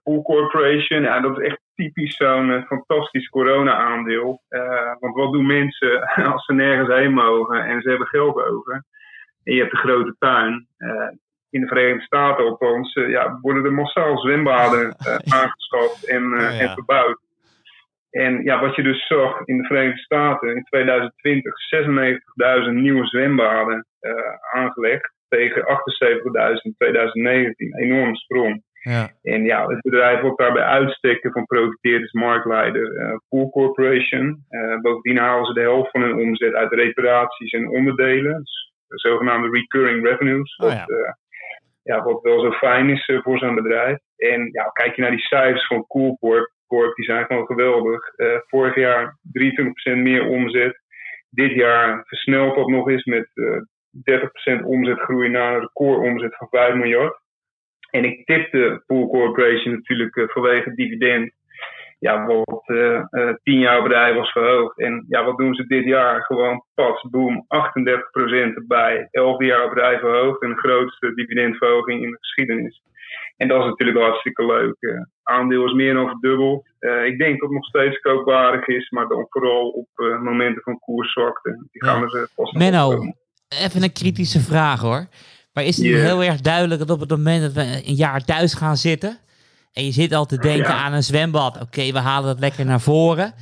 Pool 0.03 0.21
Corporation. 0.21 1.01
Ja, 1.01 1.19
dat 1.19 1.39
is 1.39 1.47
echt 1.47 1.61
typisch 1.75 2.15
zo'n 2.15 2.51
eh, 2.51 2.63
fantastisch 2.65 3.29
corona-aandeel. 3.29 4.41
Eh, 4.49 4.93
want 4.99 5.15
wat 5.15 5.31
doen 5.33 5.45
mensen 5.45 6.01
als 6.33 6.45
ze 6.45 6.53
nergens 6.53 6.89
heen 6.89 7.13
mogen 7.13 7.63
en 7.65 7.81
ze 7.81 7.89
hebben 7.89 8.07
geld 8.07 8.35
over? 8.43 8.83
En 9.43 9.53
je 9.53 9.59
hebt 9.59 9.73
een 9.73 9.79
grote 9.79 10.15
tuin. 10.19 10.67
eh, 10.77 11.09
in 11.49 11.61
de 11.61 11.67
Verenigde 11.67 12.03
Staten 12.03 12.45
althans, 12.45 12.93
ja, 12.93 13.39
worden 13.41 13.65
er 13.65 13.73
massaal 13.73 14.17
zwembaden 14.17 14.95
aangeschaft 15.39 16.09
en, 16.09 16.33
Oh 16.33 16.39
ja. 16.39 16.59
en 16.59 16.69
verbouwd. 16.69 17.19
En 18.11 18.43
ja, 18.43 18.59
wat 18.59 18.75
je 18.75 18.83
dus 18.83 19.07
zag 19.07 19.45
in 19.45 19.57
de 19.57 19.63
Verenigde 19.67 20.01
Staten 20.01 20.55
in 20.55 20.63
2020, 20.63 21.53
96.000 22.67 22.73
nieuwe 22.73 23.05
zwembaden 23.05 23.85
eh, 23.99 24.13
aangelegd 24.51 25.13
tegen 25.27 25.61
78.000 25.61 26.61
in 26.61 26.73
2019. 26.77 27.77
Enorme 27.77 28.15
sprong. 28.15 28.63
Ja. 28.83 29.11
En 29.21 29.43
ja, 29.43 29.67
het 29.67 29.81
bedrijf 29.81 30.21
wat 30.21 30.37
daar 30.37 30.53
bij 30.53 30.63
uitstek 30.63 31.27
van 31.31 31.45
profiteert 31.45 32.03
is 32.03 32.11
marktleider 32.11 32.95
eh, 32.95 33.15
Pool 33.29 33.49
Corporation. 33.49 34.45
Eh, 34.49 34.79
bovendien 34.81 35.17
halen 35.17 35.45
ze 35.45 35.53
de 35.53 35.61
helft 35.61 35.91
van 35.91 36.01
hun 36.01 36.19
omzet 36.19 36.53
uit 36.53 36.73
reparaties 36.73 37.51
en 37.51 37.69
onderdelen. 37.69 38.37
Dus 38.37 38.73
de 38.87 38.99
zogenaamde 39.09 39.49
recurring 39.49 40.05
revenues. 40.07 40.55
Oh 40.55 40.67
wat, 40.67 40.77
ja. 40.77 40.85
eh, 40.85 41.13
ja, 41.83 42.03
wat 42.03 42.21
wel 42.21 42.39
zo 42.39 42.51
fijn 42.51 42.89
is 42.89 43.05
eh, 43.05 43.21
voor 43.21 43.37
zo'n 43.37 43.55
bedrijf. 43.55 43.97
En 44.17 44.49
ja, 44.51 44.63
kijk 44.63 44.95
je 44.95 45.01
naar 45.01 45.11
die 45.11 45.27
cijfers 45.27 45.67
van 45.67 45.87
Cool 45.87 46.17
Corp, 46.19 46.51
Corp 46.67 46.95
die 46.95 47.05
zijn 47.05 47.25
gewoon 47.25 47.45
geweldig. 47.45 48.07
Eh, 48.15 48.37
vorig 48.47 48.75
jaar 48.75 49.17
23% 49.31 50.01
meer 50.01 50.27
omzet. 50.27 50.81
Dit 51.29 51.51
jaar 51.51 52.03
versnelt 52.05 52.55
dat 52.55 52.67
nog 52.67 52.89
eens 52.89 53.03
met 53.03 53.29
eh 53.33 53.61
30% 53.93 54.63
omzetgroei 54.63 55.29
naar 55.29 55.53
een 55.53 55.59
recordomzet 55.59 56.35
van 56.35 56.47
5 56.49 56.73
miljard. 56.73 57.21
En 57.95 58.03
ik 58.03 58.25
tipte 58.25 58.83
Pool 58.85 59.07
Corporation 59.07 59.73
natuurlijk 59.73 60.15
eh, 60.15 60.27
vanwege 60.27 60.69
het 60.69 60.75
dividend. 60.75 61.31
ja, 61.99 62.25
wat 62.25 62.63
eh, 62.65 62.95
eh, 62.95 63.35
tien 63.43 63.59
jaar 63.59 63.83
bedrijf 63.83 64.15
was 64.15 64.31
verhoogd. 64.31 64.79
En 64.79 65.05
ja, 65.07 65.23
wat 65.23 65.37
doen 65.37 65.53
ze 65.53 65.67
dit 65.67 65.85
jaar? 65.85 66.21
Gewoon 66.21 66.63
pas, 66.73 67.07
boom, 67.11 67.45
38% 67.47 68.55
erbij. 68.55 69.07
Elfde 69.11 69.45
jaar 69.45 69.69
bedrijf 69.69 69.99
verhoogd 69.99 70.41
en 70.41 70.49
de 70.49 70.55
grootste 70.57 71.13
dividendverhoging 71.13 72.03
in 72.03 72.11
de 72.11 72.17
geschiedenis. 72.17 72.81
En 73.37 73.47
dat 73.47 73.59
is 73.59 73.69
natuurlijk 73.69 73.97
hartstikke 73.97 74.45
leuk. 74.45 74.75
Uh, 74.79 75.01
aandeel 75.23 75.65
is 75.65 75.73
meer 75.73 75.93
dan 75.93 76.09
verdubbeld. 76.09 76.65
ik 77.05 77.17
denk 77.17 77.39
dat 77.39 77.49
het 77.49 77.57
nog 77.57 77.65
steeds 77.65 77.99
koopwaardig 77.99 78.67
is, 78.67 78.89
maar 78.89 79.07
dan 79.07 79.25
vooral 79.29 79.69
op 79.69 79.87
momenten 80.21 80.61
van 80.61 80.79
koerszwakte. 80.79 81.67
Die 81.71 81.83
gaan 81.83 81.99
ja. 81.99 82.19
er 82.19 82.29
pas 82.35 82.51
Menno, 82.51 82.91
even 83.49 83.83
een 83.83 83.93
kritische 83.93 84.39
vraag 84.39 84.79
hoor. 84.79 85.07
Maar 85.53 85.63
is 85.63 85.77
het 85.77 85.85
heel 85.85 86.23
erg 86.23 86.41
duidelijk 86.41 86.79
dat 86.79 86.89
op 86.89 86.99
het 86.99 87.09
moment 87.09 87.41
dat 87.41 87.51
we 87.53 87.81
een 87.85 87.95
jaar 87.95 88.25
thuis 88.25 88.53
gaan 88.53 88.77
zitten, 88.77 89.17
en 89.73 89.85
je 89.85 89.91
zit 89.91 90.13
al 90.13 90.25
te 90.25 90.37
denken 90.37 90.75
aan 90.75 90.93
een 90.93 91.03
zwembad. 91.03 91.61
Oké, 91.61 91.91
we 91.91 91.99
halen 91.99 92.27
dat 92.27 92.39
lekker 92.39 92.65
naar 92.65 92.81
voren. 92.81 93.33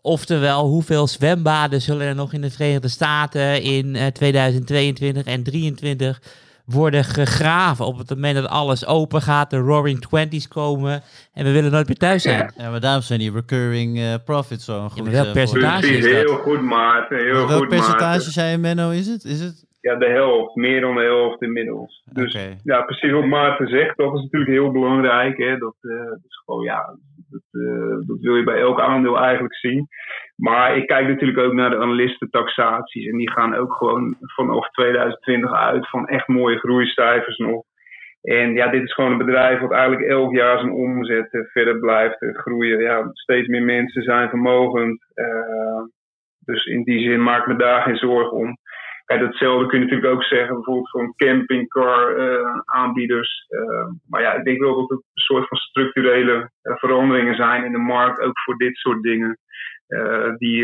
Oftewel, 0.00 0.66
hoeveel 0.66 1.06
zwembaden 1.06 1.82
zullen 1.82 2.06
er 2.06 2.14
nog 2.14 2.32
in 2.32 2.40
de 2.40 2.50
Verenigde 2.50 2.88
Staten 2.88 3.62
in 3.62 4.12
2022 4.12 5.24
eh, 5.24 5.32
en 5.32 5.42
2023 5.42 6.20
worden 6.64 7.04
gegraven 7.04 7.86
op 7.86 7.98
het 7.98 8.10
moment 8.10 8.34
dat 8.34 8.48
alles 8.48 8.86
open 8.86 9.22
gaat, 9.22 9.50
de 9.50 9.56
Roaring 9.56 10.00
Twenties 10.00 10.48
komen 10.48 11.02
en 11.32 11.44
we 11.44 11.50
willen 11.50 11.70
nooit 11.70 11.86
meer 11.86 11.96
thuis 11.96 12.22
zijn. 12.22 12.52
Ja, 12.56 12.70
maar 12.70 12.80
daarom 12.80 13.02
zijn 13.02 13.18
die 13.18 13.32
recurring 13.32 13.98
uh, 13.98 14.14
profits 14.24 14.64
zo 14.64 14.88
goed. 14.88 15.06
Ja, 15.06 15.10
welk 15.10 15.32
percentage 15.32 15.96
is 15.96 16.04
dat? 16.04 16.12
Heel 16.12 16.36
goed, 16.36 16.62
Maarten. 16.62 17.18
Heel 17.18 17.32
welk 17.32 17.50
goed, 17.50 17.68
percentage 17.68 18.30
zei 18.30 18.50
je, 18.50 18.58
Menno, 18.58 18.90
is 18.90 19.06
het? 19.06 19.24
Is 19.24 19.40
het? 19.40 19.66
Ja, 19.80 19.94
de 19.94 20.08
helft, 20.08 20.54
meer 20.54 20.80
dan 20.80 20.94
de 20.94 21.02
helft 21.02 21.42
inmiddels. 21.42 22.02
Dus 22.12 22.58
ja, 22.62 22.82
precies 22.82 23.10
wat 23.10 23.24
Maarten 23.24 23.68
zegt, 23.68 23.96
dat 23.96 24.14
is 24.14 24.22
natuurlijk 24.22 24.50
heel 24.50 24.72
belangrijk. 24.72 25.38
Hè? 25.38 25.56
Dat, 25.56 25.76
uh, 25.80 26.12
is 26.26 26.42
gewoon, 26.44 26.64
ja, 26.64 26.96
dat, 27.30 27.42
uh, 27.52 28.06
dat 28.06 28.18
wil 28.20 28.36
je 28.36 28.44
bij 28.44 28.60
elk 28.60 28.80
aandeel 28.80 29.18
eigenlijk 29.18 29.54
zien. 29.54 29.88
Maar 30.36 30.76
ik 30.76 30.86
kijk 30.86 31.08
natuurlijk 31.08 31.38
ook 31.38 31.52
naar 31.52 31.70
de 31.70 31.78
analistentaxaties. 31.78 33.06
En 33.06 33.16
die 33.16 33.30
gaan 33.30 33.54
ook 33.54 33.72
gewoon 33.72 34.16
vanaf 34.20 34.70
2020 34.70 35.52
uit 35.52 35.88
van 35.88 36.06
echt 36.06 36.28
mooie 36.28 36.58
groeicijfers 36.58 37.36
nog. 37.36 37.62
En 38.22 38.52
ja, 38.54 38.70
dit 38.70 38.82
is 38.82 38.94
gewoon 38.94 39.12
een 39.12 39.26
bedrijf 39.26 39.60
wat 39.60 39.72
eigenlijk 39.72 40.08
elk 40.08 40.32
jaar 40.32 40.58
zijn 40.58 40.72
omzet 40.72 41.32
uh, 41.32 41.42
verder 41.44 41.78
blijft 41.78 42.16
groeien. 42.18 42.80
Ja, 42.80 43.10
steeds 43.12 43.48
meer 43.48 43.62
mensen 43.62 44.02
zijn 44.02 44.28
vermogend. 44.28 45.04
dus 46.38 46.64
in 46.64 46.82
die 46.82 47.00
zin 47.00 47.22
maak 47.22 47.40
ik 47.40 47.46
me 47.46 47.56
daar 47.56 47.82
geen 47.82 47.96
zorgen 47.96 48.36
om. 48.36 48.58
Kijk, 49.08 49.20
datzelfde 49.20 49.66
kun 49.66 49.78
je 49.78 49.84
natuurlijk 49.84 50.14
ook 50.14 50.24
zeggen, 50.24 50.54
bijvoorbeeld 50.54 50.90
van 50.90 51.14
campingcar 51.16 52.18
uh, 52.18 52.60
aanbieders. 52.64 53.46
Uh, 53.48 53.86
maar 54.08 54.22
ja, 54.22 54.32
ik 54.32 54.44
denk 54.44 54.60
wel 54.60 54.74
dat 54.74 54.88
het 54.88 54.98
een 54.98 55.22
soort 55.22 55.48
van 55.48 55.58
structurele 55.58 56.50
veranderingen 56.76 57.34
zijn 57.34 57.64
in 57.64 57.72
de 57.72 57.78
markt, 57.78 58.20
ook 58.20 58.40
voor 58.40 58.56
dit 58.56 58.76
soort 58.76 59.02
dingen. 59.02 59.38
die 60.38 60.62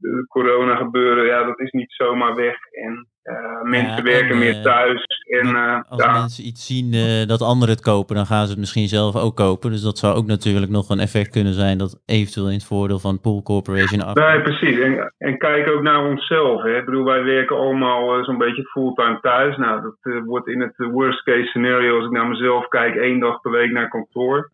de 0.00 0.24
corona 0.28 0.76
gebeuren, 0.76 1.24
ja, 1.24 1.44
dat 1.44 1.60
is 1.60 1.70
niet 1.70 1.92
zomaar 1.92 2.34
weg. 2.34 2.56
En 2.70 3.06
uh, 3.24 3.62
mensen 3.62 4.04
werken 4.04 4.38
meer 4.38 4.56
eh, 4.56 4.62
thuis. 4.62 5.04
En, 5.40 5.56
als 5.88 6.06
mensen 6.06 6.46
iets 6.46 6.66
zien 6.66 6.90
dat 7.28 7.42
anderen 7.42 7.74
het 7.74 7.84
kopen, 7.84 8.16
dan 8.16 8.26
gaan 8.26 8.44
ze 8.44 8.50
het 8.50 8.58
misschien 8.58 8.88
zelf 8.88 9.16
ook 9.16 9.36
kopen. 9.36 9.70
Dus 9.70 9.82
dat 9.82 9.98
zou 9.98 10.16
ook 10.16 10.26
natuurlijk 10.26 10.72
nog 10.72 10.88
een 10.88 10.98
effect 10.98 11.30
kunnen 11.30 11.52
zijn 11.52 11.78
dat 11.78 12.02
eventueel 12.06 12.46
in 12.46 12.52
het 12.52 12.64
voordeel 12.64 12.98
van 12.98 13.20
Pool 13.20 13.42
Corporation 13.42 14.02
af. 14.02 14.14
Nee, 14.14 14.40
precies. 14.40 14.78
En, 14.78 15.14
en 15.18 15.38
kijk 15.38 15.70
ook 15.70 15.82
naar 15.82 16.04
onszelf. 16.04 16.62
Hè. 16.62 16.78
Ik 16.78 16.84
bedoel, 16.84 17.04
wij 17.04 17.22
werken 17.24 17.56
allemaal 17.56 18.24
zo'n 18.24 18.38
beetje 18.38 18.62
fulltime 18.62 19.18
thuis. 19.20 19.56
Nou, 19.56 19.82
dat 19.82 20.22
wordt 20.24 20.48
in 20.48 20.60
het 20.60 20.74
worst 20.76 21.22
case 21.22 21.46
scenario, 21.46 21.96
als 21.96 22.04
ik 22.04 22.12
naar 22.12 22.28
mezelf 22.28 22.68
kijk, 22.68 22.94
één 22.94 23.20
dag 23.20 23.40
per 23.40 23.50
week 23.50 23.70
naar 23.70 23.88
kantoor 23.88 24.50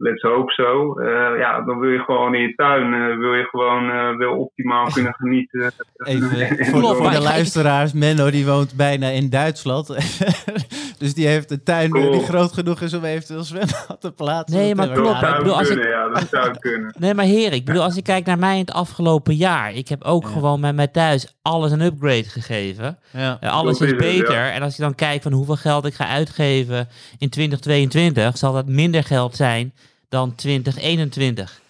let's 0.00 0.22
hope 0.22 0.52
zo. 0.52 1.00
Uh, 1.00 1.38
ja, 1.38 1.60
dan 1.60 1.78
wil 1.78 1.90
je 1.90 1.98
gewoon 1.98 2.34
in 2.34 2.40
je 2.40 2.54
tuin, 2.54 2.92
uh, 2.92 3.18
wil 3.18 3.34
je 3.34 3.44
gewoon 3.44 3.90
uh, 3.90 4.16
wel 4.16 4.36
optimaal 4.36 4.90
kunnen 4.92 5.14
genieten. 5.14 5.72
Even 5.96 6.66
voor, 6.96 7.10
de 7.10 7.20
luisteraars, 7.20 7.92
Menno 7.92 8.30
die 8.30 8.46
woont 8.46 8.76
bijna 8.76 9.08
in 9.08 9.30
Duitsland. 9.30 9.86
dus 10.98 11.14
die 11.14 11.26
heeft 11.26 11.50
een 11.50 11.62
tuin 11.64 11.92
die 11.92 12.22
groot 12.22 12.52
genoeg 12.52 12.80
is 12.80 12.94
om 12.94 13.04
eventueel 13.04 13.42
zwembad 13.42 13.96
te 14.00 14.12
plaatsen. 14.12 14.58
Nee, 14.58 14.74
maar 14.74 14.88
klopt. 14.88 15.22
ik 15.22 15.36
bedoel, 15.36 15.58
als 15.58 15.68
ik, 15.68 15.84
ja, 15.84 16.08
dat 16.08 16.28
zou 16.30 16.58
kunnen. 16.58 16.94
Nee, 16.98 17.14
maar 17.14 17.24
heer, 17.24 17.52
ik 17.52 17.64
bedoel, 17.64 17.82
als 17.82 17.96
ik 17.96 18.04
kijk 18.04 18.26
naar 18.26 18.38
mij 18.38 18.54
in 18.54 18.60
het 18.60 18.72
afgelopen 18.72 19.34
jaar. 19.34 19.72
Ik 19.72 19.88
heb 19.88 20.04
ook 20.04 20.26
gewoon 20.26 20.60
met 20.60 20.74
mij 20.74 20.88
thuis 20.88 21.38
alles 21.42 21.72
een 21.72 21.80
upgrade 21.80 22.24
gegeven. 22.24 22.98
Ja. 23.12 23.38
alles 23.40 23.80
is, 23.80 23.96
beter. 23.96 24.50
En 24.50 24.62
als 24.62 24.76
je 24.76 24.82
dan 24.82 24.94
kijkt 24.94 25.22
van 25.22 25.32
hoeveel 25.32 25.56
geld 25.56 25.86
ik 25.86 25.94
ga 25.94 26.06
uitgeven 26.06 26.88
in 27.18 27.28
2022, 27.28 28.38
zal 28.38 28.52
dat 28.52 28.66
minder 28.66 29.04
geld 29.04 29.36
zijn 29.36 29.72
dan 30.10 30.34
2021. 30.34 31.60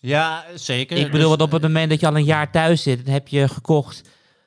Ja, 0.00 0.44
zeker. 0.54 0.96
Ik 0.96 1.10
bedoel, 1.10 1.36
dus, 1.36 1.46
op 1.46 1.52
het 1.52 1.62
moment 1.62 1.90
dat 1.90 2.00
je 2.00 2.06
al 2.06 2.16
een 2.16 2.24
jaar 2.24 2.50
thuis 2.50 2.82
zit, 2.82 3.04
dan 3.04 3.14
heb 3.14 3.28
je 3.28 3.48
gekocht 3.48 4.02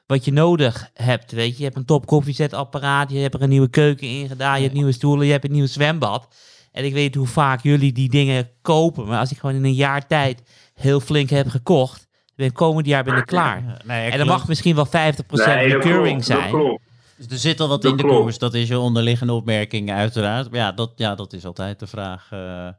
wat 0.05 0.25
je 0.25 0.31
nodig 0.31 0.89
hebt. 0.93 1.31
Weet 1.31 1.51
je, 1.51 1.57
je 1.57 1.63
hebt 1.63 1.75
een 1.75 1.85
top 1.85 2.05
koffiezetapparaat, 2.05 3.11
je 3.11 3.17
hebt 3.17 3.33
er 3.33 3.41
een 3.41 3.49
nieuwe 3.49 3.69
keuken 3.69 4.07
in 4.07 4.27
gedaan, 4.27 4.55
je 4.55 4.63
hebt 4.63 4.73
nieuwe 4.73 4.91
stoelen, 4.91 5.25
je 5.25 5.31
hebt 5.31 5.45
een 5.45 5.51
nieuw 5.51 5.65
zwembad. 5.65 6.27
En 6.71 6.85
ik 6.85 6.93
weet 6.93 7.15
hoe 7.15 7.27
vaak 7.27 7.63
jullie 7.63 7.91
die 7.91 8.09
dingen 8.09 8.49
kopen. 8.61 9.07
Maar 9.07 9.19
als 9.19 9.31
ik 9.31 9.37
gewoon 9.37 9.55
in 9.55 9.63
een 9.63 9.73
jaar 9.73 10.07
tijd 10.07 10.41
heel 10.73 10.99
flink 10.99 11.29
heb 11.29 11.49
gekocht, 11.49 12.07
ben 12.35 12.51
komend 12.51 12.85
jaar 12.85 13.03
ben 13.03 13.17
ik 13.17 13.25
klaar. 13.25 13.81
Nee, 13.85 14.09
en 14.09 14.17
dan 14.17 14.27
mag 14.27 14.47
misschien 14.47 14.75
wel 14.75 14.87
50% 14.87 14.91
nee, 14.91 15.67
recurring 15.67 16.25
zijn. 16.25 16.79
Dus 17.17 17.27
er 17.31 17.37
zit 17.37 17.59
al 17.59 17.67
wat 17.67 17.83
in 17.83 17.97
de 17.97 18.03
koers. 18.03 18.39
Dat 18.39 18.53
is 18.53 18.67
je 18.67 18.77
onderliggende 18.77 19.33
opmerking 19.33 19.91
uiteraard. 19.91 20.51
Maar 20.51 20.59
ja, 20.59 20.71
dat, 20.71 20.91
ja, 20.95 21.15
dat 21.15 21.33
is 21.33 21.45
altijd 21.45 21.79
de 21.79 21.87
vraag. 21.87 22.31
Uh, 22.33 22.69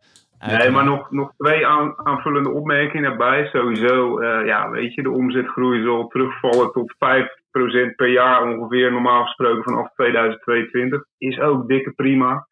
nee, 0.59 0.71
maar 0.71 0.85
nog, 0.85 1.11
nog 1.11 1.33
twee 1.37 1.67
aanvullende 1.67 2.51
opmerkingen 2.51 3.11
erbij. 3.11 3.47
Sowieso, 3.47 4.21
uh, 4.21 4.47
ja, 4.47 4.71
weet 4.71 4.95
je, 4.95 5.03
de 5.03 5.11
omzetgroei 5.11 5.83
zal 5.83 6.09
terugvallen 6.09 6.73
tot 6.73 6.95
5% 6.95 7.95
per 7.97 8.09
jaar 8.09 8.43
ongeveer, 8.43 8.93
normaal 8.93 9.25
gesproken 9.25 9.63
vanaf 9.63 9.93
2022. 9.95 11.05
Is 11.19 11.41
ook 11.41 11.69
dikke 11.69 11.93
prima. 11.93 12.47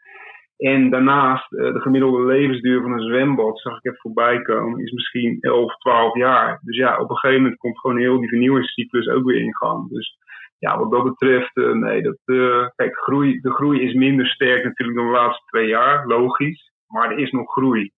En 0.56 0.90
daarnaast, 0.90 1.52
uh, 1.52 1.72
de 1.72 1.80
gemiddelde 1.80 2.26
levensduur 2.26 2.82
van 2.82 2.92
een 2.92 3.06
zwembad, 3.08 3.60
zag 3.60 3.76
ik 3.76 3.84
even 3.84 4.00
voorbij 4.00 4.42
komen, 4.42 4.80
is 4.80 4.92
misschien 4.92 5.38
11, 5.40 5.76
12 5.76 6.16
jaar. 6.16 6.60
Dus 6.62 6.76
ja, 6.76 6.98
op 6.98 7.10
een 7.10 7.16
gegeven 7.16 7.42
moment 7.42 7.60
komt 7.60 7.78
gewoon 7.78 7.98
heel 7.98 8.20
die 8.20 8.28
vernieuwingscyclus 8.28 9.08
ook 9.08 9.24
weer 9.24 9.40
in 9.40 9.56
gang. 9.56 9.88
Dus 9.88 10.16
ja, 10.58 10.78
wat 10.78 10.90
dat 10.90 11.04
betreft, 11.04 11.56
uh, 11.56 11.72
nee, 11.72 12.02
dat, 12.02 12.18
uh, 12.24 12.66
kijk, 12.76 12.96
groei, 12.96 13.40
de 13.40 13.50
groei 13.50 13.82
is 13.82 13.94
minder 13.94 14.26
sterk 14.26 14.64
natuurlijk 14.64 14.98
dan 14.98 15.06
de 15.06 15.12
laatste 15.12 15.42
twee 15.46 15.68
jaar, 15.68 16.06
logisch. 16.06 16.70
Maar 16.86 17.10
er 17.10 17.18
is 17.18 17.30
nog 17.30 17.52
groei. 17.52 17.90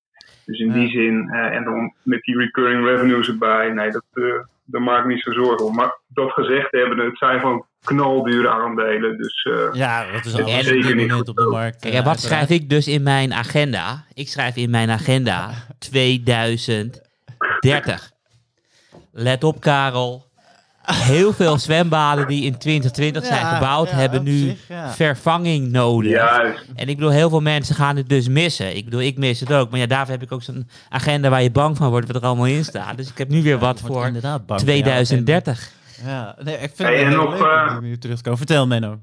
Dus 0.45 0.59
in 0.59 0.73
die 0.73 0.91
zin, 0.91 1.29
uh, 1.33 1.55
en 1.55 1.65
dan 1.65 1.95
met 2.03 2.23
die 2.23 2.37
recurring 2.37 2.85
revenues 2.85 3.29
erbij, 3.29 3.71
nee, 3.71 3.91
dat, 3.91 4.05
daar 4.65 4.83
maak 4.83 5.01
ik 5.01 5.07
niet 5.07 5.23
zo 5.23 5.33
zorgen 5.33 5.67
om. 5.67 5.75
Maar 5.75 5.99
dat 6.09 6.31
gezegd 6.31 6.71
hebben, 6.71 6.99
het 6.99 7.19
zijn 7.19 7.41
gewoon 7.41 7.67
knaldure 7.85 8.49
aandelen. 8.49 9.19
Dus 9.19 9.49
ja, 9.73 10.13
dat 10.13 10.25
is 10.25 10.41
al 10.41 10.49
zeker 10.49 10.95
niet 10.95 11.13
op 11.13 11.37
de 11.37 11.49
markt. 11.51 11.81
Kijk, 11.81 12.05
wat 12.05 12.21
schrijf 12.21 12.49
ik 12.49 12.69
dus 12.69 12.89
in 12.89 13.03
mijn 13.03 13.33
agenda? 13.33 14.05
Ik 14.15 14.29
schrijf 14.29 14.57
in 14.57 14.71
mijn 14.71 14.91
agenda 14.91 15.51
2030. 15.91 18.11
Let 19.13 19.45
op, 19.45 19.61
Karel 19.61 20.28
heel 20.95 21.33
veel 21.33 21.59
zwembaden 21.59 22.27
die 22.27 22.45
in 22.45 22.59
2020 22.59 23.25
zijn 23.25 23.47
gebouwd, 23.47 23.91
hebben 23.91 24.23
nu 24.23 24.55
vervanging 24.95 25.71
nodig. 25.71 26.21
En 26.77 26.89
ik 26.89 26.97
bedoel, 26.97 27.11
heel 27.11 27.31
veel 27.31 27.41
mensen 27.41 27.75
gaan 27.75 27.97
het 27.97 28.09
dus 28.09 28.29
missen. 28.29 28.77
Ik 28.77 28.85
bedoel, 28.85 29.01
ik 29.01 29.19
mis 29.19 29.41
het 29.41 29.53
ook. 29.53 29.71
Maar 29.71 29.81
ja, 29.81 29.87
daarvoor 29.87 30.15
heb 30.15 30.23
ik 30.23 30.33
ook 30.33 30.43
zo'n 30.43 30.69
agenda 30.89 31.31
waar 31.31 31.43
je 31.43 31.51
bang 31.51 31.77
van 31.77 31.91
wordt, 31.91 32.07
wat 32.07 32.17
er 32.17 32.29
allemaal 32.29 32.47
in 32.47 32.65
staat. 32.65 32.97
Dus 32.97 33.11
ik 33.11 33.19
heb 33.19 33.29
nu 33.29 33.43
weer 33.43 33.59
wat 33.59 33.81
voor 33.81 34.11
2030. 34.57 35.77
Ja, 36.05 36.37
nee, 36.45 36.57
ik 36.57 36.71
vind 36.75 36.89
het 36.89 37.17
nog, 37.17 37.41
leuk 37.41 37.83
uh, 37.83 37.93
terugkomen. 37.93 38.39
Vertel, 38.39 38.67
Menno. 38.67 38.97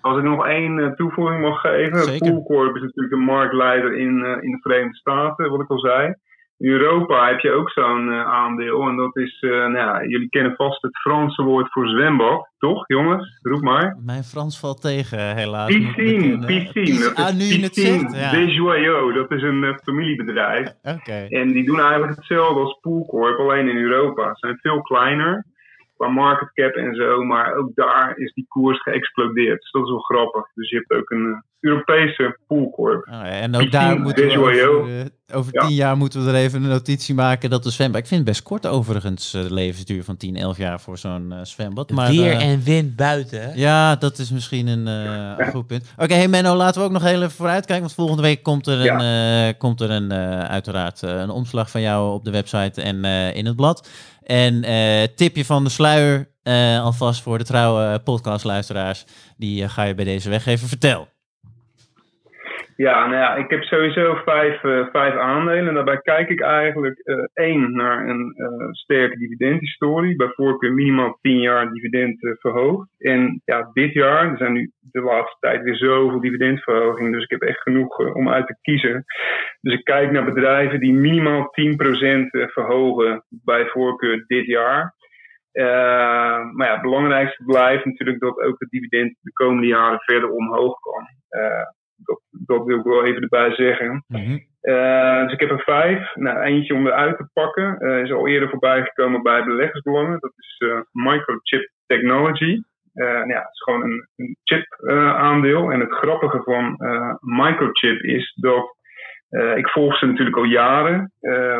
Als 0.00 0.18
ik 0.18 0.24
nog 0.24 0.46
één 0.46 0.78
uh, 0.78 0.92
toevoeging 0.92 1.40
mag 1.40 1.60
geven. 1.60 2.18
Poolcorp 2.18 2.76
is 2.76 2.82
natuurlijk 2.82 3.12
een 3.12 3.24
marktleider 3.24 3.96
in, 3.98 4.18
uh, 4.18 4.42
in 4.42 4.50
de 4.50 4.58
Verenigde 4.60 4.96
Staten, 4.96 5.50
wat 5.50 5.60
ik 5.60 5.70
al 5.70 5.78
zei. 5.78 6.14
In 6.58 6.70
Europa 6.70 7.28
heb 7.28 7.40
je 7.40 7.50
ook 7.50 7.70
zo'n 7.70 8.08
uh, 8.08 8.26
aandeel. 8.26 8.88
En 8.88 8.96
dat 8.96 9.16
is, 9.16 9.42
uh, 9.42 9.50
nou 9.50 9.76
ja, 9.76 10.04
jullie 10.04 10.28
kennen 10.28 10.54
vast 10.56 10.82
het 10.82 10.98
Franse 10.98 11.42
woord 11.42 11.72
voor 11.72 11.88
zwembad, 11.88 12.48
toch 12.58 12.88
jongens? 12.88 13.38
Roep 13.42 13.62
maar. 13.62 13.96
Mijn 14.04 14.22
Frans 14.22 14.60
valt 14.60 14.80
tegen, 14.80 15.36
helaas. 15.36 15.66
Piscine, 15.66 16.46
piscine. 16.46 16.98
Dat 16.98 17.14
ah, 17.14 17.32
nu 17.32 17.58
piscine 17.58 17.62
het 17.62 18.30
de 18.30 18.52
Joyaux, 18.52 19.14
dat 19.14 19.30
is 19.30 19.42
een 19.42 19.62
uh, 19.62 19.76
familiebedrijf. 19.82 20.68
Oké. 20.82 21.26
En 21.28 21.48
die 21.48 21.64
doen 21.64 21.80
eigenlijk 21.80 22.16
hetzelfde 22.16 22.60
als 22.60 22.78
Poolcorp, 22.80 23.38
alleen 23.38 23.68
in 23.68 23.76
Europa. 23.76 24.28
Ze 24.28 24.46
zijn 24.46 24.58
veel 24.58 24.80
kleiner. 24.82 25.44
Qua 25.96 26.08
market 26.08 26.52
cap 26.52 26.72
en 26.74 26.94
zo. 26.94 27.24
Maar 27.24 27.54
ook 27.54 27.70
daar 27.74 28.16
is 28.16 28.32
die 28.32 28.46
koers 28.48 28.82
geëxplodeerd. 28.82 29.60
Dus 29.60 29.70
dat 29.70 29.82
is 29.82 29.90
wel 29.90 29.98
grappig. 29.98 30.50
Dus 30.54 30.70
je 30.70 30.76
hebt 30.76 30.92
ook 31.00 31.10
een 31.10 31.26
uh, 31.26 31.36
Europese 31.60 32.38
poolcorp. 32.46 33.08
Oh, 33.08 33.26
en 33.26 33.56
ook 33.56 33.70
daar 33.70 34.00
moeten 34.00 34.26
we 34.26 34.38
over, 34.38 34.88
uh, 34.88 35.04
over 35.32 35.52
tien 35.52 35.74
jaar 35.74 35.96
moeten 35.96 36.24
we 36.24 36.30
er 36.30 36.36
even 36.36 36.62
een 36.62 36.68
notitie 36.68 37.14
maken 37.14 37.50
dat 37.50 37.62
de 37.62 37.70
zwembad... 37.70 38.00
Ik 38.00 38.06
vind 38.06 38.20
het 38.20 38.28
best 38.28 38.42
kort 38.42 38.66
overigens, 38.66 39.30
de 39.30 39.54
levensduur 39.54 40.04
van 40.04 40.16
10, 40.16 40.36
11 40.36 40.56
jaar 40.56 40.80
voor 40.80 40.98
zo'n 40.98 41.34
zwembad. 41.42 41.90
Maar, 41.90 42.10
Weer 42.10 42.32
en 42.32 42.62
wind 42.62 42.96
buiten. 42.96 43.56
Ja, 43.56 43.96
dat 43.96 44.18
is 44.18 44.30
misschien 44.30 44.66
een, 44.66 45.50
goed 45.50 45.66
punt. 45.66 45.92
Oké, 45.94 46.04
okay, 46.04 46.16
hey 46.16 46.28
Menno, 46.28 46.54
laten 46.54 46.80
we 46.80 46.86
ook 46.86 46.92
nog 46.92 47.02
heel 47.02 47.22
even 47.22 47.30
vooruitkijken. 47.30 47.84
Want 47.84 47.94
volgende 47.94 48.22
week 48.22 48.42
komt 48.42 48.66
er, 48.66 48.78
een, 48.78 49.02
ja. 49.04 49.52
komt 49.52 49.80
er 49.80 49.90
een, 49.90 50.12
uiteraard 50.48 51.02
een 51.02 51.30
omslag 51.30 51.70
van 51.70 51.80
jou 51.80 52.14
op 52.14 52.24
de 52.24 52.30
website 52.30 52.82
en 52.82 53.04
in 53.34 53.46
het 53.46 53.56
blad. 53.56 53.88
En 54.24 54.64
tipje 55.14 55.44
van 55.44 55.64
de 55.64 55.70
sluier 55.70 56.32
uh, 56.44 56.82
alvast 56.82 57.22
voor 57.22 57.38
de 57.38 57.44
trouwe 57.44 57.98
podcastluisteraars. 57.98 59.04
Die 59.36 59.62
uh, 59.62 59.68
ga 59.68 59.82
je 59.82 59.94
bij 59.94 60.04
deze 60.04 60.28
weggeven. 60.30 60.68
Vertel. 60.68 61.08
Ja, 62.76 63.06
nou 63.06 63.40
ik 63.40 63.50
heb 63.50 63.62
sowieso 63.62 64.14
vijf, 64.14 64.62
uh, 64.62 64.86
vijf 64.92 65.14
aandelen. 65.16 65.68
En 65.68 65.74
daarbij 65.74 66.00
kijk 66.00 66.28
ik 66.28 66.40
eigenlijk 66.40 67.28
één 67.34 67.76
naar 67.76 68.08
een 68.08 68.34
sterke 68.70 69.18
dividendhistorie. 69.18 70.16
Bij 70.16 70.28
voorkeur 70.28 70.72
minimaal 70.72 71.18
10 71.20 71.40
jaar 71.40 71.72
dividend 71.72 72.18
verhoogd. 72.40 72.88
En 72.98 73.42
ja, 73.44 73.70
dit 73.72 73.92
jaar, 73.92 74.30
er 74.30 74.36
zijn 74.36 74.52
nu 74.52 74.70
de 74.80 75.00
laatste 75.00 75.36
tijd 75.40 75.62
weer 75.62 75.76
zoveel 75.76 76.20
dividendverhoging. 76.20 77.12
Dus 77.12 77.22
ik 77.22 77.30
heb 77.30 77.42
echt 77.42 77.62
genoeg 77.62 78.14
om 78.14 78.28
uit 78.28 78.46
te 78.46 78.56
kiezen. 78.60 79.04
Dus 79.60 79.74
ik 79.74 79.84
kijk 79.84 80.10
naar 80.10 80.24
bedrijven 80.24 80.80
die 80.80 80.92
minimaal 80.92 81.52
10% 81.52 82.28
verhogen 82.30 83.24
bij 83.28 83.66
voorkeur 83.66 84.24
dit 84.26 84.46
jaar. 84.46 84.94
Maar 86.52 86.66
ja, 86.66 86.72
het 86.72 86.82
belangrijkste 86.82 87.44
blijft 87.44 87.84
natuurlijk 87.84 88.20
dat 88.20 88.40
ook 88.40 88.56
het 88.58 88.70
dividend 88.70 89.16
de 89.20 89.32
komende 89.32 89.66
jaren 89.66 90.00
verder 90.00 90.30
omhoog 90.30 90.78
kan. 90.80 91.06
Dat, 91.96 92.20
dat, 92.30 92.64
wil 92.64 92.78
ik 92.78 92.84
wel 92.84 93.04
even 93.04 93.22
erbij 93.22 93.54
zeggen. 93.54 94.04
Mm 94.06 94.20
-hmm. 94.20 94.46
uh, 94.62 95.22
dus 95.22 95.32
ik 95.32 95.40
heb 95.40 95.50
er 95.50 95.62
vijf. 95.62 96.14
Nou, 96.14 96.40
eentje 96.40 96.74
om 96.74 96.86
eruit 96.86 97.16
te 97.16 97.28
pakken. 97.32 97.80
is 98.02 98.12
al 98.12 98.28
eerder 98.28 98.48
voorbij 98.48 98.82
gekomen 98.84 99.22
bij 99.22 99.44
beleggersbelangen. 99.44 100.20
Dat 100.20 100.32
is 100.36 100.64
Microchip 100.92 101.70
Technology. 101.86 102.60
nou 102.92 103.28
ja, 103.28 103.38
het 103.38 103.52
is 103.52 103.62
gewoon 103.62 103.82
een, 103.82 104.08
een 104.16 104.36
chip 104.42 104.66
aandeel. 105.16 105.70
En 105.70 105.80
het 105.80 105.92
grappige 105.92 106.42
van 106.42 106.76
Microchip 107.20 108.02
is 108.02 108.34
dat 108.40 108.76
ik 109.56 109.68
volg 109.68 109.98
ze 109.98 110.06
natuurlijk 110.06 110.36
al 110.36 110.44
jaren. 110.44 111.12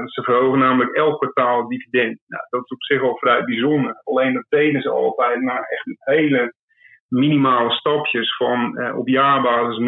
Ze 0.04 0.22
verhogen 0.22 0.58
namelijk 0.58 0.94
elk 0.94 1.18
kwartaal 1.18 1.68
dividend. 1.68 2.20
Nou, 2.26 2.42
dat 2.50 2.64
is 2.64 2.70
op 2.70 2.82
zich 2.82 3.02
al 3.02 3.16
vrij 3.16 3.44
bijzonder. 3.44 4.00
Alleen 4.04 4.32
dat 4.34 4.46
deden 4.48 4.82
ze 4.82 4.90
altijd 4.90 5.40
naar 5.40 5.62
echt 5.62 5.96
hele 5.98 6.54
minimale 7.14 7.70
stapjes 7.70 8.36
van 8.36 8.78
uh, 8.78 8.98
op 8.98 9.08
jaarbasis 9.08 9.78
0,08, 9.78 9.84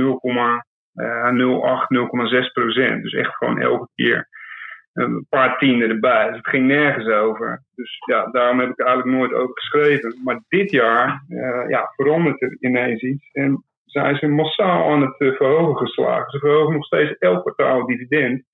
0,6 2.44 2.52
procent. 2.52 3.02
Dus 3.02 3.12
echt 3.12 3.36
gewoon 3.36 3.60
elke 3.60 3.88
keer 3.94 4.28
een 4.92 5.26
paar 5.28 5.58
tienden 5.58 5.88
erbij. 5.88 6.26
Dus 6.26 6.36
het 6.36 6.48
ging 6.48 6.66
nergens 6.66 7.08
over. 7.08 7.62
Dus 7.74 7.98
ja, 8.06 8.26
daarom 8.26 8.60
heb 8.60 8.70
ik 8.70 8.78
er 8.78 8.86
eigenlijk 8.86 9.18
nooit 9.18 9.32
over 9.32 9.54
geschreven. 9.54 10.20
Maar 10.24 10.40
dit 10.48 10.70
jaar 10.70 11.22
ja, 11.68 11.92
verandert 11.96 12.42
er 12.42 12.56
ineens 12.60 13.02
iets. 13.02 13.28
En 13.32 13.64
zijn 13.84 14.16
ze 14.16 14.26
massaal 14.26 14.90
aan 14.90 15.00
het 15.00 15.14
uh, 15.20 15.36
verhogen 15.36 15.76
geslagen. 15.76 16.30
Ze 16.30 16.38
verhogen 16.38 16.72
nog 16.72 16.84
steeds 16.84 17.18
elk 17.18 17.40
kwartaal 17.40 17.86
dividend. 17.86 18.44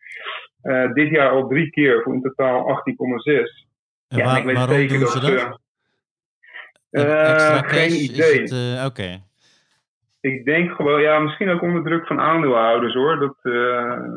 Uh, 0.62 0.92
dit 0.92 1.10
jaar 1.10 1.30
al 1.30 1.48
drie 1.48 1.70
keer 1.70 2.02
voor 2.02 2.14
in 2.14 2.22
totaal 2.22 2.68
18,6. 2.68 3.70
Ja, 4.06 4.24
waar, 4.24 4.38
ik 4.38 4.44
weet 4.44 4.56
waarom 4.56 4.74
zeker 4.74 4.98
doen 4.98 5.08
ze 5.08 5.20
dat? 5.20 5.60
Uh, 6.92 7.58
geen 7.62 7.90
idee. 7.90 8.42
Oké. 8.74 8.86
Okay. 8.86 9.22
Ik 10.20 10.44
denk 10.44 10.70
gewoon, 10.70 11.00
ja, 11.00 11.18
misschien 11.18 11.48
ook 11.48 11.62
onder 11.62 11.82
druk 11.82 12.06
van 12.06 12.20
aandeelhouders 12.20 12.94
hoor. 12.94 13.18
Dat, 13.18 13.36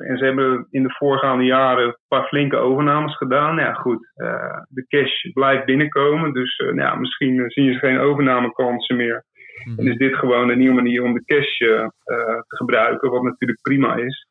en 0.07 0.17
ze 0.17 0.25
hebben 0.25 0.67
in 0.71 0.83
de 0.83 0.93
voorgaande 0.97 1.43
jaren 1.43 1.85
een 1.85 1.97
paar 2.07 2.27
flinke 2.27 2.57
overnames 2.57 3.17
gedaan. 3.17 3.57
Ja, 3.57 3.73
goed. 3.73 4.11
de 4.69 4.85
cash 4.87 5.21
blijft 5.33 5.65
binnenkomen. 5.65 6.33
Dus 6.33 6.57
nou 6.57 6.79
ja, 6.79 6.95
misschien 6.95 7.43
zien 7.49 7.73
ze 7.73 7.79
geen 7.79 7.99
overnamekansen 7.99 8.95
meer. 8.95 9.25
Mm-hmm. 9.63 9.85
En 9.85 9.91
is 9.91 9.97
dit 9.97 10.15
gewoon 10.15 10.49
een 10.49 10.57
nieuwe 10.57 10.75
manier 10.75 11.03
om 11.03 11.13
de 11.13 11.25
cash 11.25 11.59
uh, 11.59 11.87
te 12.47 12.55
gebruiken, 12.55 13.09
wat 13.09 13.23
natuurlijk 13.23 13.61
prima 13.61 13.95
is. 13.95 14.27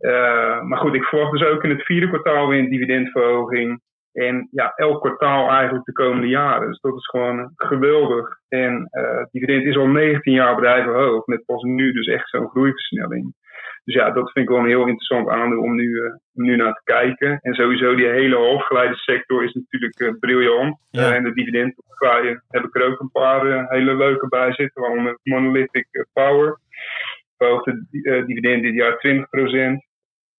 Uh, 0.00 0.62
maar 0.62 0.78
goed, 0.78 0.94
ik 0.94 1.04
verwacht 1.04 1.32
dus 1.32 1.48
ook 1.48 1.64
in 1.64 1.70
het 1.70 1.84
vierde 1.84 2.08
kwartaal 2.08 2.48
weer 2.48 2.58
een 2.58 2.70
dividendverhoging. 2.70 3.80
En 4.12 4.48
ja, 4.50 4.72
elk 4.76 5.00
kwartaal 5.00 5.50
eigenlijk 5.50 5.84
de 5.84 5.92
komende 5.92 6.26
jaren. 6.26 6.68
Dus 6.68 6.80
dat 6.80 6.96
is 6.96 7.06
gewoon 7.06 7.52
geweldig. 7.56 8.38
En 8.48 8.88
uh, 8.92 9.24
dividend 9.30 9.64
is 9.64 9.76
al 9.76 9.86
19 9.86 10.32
jaar 10.32 10.54
bedrijven 10.54 10.94
hoog. 10.94 11.26
Met 11.26 11.44
pas 11.44 11.62
nu 11.62 11.92
dus 11.92 12.06
echt 12.06 12.28
zo'n 12.28 12.48
groeiversnelling. 12.48 13.34
Dus 13.84 13.94
ja, 13.94 14.10
dat 14.10 14.32
vind 14.32 14.44
ik 14.44 14.50
wel 14.54 14.58
een 14.58 14.74
heel 14.74 14.86
interessant 14.86 15.28
aandeel 15.28 15.60
om 15.60 15.74
nu, 15.74 15.88
uh, 15.88 16.12
nu 16.32 16.56
naar 16.56 16.72
te 16.72 16.80
kijken. 16.84 17.38
En 17.40 17.54
sowieso 17.54 17.94
die 17.94 18.06
hele 18.06 18.36
hoofdgeleidensector 18.36 19.44
is 19.44 19.52
natuurlijk 19.52 20.00
uh, 20.00 20.12
briljant. 20.18 20.78
Ja. 20.90 21.08
Uh, 21.08 21.14
en 21.14 21.22
de 21.22 21.32
dividendportefeuille 21.32 22.42
heb 22.48 22.64
ik 22.64 22.76
er 22.76 22.86
ook 22.86 23.00
een 23.00 23.10
paar 23.10 23.68
hele 23.68 23.94
leuke 23.94 24.28
bij 24.28 24.52
zitten. 24.52 24.82
Waaronder 24.82 25.18
Monolithic 25.22 26.06
Power. 26.12 26.58
Verhoogde 27.36 27.86
dividend 28.26 28.62
dit 28.62 28.74
jaar 28.74 29.26
20%. 29.76 29.89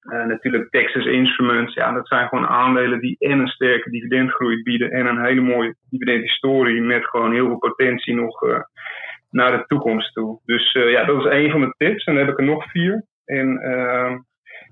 Uh, 0.02 0.26
natuurlijk 0.26 0.70
Texas 0.70 1.06
Instruments, 1.06 1.74
ja, 1.74 1.92
dat 1.92 2.08
zijn 2.08 2.28
gewoon 2.28 2.48
aandelen 2.48 3.00
die 3.00 3.16
en 3.20 3.40
een 3.40 3.48
sterke 3.48 3.90
dividendgroei 3.90 4.62
bieden 4.64 4.92
en 4.92 5.06
een 5.06 5.26
hele 5.26 5.42
mooie 5.42 5.76
dividendhistorie 5.90 6.82
met 6.82 7.06
gewoon 7.06 7.34
heel 7.34 7.46
veel 7.46 7.58
potentie 7.58 8.16
nog 8.16 8.44
uh, 8.44 8.60
naar 9.30 9.52
de 9.52 9.64
toekomst 9.66 10.14
toe. 10.14 10.40
Dus 10.46 10.74
uh, 10.74 10.92
ja, 10.92 11.04
dat 11.04 11.26
is 11.26 11.32
een 11.32 11.52
van 11.52 11.62
de 11.62 11.74
tips. 11.78 12.04
En 12.04 12.16
dan 12.16 12.26
heb 12.26 12.34
ik 12.34 12.40
er 12.40 12.46
nog 12.46 12.72
vier. 12.72 13.06
En 13.26 13.58
ehm, 13.58 14.18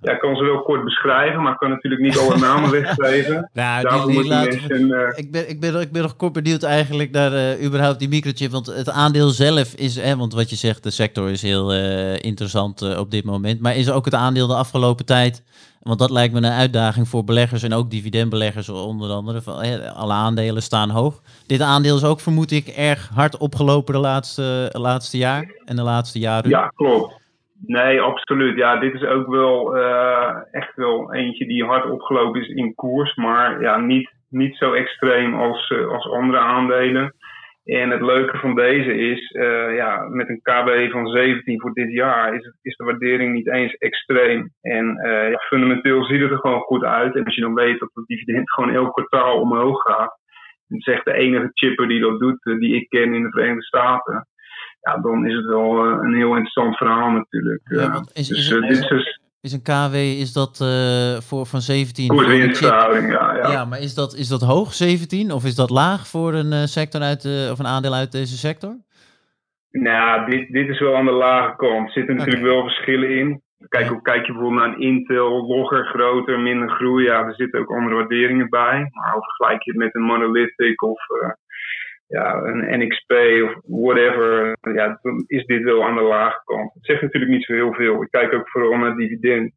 ja, 0.02 0.12
ik 0.12 0.20
kan 0.20 0.36
ze 0.36 0.43
wel 0.43 0.62
kort 0.62 0.84
beschrijven, 0.84 1.41
maar 1.41 1.52
ik 1.52 1.58
kan 1.58 1.70
natuurlijk 1.70 2.02
niet 2.02 2.18
alle 2.18 2.38
namen 2.38 2.72
weggeven. 2.82 3.50
nou, 3.54 4.06
die, 4.06 4.22
die 4.22 4.30
mensen, 4.30 4.89
we, 4.89 5.14
ik, 5.16 5.32
ben, 5.32 5.50
ik, 5.50 5.60
ben, 5.60 5.82
ik 5.82 5.91
ben 5.91 6.02
nog 6.02 6.16
kort 6.16 6.34
benieuwd 6.34 6.64
eigenlijk 6.64 7.12
naar 7.12 7.34
uh, 7.34 7.66
überhaupt 7.66 8.00
die 8.00 8.10
microchip. 8.10 8.52
Want 8.52 8.66
het 8.66 8.89
aandeel 8.89 9.30
zelf 9.30 9.74
is, 9.74 9.95
hè, 9.95 10.16
want 10.16 10.34
wat 10.34 10.50
je 10.50 10.56
zegt, 10.56 10.84
de 10.84 10.89
sector 10.89 11.30
is 11.30 11.41
heel 11.41 11.74
uh, 11.74 12.14
interessant 12.14 12.82
uh, 12.82 13.00
op 13.00 13.12
dit 13.12 13.24
moment. 13.24 13.60
Maar 13.60 13.76
is 13.76 13.91
ook 13.91 14.06
het 14.06 14.14
aandeel 14.14 14.47
de 14.47 14.56
afgelopen 14.56 15.06
tijd, 15.06 15.43
want 15.82 16.00
dat 16.00 16.10
lijkt 16.10 16.34
me 16.34 16.39
een 16.39 16.45
uitdaging 16.45 17.08
voor 17.08 17.24
beleggers 17.24 17.64
en 17.64 17.74
ook 17.74 17.91
dividendbeleggers 17.91 18.70
onder 18.70 19.12
andere. 19.12 19.41
Van, 19.41 19.64
hè, 19.64 19.91
alle 19.91 20.14
aandelen 20.14 20.62
staan 20.62 20.89
hoog. 20.89 21.22
Dit 21.45 21.62
aandeel 21.62 21.95
is 21.95 22.04
ook, 22.04 22.20
vermoed 22.20 22.52
ik, 22.52 22.68
erg 22.68 23.10
hard 23.14 23.38
opgelopen 23.38 23.93
de 23.93 24.00
laatste, 24.00 24.70
laatste 24.72 25.18
jaar 25.18 25.52
en 25.66 25.76
de 25.76 25.82
laatste 25.82 26.20
jaren. 26.20 26.50
Ja, 26.50 26.72
klopt. 26.76 27.18
Nee, 27.66 28.01
absoluut. 28.01 28.57
Ja, 28.57 28.76
dit 28.76 28.93
is 28.93 29.03
ook 29.03 29.28
wel 29.28 29.78
uh, 29.78 30.36
echt 30.51 30.76
wel 30.76 31.14
eentje 31.14 31.45
die 31.45 31.66
hard 31.66 31.89
opgelopen 31.89 32.41
is 32.41 32.47
in 32.47 32.76
koers. 32.76 33.16
Maar 33.16 33.62
ja, 33.62 33.78
niet, 33.78 34.12
niet 34.30 34.55
zo 34.55 34.74
extreem 34.74 35.36
als, 35.36 35.70
uh, 35.70 35.88
als 35.88 36.10
andere 36.10 36.38
aandelen. 36.39 37.14
En 37.64 37.89
het 37.89 38.01
leuke 38.01 38.38
van 38.38 38.55
deze 38.55 38.93
is, 38.93 39.32
uh, 39.32 39.76
ja, 39.76 40.07
met 40.07 40.30
een 40.30 40.41
KB 40.41 40.91
van 40.91 41.07
17 41.07 41.60
voor 41.60 41.74
dit 41.74 41.91
jaar 41.91 42.34
is, 42.34 42.53
is 42.62 42.76
de 42.76 42.84
waardering 42.84 43.34
niet 43.34 43.49
eens 43.49 43.74
extreem. 43.74 44.49
En 44.62 44.86
ja, 45.32 45.38
fundamenteel 45.38 46.03
ziet 46.03 46.22
het 46.22 46.32
er 46.32 46.38
gewoon 46.38 46.62
goed 46.62 46.84
uit. 46.84 47.16
En 47.16 47.26
als 47.26 47.36
je 47.36 47.41
dan 47.41 47.53
weet 47.53 47.80
dat 47.80 47.89
het 47.93 48.05
dividend 48.05 48.51
gewoon 48.51 48.74
elk 48.74 48.93
kwartaal 48.93 49.39
omhoog 49.39 49.82
gaat. 49.82 50.18
Is 50.68 50.86
echt 50.86 51.05
de 51.05 51.14
enige 51.14 51.49
chipper 51.53 51.88
die 51.88 51.99
dat 51.99 52.20
doet, 52.20 52.43
die 52.43 52.76
ik 52.76 52.89
ken 52.89 53.14
in 53.14 53.24
de 53.24 53.30
Verenigde 53.30 53.64
Staten 53.64 54.28
ja, 54.82 54.98
dan 54.98 55.28
is 55.28 55.36
het 55.36 55.46
wel 55.46 55.86
uh, 55.86 55.98
een 56.02 56.16
heel 56.16 56.30
interessant 56.30 56.78
verhaal 56.78 57.12
natuurlijk. 57.12 57.62
Ja, 57.64 58.04
is, 58.14 58.28
dus, 58.28 58.38
is, 58.38 58.50
het, 58.50 58.70
is, 58.70 58.88
dus, 58.88 59.20
is, 59.42 59.54
een 59.54 59.62
KW, 59.62 59.96
is 59.96 60.34
dat 60.34 60.60
uh, 60.64 61.20
voor 61.20 61.46
van 61.46 61.62
17? 61.62 62.08
Koerswinstverhouding, 62.08 63.12
ja, 63.12 63.36
ja. 63.36 63.52
Ja, 63.52 63.66
maar 63.66 63.80
is 63.80 63.94
dat, 63.94 64.16
is 64.16 64.28
dat 64.28 64.42
hoog, 64.42 64.74
17? 64.74 65.32
Of 65.32 65.46
is 65.46 65.56
dat 65.56 65.70
laag 65.70 66.08
voor 66.08 66.34
een 66.34 66.52
uh, 66.52 66.64
sector 66.64 67.02
uit, 67.02 67.26
of 67.52 67.60
een 67.60 67.68
aandeel 67.68 67.94
uit 67.94 68.12
deze 68.12 68.38
sector? 68.38 68.78
Nou, 69.72 70.30
dit, 70.30 70.52
dit 70.52 70.70
is 70.70 70.80
wel 70.80 70.96
aan 70.96 71.06
de 71.06 71.12
lage 71.12 71.56
kant. 71.56 71.88
Er 71.88 71.92
zitten 71.94 72.16
natuurlijk 72.16 72.46
okay. 72.46 72.56
wel 72.56 72.64
verschillen 72.64 73.18
in. 73.18 73.42
Kijk, 73.68 74.00
kijk 74.04 74.26
je 74.26 74.32
bijvoorbeeld 74.32 74.62
naar 74.62 74.76
een 74.76 74.82
Intel, 74.82 75.48
logger, 75.48 75.86
groter, 75.86 76.40
minder 76.40 76.70
groei. 76.70 77.06
Ja, 77.06 77.26
er 77.26 77.36
zitten 77.36 77.60
ook 77.60 77.72
andere 77.72 77.96
waarderingen 77.96 78.50
bij. 78.50 78.90
Maar 78.92 79.14
vergelijk 79.14 79.64
je 79.64 79.72
het 79.72 79.80
met 79.80 79.96
een 79.96 80.02
Monolithic 80.02 80.82
of 80.82 81.02
ja, 82.10 82.41
een 82.43 82.80
NXP 82.80 83.12
of 83.43 83.82
whatever, 83.84 84.57
ja, 84.74 84.99
dan 85.01 85.24
is 85.28 85.45
dit 85.45 85.64
wel 85.64 85.84
aan 85.84 85.95
de 85.95 86.01
lage 86.01 86.41
kant. 86.45 86.74
Het 86.74 86.86
zegt 86.86 87.01
natuurlijk 87.01 87.32
niet 87.32 87.43
zo 87.43 87.53
heel 87.53 87.74
veel. 87.74 88.01
Ik 88.01 88.12
kijk 88.12 88.34
ook 88.34 88.49
vooral 88.49 88.78
naar 88.78 88.95
dividend 88.95 89.53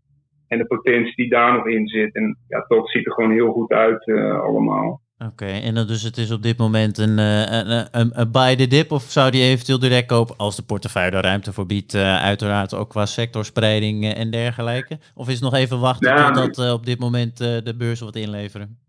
en 0.49 0.59
de 0.59 0.67
potentie 0.67 1.15
die 1.15 1.29
daar 1.29 1.53
nog 1.53 1.67
in 1.67 1.87
zit. 1.89 2.15
En 2.15 2.39
ja, 2.49 2.65
dat 2.69 2.91
ziet 2.91 3.07
er 3.07 3.13
gewoon 3.13 3.33
heel 3.33 3.53
goed 3.53 3.71
uit 3.71 4.07
uh, 4.07 4.41
allemaal. 4.41 5.01
Oké, 5.19 5.47
en 5.47 5.75
dan 5.75 5.87
dus 5.87 6.03
het 6.03 6.17
is 6.17 6.31
op 6.31 6.43
dit 6.43 6.59
moment 6.59 6.99
een, 6.99 7.19
een, 7.19 7.89
een, 7.91 8.11
een 8.21 8.31
buy 8.31 8.57
the 8.57 8.67
dip 8.67 8.91
of 8.91 9.03
zou 9.03 9.31
die 9.31 9.43
eventueel 9.43 9.79
direct 9.79 10.07
kopen 10.07 10.37
als 10.37 10.57
de 10.57 10.63
portefeuille 10.63 11.17
er 11.17 11.23
ruimte 11.23 11.53
voor 11.53 11.67
biedt, 11.67 11.95
uh, 11.95 12.23
uiteraard 12.23 12.75
ook 12.75 12.89
qua 12.89 13.07
sectorspreiding 13.07 14.15
en 14.15 14.31
dergelijke? 14.31 14.99
Of 15.15 15.27
is 15.27 15.35
het 15.35 15.43
nog 15.43 15.55
even 15.55 15.81
wachten 15.81 16.17
ja, 16.17 16.31
totdat 16.31 16.67
uh, 16.67 16.73
op 16.73 16.87
dit 16.87 16.99
moment 16.99 17.37
de 17.37 17.75
beurs 17.79 18.01
wat 18.01 18.17
inleveren? 18.17 18.82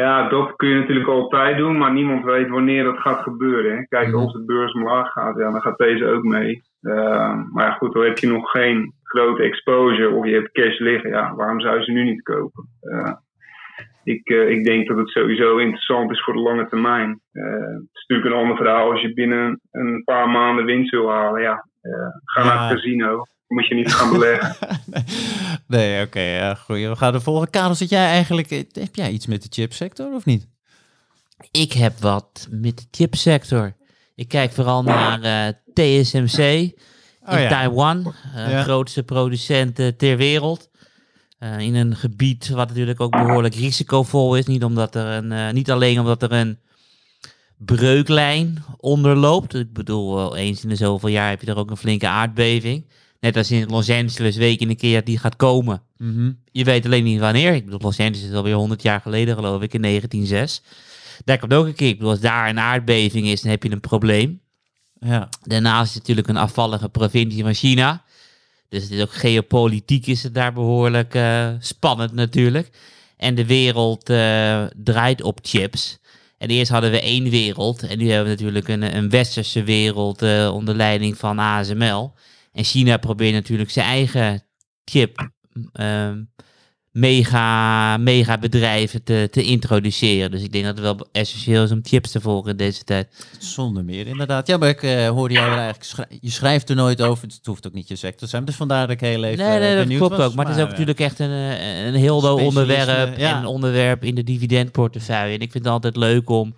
Ja, 0.00 0.28
dat 0.28 0.56
kun 0.56 0.68
je 0.68 0.78
natuurlijk 0.78 1.08
altijd 1.08 1.56
doen, 1.56 1.78
maar 1.78 1.92
niemand 1.92 2.24
weet 2.24 2.48
wanneer 2.48 2.84
dat 2.84 2.98
gaat 2.98 3.22
gebeuren. 3.22 3.76
Hè. 3.76 3.82
Kijk, 3.86 4.06
Mhm. 4.06 4.16
als 4.16 4.32
de 4.32 4.44
beurs 4.44 4.72
omlaag 4.72 5.10
gaat, 5.12 5.36
ja, 5.38 5.50
dan 5.50 5.60
gaat 5.60 5.78
deze 5.78 6.06
ook 6.06 6.22
mee. 6.22 6.62
Eh, 6.80 7.34
maar 7.52 7.72
goed, 7.72 7.92
dan 7.92 8.04
heb 8.04 8.18
je 8.18 8.26
nog 8.26 8.50
geen 8.50 8.92
grote 9.02 9.42
exposure 9.42 10.10
of 10.10 10.26
je 10.26 10.34
hebt 10.34 10.52
cash 10.52 10.78
liggen. 10.78 11.10
Ja, 11.10 11.34
waarom 11.34 11.60
zou 11.60 11.78
je 11.78 11.84
ze 11.84 11.90
nu 11.92 12.04
niet 12.04 12.22
kopen? 12.22 12.68
Eh, 12.80 13.12
ik, 14.04 14.28
eh, 14.28 14.48
ik 14.48 14.64
denk 14.64 14.88
dat 14.88 14.96
het 14.96 15.08
sowieso 15.08 15.56
interessant 15.56 16.10
is 16.10 16.22
voor 16.24 16.34
de 16.34 16.40
lange 16.40 16.68
termijn. 16.68 17.20
Eh, 17.32 17.42
het 17.52 17.88
is 17.92 18.04
natuurlijk 18.06 18.30
een 18.34 18.40
ander 18.40 18.56
verhaal 18.56 18.90
als 18.90 19.00
je 19.00 19.12
binnen 19.14 19.60
een 19.70 20.02
paar 20.04 20.28
maanden 20.28 20.64
winst 20.64 20.90
wil 20.90 21.10
halen. 21.10 21.42
Ja, 21.42 21.66
ga 22.24 22.44
naar 22.44 22.60
het 22.62 22.72
casino. 22.72 23.22
Moet 23.52 23.66
je 23.66 23.74
niet 23.74 23.92
gaan 23.94 24.10
beleggen. 24.12 24.56
nee, 25.68 26.04
oké, 26.06 26.20
ja, 26.20 26.54
goeie. 26.54 26.88
We 26.88 26.96
gaan 26.96 27.12
de 27.12 27.20
volgende. 27.20 27.50
Karel, 27.50 27.74
zit 27.74 27.88
jij 27.88 28.06
eigenlijk... 28.06 28.50
eh, 28.50 28.62
Heb 28.72 28.94
jij 28.94 29.10
iets 29.10 29.26
met 29.26 29.42
de 29.42 29.48
chipsector 29.50 30.14
of 30.14 30.24
niet? 30.24 30.48
Ik 31.50 31.72
heb 31.72 31.98
wat 32.00 32.46
met 32.50 32.76
de 32.76 32.84
chipsector. 32.90 33.76
Ik 34.14 34.28
kijk 34.28 34.52
vooral 34.52 34.82
naar 34.82 35.22
eh, 35.22 35.52
TSMC 35.74 36.38
in 36.38 36.74
Oh 37.26 37.38
ja. 37.38 37.48
Taiwan, 37.48 38.14
eh, 38.34 38.50
Ja. 38.50 38.62
grootste 38.62 39.02
producent 39.02 39.78
eh, 39.78 39.86
ter 39.88 40.16
wereld. 40.16 40.70
Eh, 41.38 41.58
in 41.58 41.74
een 41.74 41.96
gebied 41.96 42.48
wat 42.48 42.68
natuurlijk 42.68 43.00
ook 43.00 43.10
behoorlijk 43.10 43.54
risicovol 43.54 44.36
is. 44.36 44.46
Niet, 44.46 44.64
omdat 44.64 44.94
er 44.94 45.06
een, 45.06 45.32
eh, 45.32 45.50
niet 45.52 45.70
alleen 45.70 45.98
omdat 45.98 46.22
er 46.22 46.32
een 46.32 46.58
breuklijn 47.58 48.64
onderloopt. 48.76 49.54
Ik 49.54 49.72
bedoel, 49.72 50.36
eens 50.36 50.62
in 50.62 50.68
de 50.68 50.76
zoveel 50.76 51.08
jaar 51.08 51.28
heb 51.30 51.40
je 51.42 51.46
er 51.50 51.56
ook 51.58 51.70
een 51.70 51.76
flinke 51.76 52.06
aardbeving. 52.08 52.90
Net 53.22 53.36
als 53.36 53.50
in 53.50 53.68
Los 53.68 53.90
Angeles, 53.90 54.36
week 54.36 54.60
in 54.60 54.68
een 54.68 54.76
keer 54.76 54.94
dat 54.94 55.06
die 55.06 55.18
gaat 55.18 55.36
komen. 55.36 55.82
Mhm. 55.96 56.32
Je 56.52 56.64
weet 56.64 56.84
alleen 56.84 57.04
niet 57.04 57.20
wanneer. 57.20 57.54
Ik 57.54 57.64
bedoel, 57.64 57.80
Los 57.80 57.98
Angeles 57.98 58.28
is 58.28 58.32
alweer 58.32 58.54
100 58.54 58.82
jaar 58.82 59.00
geleden, 59.00 59.34
geloof 59.34 59.62
ik, 59.62 59.74
in 59.74 59.82
1906. 59.82 60.62
Daar 61.24 61.38
komt 61.38 61.54
ook 61.54 61.66
een 61.66 61.74
keer. 61.74 61.88
Ik 61.88 61.96
bedoel, 61.96 62.10
als 62.10 62.20
daar 62.20 62.48
een 62.48 62.58
aardbeving 62.58 63.26
is, 63.26 63.40
dan 63.42 63.50
heb 63.50 63.62
je 63.62 63.70
een 63.70 63.80
probleem. 63.80 64.40
Ja. 65.00 65.28
Daarnaast 65.42 65.88
is 65.88 65.94
het 65.94 65.98
natuurlijk 65.98 66.28
een 66.28 66.36
afvallige 66.36 66.88
provincie 66.88 67.42
van 67.42 67.54
China. 67.54 68.04
Dus 68.68 68.82
het 68.82 68.92
is 68.92 69.02
ook 69.02 69.12
geopolitiek 69.12 70.06
is 70.06 70.22
het 70.22 70.34
daar 70.34 70.52
behoorlijk 70.52 71.14
eh, 71.14 71.48
spannend 71.58 72.12
natuurlijk. 72.12 72.70
En 73.16 73.34
de 73.34 73.46
wereld 73.46 74.10
eh, 74.10 74.64
draait 74.76 75.22
op 75.22 75.38
chips. 75.42 75.98
En 76.38 76.48
eerst 76.48 76.70
hadden 76.70 76.90
we 76.90 77.00
één 77.00 77.30
wereld. 77.30 77.82
En 77.82 77.98
nu 77.98 78.10
hebben 78.10 78.24
we 78.24 78.42
natuurlijk 78.42 78.68
een, 78.68 78.96
een 78.96 79.10
westerse 79.10 79.62
wereld 79.62 80.22
eh, 80.22 80.50
onder 80.54 80.74
leiding 80.74 81.16
van 81.16 81.38
ASML. 81.38 82.12
En 82.52 82.64
China 82.64 82.96
probeert 82.96 83.32
natuurlijk 83.32 83.70
zijn 83.70 83.86
eigen 83.86 84.42
chip 84.84 85.30
ehm, 85.72 86.22
mega, 86.92 87.96
mega 87.96 88.38
bedrijven 88.38 89.02
te, 89.02 89.28
te 89.30 89.42
introduceren. 89.42 90.30
Dus 90.30 90.42
ik 90.42 90.52
denk 90.52 90.64
dat 90.64 90.74
het 90.76 90.84
wel 90.84 91.08
essentieel 91.12 91.62
is 91.62 91.70
om 91.70 91.80
chips 91.82 92.10
te 92.10 92.20
volgen 92.20 92.50
in 92.50 92.56
deze 92.56 92.84
tijd. 92.84 93.26
Zonder 93.38 93.84
meer, 93.84 94.06
inderdaad. 94.06 94.46
Ja, 94.46 94.56
maar 94.56 94.68
ik 94.68 94.82
eh, 94.82 95.08
hoorde 95.08 95.34
jou 95.34 95.56
eigenlijk... 95.56 96.12
je 96.20 96.30
schrijft 96.30 96.68
er 96.68 96.76
nooit 96.76 97.02
over. 97.02 97.28
Het 97.28 97.46
hoeft 97.46 97.66
ook 97.66 97.72
niet 97.72 97.88
je 97.88 97.96
sector 97.96 98.18
te 98.18 98.26
zijn. 98.26 98.44
Dus 98.44 98.54
vandaar 98.54 98.86
dat 98.86 98.90
ik 98.90 99.00
heel 99.00 99.24
even 99.24 99.44
Nee, 99.44 99.58
nee, 99.58 99.70
eh, 99.70 99.88
dat 99.88 99.96
klopt 99.96 100.16
was. 100.16 100.26
ook. 100.26 100.34
Maar 100.34 100.46
het 100.46 100.56
is 100.56 100.60
ook 100.60 100.66
eh, 100.68 100.72
natuurlijk 100.72 101.00
echt 101.00 101.18
een, 101.18 101.30
een 101.86 101.94
heel 101.94 102.36
onderwerp 102.38 103.18
ja. 103.18 103.30
en 103.30 103.36
een 103.36 103.46
onderwerp 103.46 104.04
in 104.04 104.14
de 104.14 104.24
dividendportefeuille. 104.24 105.34
En 105.34 105.40
ik 105.40 105.50
vind 105.50 105.64
het 105.64 105.72
altijd 105.72 105.96
leuk 105.96 106.30
om, 106.30 106.54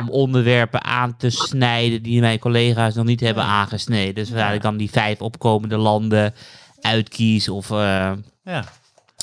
om 0.00 0.10
onderwerpen 0.10 0.84
aan 0.84 1.16
te 1.16 1.30
snijden 1.30 2.02
die 2.02 2.20
mijn 2.20 2.38
collega's 2.38 2.94
nog 2.94 3.04
niet 3.04 3.20
hebben 3.20 3.44
aangesneden. 3.44 4.14
Dus 4.14 4.30
waar 4.30 4.54
ik 4.54 4.62
dan 4.62 4.76
die 4.76 4.90
vijf 4.90 5.20
opkomende 5.20 5.76
landen 5.76 6.34
uitkies 6.80 7.48
of 7.48 7.70
eh, 7.70 8.12
Ja. 8.44 8.64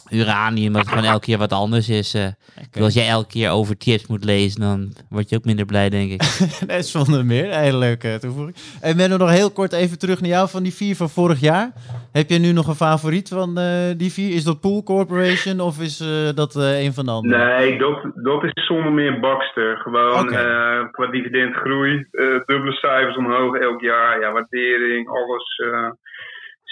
Uranium, 0.10 0.74
wat 0.74 0.88
gewoon 0.88 1.04
elke 1.04 1.26
keer 1.26 1.38
wat 1.38 1.52
anders 1.54 1.90
is. 1.90 2.14
eh. 2.14 2.28
Bedoel, 2.72 2.86
Als 2.86 2.94
jij 2.94 3.08
elke 3.08 3.28
keer 3.28 3.50
over 3.50 3.76
chips 3.78 4.08
moet 4.08 4.24
lezen, 4.24 4.62
dan 4.62 4.94
word 5.10 5.30
je 5.30 5.36
ook 5.36 5.46
minder 5.46 5.66
blij, 5.66 5.90
denk 5.90 6.12
ik. 6.12 6.22
nee, 6.68 6.82
zonder 6.82 7.26
meer. 7.26 7.54
Hele 7.56 7.78
leuke 7.78 8.18
toevoeging. 8.22 8.56
En 8.82 8.96
Menno, 8.96 9.18
nog 9.18 9.30
heel 9.30 9.52
kort 9.52 9.74
even 9.74 10.00
terug 10.00 10.22
naar 10.22 10.30
jou 10.30 10.50
van 10.50 10.64
die 10.64 10.74
vier 10.74 10.96
van 10.96 11.10
vorig 11.10 11.40
jaar. 11.40 11.72
Heb 12.12 12.30
je 12.30 12.38
nu 12.40 12.52
nog 12.52 12.68
een 12.68 12.76
favoriet 12.76 13.30
van 13.30 13.58
eh, 13.58 13.66
die 13.98 14.12
vier? 14.12 14.36
Is 14.36 14.44
dat 14.44 14.60
Pool 14.62 14.84
Corporation 14.84 15.60
of 15.60 15.80
is 15.82 16.00
eh, 16.00 16.08
dat 16.36 16.56
eh, 16.56 16.84
een 16.84 16.94
van 16.94 17.06
de 17.06 17.12
andere? 17.12 17.46
Nee, 17.58 17.78
dat, 17.78 18.04
dat 18.16 18.44
is 18.44 18.66
zonder 18.66 18.92
meer 18.92 19.20
Baxter. 19.20 19.78
Gewoon 19.78 20.34
eh, 20.34 20.80
qua 20.92 21.08
dividendgroei. 21.12 21.94
eh, 22.12 22.26
dubbele 22.46 22.72
cijfers 22.72 23.16
omhoog 23.18 23.56
elk 23.56 23.82
jaar. 23.82 24.20
Ja, 24.20 24.32
waardering, 24.32 25.10
alles 25.10 25.62
eh, 25.72 25.90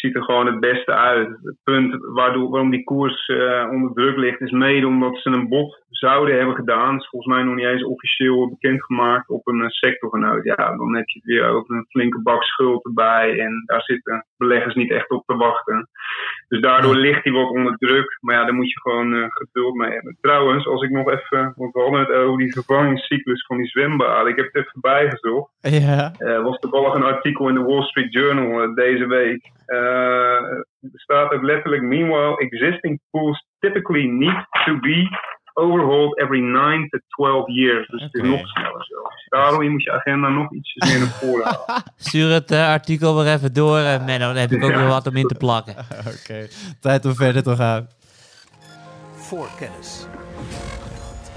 ziet 0.04 0.16
er 0.16 0.24
gewoon 0.24 0.46
het 0.46 0.60
beste 0.60 0.94
uit. 0.94 1.30
Het 1.44 1.58
punt 1.64 1.96
waardoor, 2.00 2.50
waarom 2.50 2.72
die 2.72 2.84
koers 2.84 3.26
eh, 3.26 3.68
onder 3.72 3.94
druk 3.94 4.18
ligt, 4.18 4.42
is 4.42 4.52
mede 4.52 4.88
omdat 4.88 5.18
ze 5.18 5.30
een 5.30 5.50
bod 5.50 5.82
zouden 5.90 6.38
hebben 6.38 6.56
gedaan. 6.56 6.96
is 6.96 7.10
volgens 7.10 7.34
mij 7.34 7.44
nog 7.44 7.56
niet 7.56 7.66
eens 7.66 7.84
officieel 7.84 8.50
bekendgemaakt 8.50 9.30
op 9.30 9.48
een 9.48 9.62
eh, 9.62 9.70
sectorgenoot. 9.70 10.44
Ja, 10.44 10.76
dan 10.78 10.96
heb 10.96 11.08
je 11.08 11.20
weer 11.24 11.46
over 11.48 11.76
een 11.76 11.86
flinke 11.90 12.22
bak 12.22 12.44
schuld 12.44 12.86
erbij. 12.86 13.40
En 13.40 13.64
daar 13.66 13.82
zitten 13.82 14.26
beleggers 14.38 14.76
niet 14.76 14.92
echt 14.92 15.10
op 15.10 15.24
te 15.26 15.36
wachten. 15.36 15.90
Dus 16.48 16.62
daardoor 16.62 16.96
ligt 16.96 17.24
hij 17.24 17.34
wat 17.34 17.50
onder 17.50 17.78
druk. 17.78 18.18
Maar 18.22 18.36
ja, 18.36 18.44
daar 18.44 18.54
moet 18.54 18.72
je 18.72 18.80
gewoon 18.80 19.14
eh, 19.14 19.26
geduld 19.28 19.76
mee 19.76 19.92
hebben. 19.92 20.18
Trouwens, 20.22 20.68
als 20.68 20.82
ik 20.82 20.90
nog 20.90 21.10
even, 21.10 21.54
want 21.56 21.74
we 21.74 21.82
hadden 21.82 22.00
het 22.00 22.12
over 22.12 22.38
die 22.38 22.54
vervangingscyclus 22.54 23.46
van 23.46 23.58
die 23.58 23.68
zwembaden. 23.68 24.32
Ik 24.32 24.36
heb 24.36 24.46
het 24.46 24.56
even 24.56 24.82
bijgezocht. 24.82 25.52
Ja. 25.62 26.12
Er 26.18 26.44
was 26.44 26.60
toevallig 26.60 26.94
een 26.94 27.04
artikel 27.04 27.48
in 27.50 27.56
de 27.56 27.64
Wall 27.64 27.82
Street 27.82 28.14
Journal 28.14 28.62
eh, 28.62 28.74
deze 28.76 29.08
week. 29.08 29.52
Eh, 29.66 30.42
er 30.82 30.92
staat 30.94 31.32
ook 31.32 31.44
letterlijk: 31.44 31.82
Meanwhile, 31.82 32.38
existing 32.38 33.00
pools 33.12 33.46
typically 33.60 34.06
need 34.06 34.46
to 34.66 34.80
be 34.80 35.10
overhauled 35.54 36.18
every 36.20 36.40
9 36.40 36.90
to 36.90 36.98
12 37.08 37.48
years. 37.48 37.88
Dus 37.88 38.02
het 38.02 38.14
is 38.14 38.22
nog 38.22 38.48
sneller 38.48 38.86
zelfs. 38.86 39.26
Daarom 39.30 39.64
je 39.64 39.70
moet 39.70 39.84
je 39.84 39.92
agenda 39.92 40.30
nog 40.30 40.54
ietsjes 40.54 40.90
meer 40.92 41.00
naar 41.00 41.10
voren 41.10 41.46
halen. 41.46 41.84
Stuur 41.96 42.30
het 42.32 42.52
eh, 42.52 42.68
artikel 42.68 43.16
weer 43.24 43.34
even 43.34 43.54
door, 43.54 43.78
eh, 43.78 44.06
Menno. 44.06 44.26
Dan 44.28 44.36
heb 44.36 44.52
ik 44.52 44.64
ook 44.64 44.74
weer 44.76 44.88
wat 44.88 45.08
om 45.08 45.16
in 45.16 45.28
te 45.28 45.36
plakken. 45.36 45.76
Oké, 46.22 46.48
tijd 46.80 47.06
om 47.06 47.16
verder 47.16 47.44
te 47.44 47.56
gaan. 47.56 47.88
voor 49.14 49.48
kennis. 49.60 50.06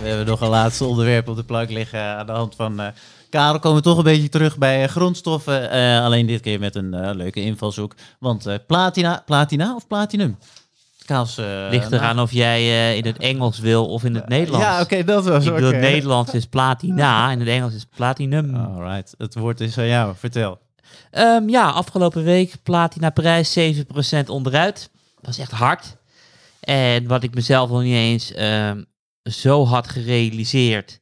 We 0.01 0.09
hebben 0.09 0.27
nog 0.27 0.41
een 0.41 0.49
laatste 0.49 0.85
onderwerp 0.85 1.29
op 1.29 1.37
de 1.37 1.45
plank 1.45 1.71
liggen 1.71 2.01
aan 2.01 2.27
de 2.27 2.33
hand 2.33 2.55
van... 2.57 2.81
eh 2.81 2.87
Karel 3.31 3.59
komen 3.59 3.79
we 3.79 3.85
toch 3.85 3.99
een 3.99 4.05
beetje 4.05 4.29
terug 4.29 4.59
bij 4.59 4.83
eh, 4.83 4.89
grondstoffen. 4.89 5.71
eh, 5.71 6.05
alleen 6.05 6.27
dit 6.27 6.41
keer 6.41 6.59
met 6.61 6.75
een 6.75 6.95
eh, 6.95 7.15
leuke 7.15 7.41
invalshoek. 7.41 7.95
Want 8.19 8.47
eh, 8.47 8.55
platina, 8.67 9.23
platina 9.27 9.75
of 9.75 9.87
platinum? 9.87 10.39
Kaals, 11.07 11.39
eh, 11.39 11.67
Ligt 11.71 11.93
eraan 11.93 12.21
of 12.21 12.33
jij 12.33 12.61
eh, 12.61 12.97
in 12.97 13.07
het 13.07 13.19
Engels 13.19 13.59
wil 13.59 13.87
of 13.87 14.05
in 14.05 14.15
het 14.15 14.29
Nederlands. 14.29 14.67
Ja, 14.67 14.81
oké, 14.81 15.05
dat 15.05 15.25
was 15.25 15.47
oké. 15.47 15.55
bedoel, 15.55 15.73
het 15.73 15.81
Nederlands 15.81 16.35
is 16.35 16.47
platina 16.47 17.25
en 17.31 17.39
het 17.39 17.49
Engels 17.49 17.75
is 17.75 17.87
platinum. 17.97 18.55
Alright, 18.55 19.15
het 19.19 19.35
woord 19.35 19.61
is 19.61 19.79
aan 19.79 19.87
jou. 19.87 20.15
Vertel. 20.17 20.59
Ehm, 21.11 21.49
ja, 21.49 21.71
afgelopen 21.71 22.25
week 22.25 22.55
platina 22.63 23.11
prijs 23.11 23.53
7% 23.53 24.29
onderuit. 24.29 24.91
Dat 25.21 25.31
is 25.31 25.39
echt 25.39 25.51
hard. 25.51 25.97
En 26.61 27.07
wat 27.07 27.23
ik 27.23 27.35
mezelf 27.35 27.71
nog 27.71 27.83
niet 27.83 27.95
eens 27.95 28.33
ehm, 28.33 28.83
zo 29.23 29.67
had 29.67 29.89
gerealiseerd, 29.89 31.01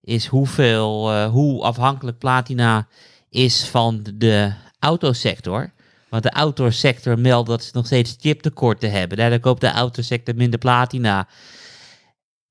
is 0.00 0.26
hoeveel, 0.26 1.12
eh, 1.12 1.30
hoe 1.30 1.62
afhankelijk 1.62 2.18
platina 2.18 2.86
is 3.30 3.68
van 3.68 4.06
de 4.14 4.52
autosector. 4.78 5.72
Want 6.14 6.26
de 6.26 6.32
autosector 6.32 7.18
meldt 7.18 7.48
dat 7.48 7.64
ze 7.64 7.70
nog 7.72 7.86
steeds 7.86 8.16
chiptekorten 8.20 8.90
hebben. 8.90 9.18
Daardoor 9.18 9.38
koopt 9.38 9.60
de 9.60 9.70
autosector 9.70 10.34
minder 10.34 10.58
platina. 10.58 11.28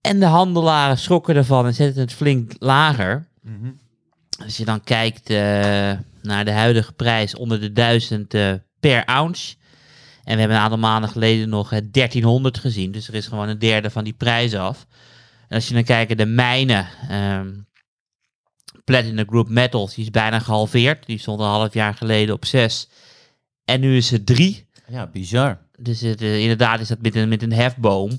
En 0.02 0.20
de 0.20 0.26
handelaren 0.26 0.98
schrokken 0.98 1.36
ervan 1.36 1.66
en 1.66 1.74
zetten 1.74 2.02
het 2.02 2.14
flink 2.14 2.52
lager. 2.60 3.28
Als 4.44 4.58
je 4.58 4.66
dan 4.66 4.84
kijkt 4.84 5.30
eh, 5.30 5.38
naar 6.22 6.46
de 6.46 6.52
huidige 6.52 6.94
prijs 6.94 7.36
onder 7.36 7.60
de 7.60 7.72
1000 7.72 8.34
eh, 8.34 8.54
per 8.80 9.06
ounce. 9.06 9.56
En 10.24 10.34
we 10.34 10.40
hebben 10.40 10.58
een 10.58 10.64
aantal 10.64 10.80
maanden 10.80 11.10
geleden 11.10 11.50
nog 11.50 11.72
eh, 11.72 11.80
1300 11.92 12.58
gezien. 12.58 12.92
Dus 12.92 13.08
er 13.08 13.16
is 13.16 13.28
gewoon 13.28 13.50
een 13.50 13.60
derde 13.60 13.90
van 13.90 14.04
die 14.04 14.14
prijs 14.14 14.56
af. 14.56 14.86
En 15.48 15.56
als 15.56 15.68
je 15.68 15.74
dan 15.74 15.84
kijkt, 15.84 16.18
de 16.18 16.26
mijnen. 16.26 16.88
ehm 17.10 17.50
Platinum 18.84 19.28
Group 19.28 19.50
Metals, 19.50 19.96
die 19.96 20.04
is 20.04 20.12
bijna 20.12 20.40
gehalveerd. 20.40 21.06
Die 21.06 21.20
stond 21.20 21.40
een 21.40 21.46
half 21.46 21.74
jaar 21.74 21.94
geleden 21.94 22.36
op 22.36 22.46
6. 22.46 22.88
En 23.66 23.80
nu 23.80 23.98
is 23.98 24.12
het 24.12 24.26
3. 24.26 24.66
Ja, 24.88 25.08
bizar. 25.08 25.58
Dus 25.78 26.02
het, 26.02 26.22
eh, 26.22 26.40
inderdaad 26.40 26.80
is 26.80 26.88
dat 26.88 27.02
met 27.02 27.16
een, 27.16 27.30
met 27.30 27.44
een 27.44 27.54
hefboom. 27.54 28.10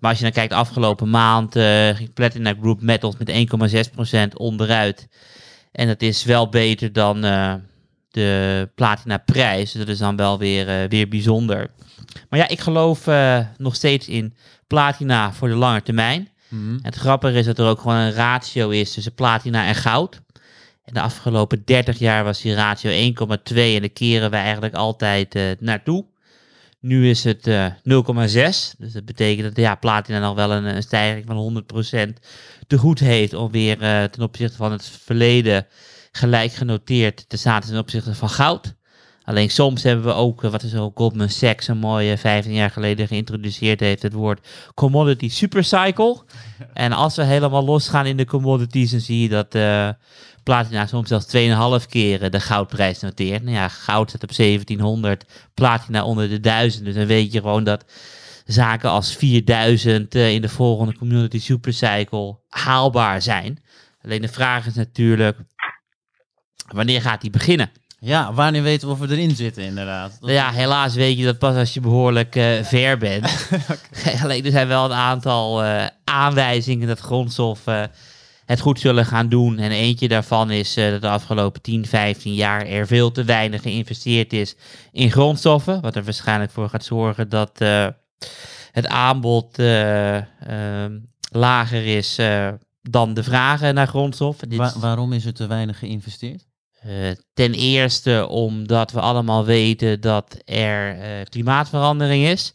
Maar 0.00 0.10
als 0.10 0.18
je 0.18 0.24
dan 0.24 0.32
kijkt, 0.32 0.52
afgelopen 0.52 1.10
maand 1.10 1.56
eh, 1.56 1.88
ging 1.88 2.12
Platinum 2.12 2.56
Group 2.60 2.82
Metals 2.82 3.16
met 3.16 3.30
1,6% 3.30 4.36
onderuit. 4.36 5.08
En 5.72 5.86
dat 5.86 6.02
is 6.02 6.24
wel 6.24 6.48
beter 6.48 6.92
dan 6.92 7.24
eh, 7.24 7.54
de 8.10 8.68
platina 8.74 9.18
prijs. 9.18 9.72
Dus 9.72 9.80
dat 9.80 9.88
is 9.88 9.98
dan 9.98 10.16
wel 10.16 10.38
weer, 10.38 10.88
weer 10.88 11.08
bijzonder. 11.08 11.70
Maar 12.28 12.38
ja, 12.38 12.48
ik 12.48 12.60
geloof 12.60 13.06
nog 13.56 13.74
steeds 13.74 14.08
in 14.08 14.34
platina 14.66 15.32
voor 15.32 15.48
de 15.48 15.54
lange 15.54 15.82
termijn. 15.82 16.28
Mhm. 16.48 16.78
Het 16.82 16.94
grappige 16.94 17.38
is 17.38 17.46
dat 17.46 17.58
er 17.58 17.66
ook 17.66 17.80
gewoon 17.80 17.96
een 17.96 18.12
ratio 18.12 18.68
is 18.68 18.92
tussen 18.92 19.14
platina 19.14 19.66
en 19.66 19.74
goud. 19.74 20.20
De 20.92 21.00
afgelopen 21.00 21.62
30 21.64 21.98
jaar 21.98 22.24
was 22.24 22.40
die 22.40 22.54
ratio 22.54 22.90
1,2 22.90 23.56
en 23.56 23.80
daar 23.80 23.88
keren 23.88 24.30
we 24.30 24.36
eigenlijk 24.36 24.74
altijd 24.74 25.34
eh, 25.34 25.44
naartoe. 25.58 26.04
Nu 26.80 27.10
is 27.10 27.24
het 27.24 27.46
eh 27.46 27.66
0,6. 27.66 27.74
Dus 28.78 28.92
dat 28.92 29.04
betekent 29.04 29.48
dat 29.48 29.64
ja, 29.64 29.74
platina 29.74 30.18
nog 30.18 30.34
wel 30.34 30.52
een, 30.52 30.64
een 30.64 30.82
stijging 30.82 31.26
van 31.26 31.64
100% 32.08 32.12
te 32.66 32.78
goed 32.78 32.98
heeft 32.98 33.34
om 33.34 33.50
weer 33.50 33.80
eh, 33.80 34.04
ten 34.04 34.22
opzichte 34.22 34.56
van 34.56 34.72
het 34.72 34.86
verleden 35.04 35.66
gelijk 36.12 36.52
genoteerd 36.52 37.28
te 37.28 37.36
staan 37.36 37.60
ten 37.60 37.78
opzichte 37.78 38.14
van 38.14 38.28
goud. 38.30 38.74
Alleen 39.24 39.50
soms 39.50 39.82
hebben 39.82 40.04
we 40.04 40.12
ook, 40.12 40.44
eh, 40.44 40.50
wat 40.50 40.62
is 40.62 40.74
ook 40.74 40.96
Goldman 40.96 41.28
Sachs 41.28 41.68
een 41.68 41.78
mooie 41.78 42.18
15 42.18 42.52
jaar 42.52 42.70
geleden 42.70 43.06
geïntroduceerd 43.06 43.80
heeft, 43.80 44.02
het 44.02 44.12
woord 44.12 44.48
commodity 44.74 45.28
supercycle. 45.28 46.22
En 46.72 46.92
als 46.92 47.16
we 47.16 47.24
helemaal 47.24 47.64
losgaan 47.64 48.06
in 48.06 48.16
de 48.16 48.24
commodities, 48.24 48.90
dan 48.90 49.00
zie 49.00 49.22
je 49.22 49.28
dat 49.28 49.54
eh, 49.54 49.88
platina 50.42 50.86
soms 50.86 51.08
zelfs 51.08 51.26
2,5 51.82 51.88
keer 51.88 52.22
eh, 52.22 52.30
de 52.30 52.40
goudprijs 52.40 53.00
noteert. 53.00 53.42
Nou 53.42 53.56
ja, 53.56 53.68
goud 53.68 54.10
zit 54.10 54.22
op 54.22 54.34
1700, 54.36 55.24
platina 55.54 56.04
onder 56.04 56.28
de 56.28 56.40
1000. 56.40 56.84
Dus 56.84 56.94
dan 56.94 57.06
weet 57.06 57.32
je 57.32 57.40
gewoon 57.40 57.64
dat 57.64 57.84
zaken 58.46 58.90
als 58.90 59.16
4000 59.16 60.14
eh, 60.14 60.32
in 60.32 60.42
de 60.42 60.48
volgende 60.48 60.96
commodity 60.98 61.40
supercycle 61.40 62.38
haalbaar 62.48 63.22
zijn. 63.22 63.62
Alleen 64.04 64.20
de 64.20 64.28
vraag 64.28 64.66
is 64.66 64.74
natuurlijk, 64.74 65.38
wanneer 66.72 67.00
gaat 67.02 67.20
die 67.20 67.30
beginnen? 67.30 67.70
Ja, 67.98 68.32
wanneer 68.32 68.62
weten 68.62 68.88
we 68.88 68.94
of 68.94 69.00
we 69.00 69.08
erin 69.10 69.36
zitten 69.36 69.62
inderdaad? 69.62 70.16
Dat- 70.20 70.30
Ja, 70.30 70.50
helaas 70.50 70.94
weet 70.94 71.18
je 71.18 71.24
dat 71.24 71.38
pas 71.38 71.56
als 71.56 71.74
je 71.74 71.80
behoorlijk 71.80 72.36
eh, 72.36 72.62
ver 72.64 72.98
bent. 72.98 73.48
Alleen 74.22 74.44
er 74.44 74.50
zijn 74.50 74.68
wel 74.68 74.84
een 74.84 74.92
aantal 74.92 75.62
aanwijzingen 76.04 76.88
dat 76.88 76.98
grondstoffen 77.00 77.90
het 78.52 78.60
goed 78.60 78.80
zullen 78.80 79.06
gaan 79.06 79.28
doen. 79.28 79.58
En 79.58 79.70
eentje 79.70 80.08
daarvan 80.08 80.50
is 80.50 80.76
eh, 80.76 80.90
dat 80.90 81.00
de 81.00 81.08
afgelopen 81.08 81.62
10, 81.62 81.86
15 81.86 82.34
jaar 82.34 82.66
er 82.66 82.86
veel 82.86 83.10
te 83.12 83.24
weinig 83.24 83.62
geïnvesteerd 83.62 84.32
is 84.32 84.54
in 84.92 85.10
grondstoffen. 85.10 85.80
Wat 85.80 85.96
er 85.96 86.04
waarschijnlijk 86.04 86.50
voor 86.50 86.68
gaat 86.68 86.84
zorgen 86.84 87.28
dat 87.28 87.60
eh, 87.60 87.86
het 88.72 88.86
aanbod 88.86 89.58
eh, 89.58 90.16
ehm, 90.16 90.98
lager 91.30 91.86
is 91.96 92.18
dan 92.82 93.14
de 93.14 93.22
vraag 93.22 93.60
naar 93.72 93.86
grondstoffen. 93.86 94.48
Dit 94.48 94.58
Wa- 94.58 94.66
is- 94.66 94.74
waarom 94.74 95.12
is 95.12 95.24
er 95.24 95.34
te 95.34 95.46
weinig 95.46 95.78
geïnvesteerd? 95.78 96.44
ten 97.34 97.52
eerste 97.54 98.26
omdat 98.28 98.92
we 98.92 99.00
allemaal 99.00 99.44
weten 99.44 100.00
dat 100.00 100.36
er 100.44 100.96
klimaatverandering 101.28 102.24
is. 102.24 102.54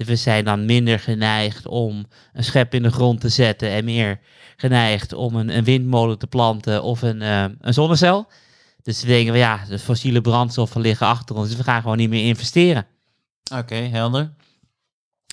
Dus 0.00 0.08
we 0.08 0.16
zijn 0.16 0.44
dan 0.44 0.64
minder 0.64 0.98
geneigd 0.98 1.66
om 1.66 2.06
een 2.32 2.44
schep 2.44 2.74
in 2.74 2.82
de 2.82 2.90
grond 2.90 3.20
te 3.20 3.28
zetten 3.28 3.70
en 3.70 3.84
meer 3.84 4.20
geneigd 4.56 5.12
om 5.12 5.34
een, 5.34 5.56
een 5.56 5.64
windmolen 5.64 6.18
te 6.18 6.26
planten 6.26 6.82
of 6.82 7.02
een, 7.02 7.22
eh, 7.22 7.44
een 7.60 7.74
zonnecel. 7.74 8.30
Dus 8.82 9.00
we 9.00 9.06
denken, 9.06 9.28
van, 9.28 9.38
ja, 9.38 9.64
de 9.68 9.78
fossiele 9.78 10.20
brandstoffen 10.20 10.80
liggen 10.80 11.06
achter 11.06 11.36
ons, 11.36 11.48
dus 11.48 11.56
we 11.56 11.62
gaan 11.62 11.82
gewoon 11.82 11.96
niet 11.96 12.08
meer 12.08 12.26
investeren. 12.26 12.86
Oké, 13.54 13.74
helder. 13.74 14.32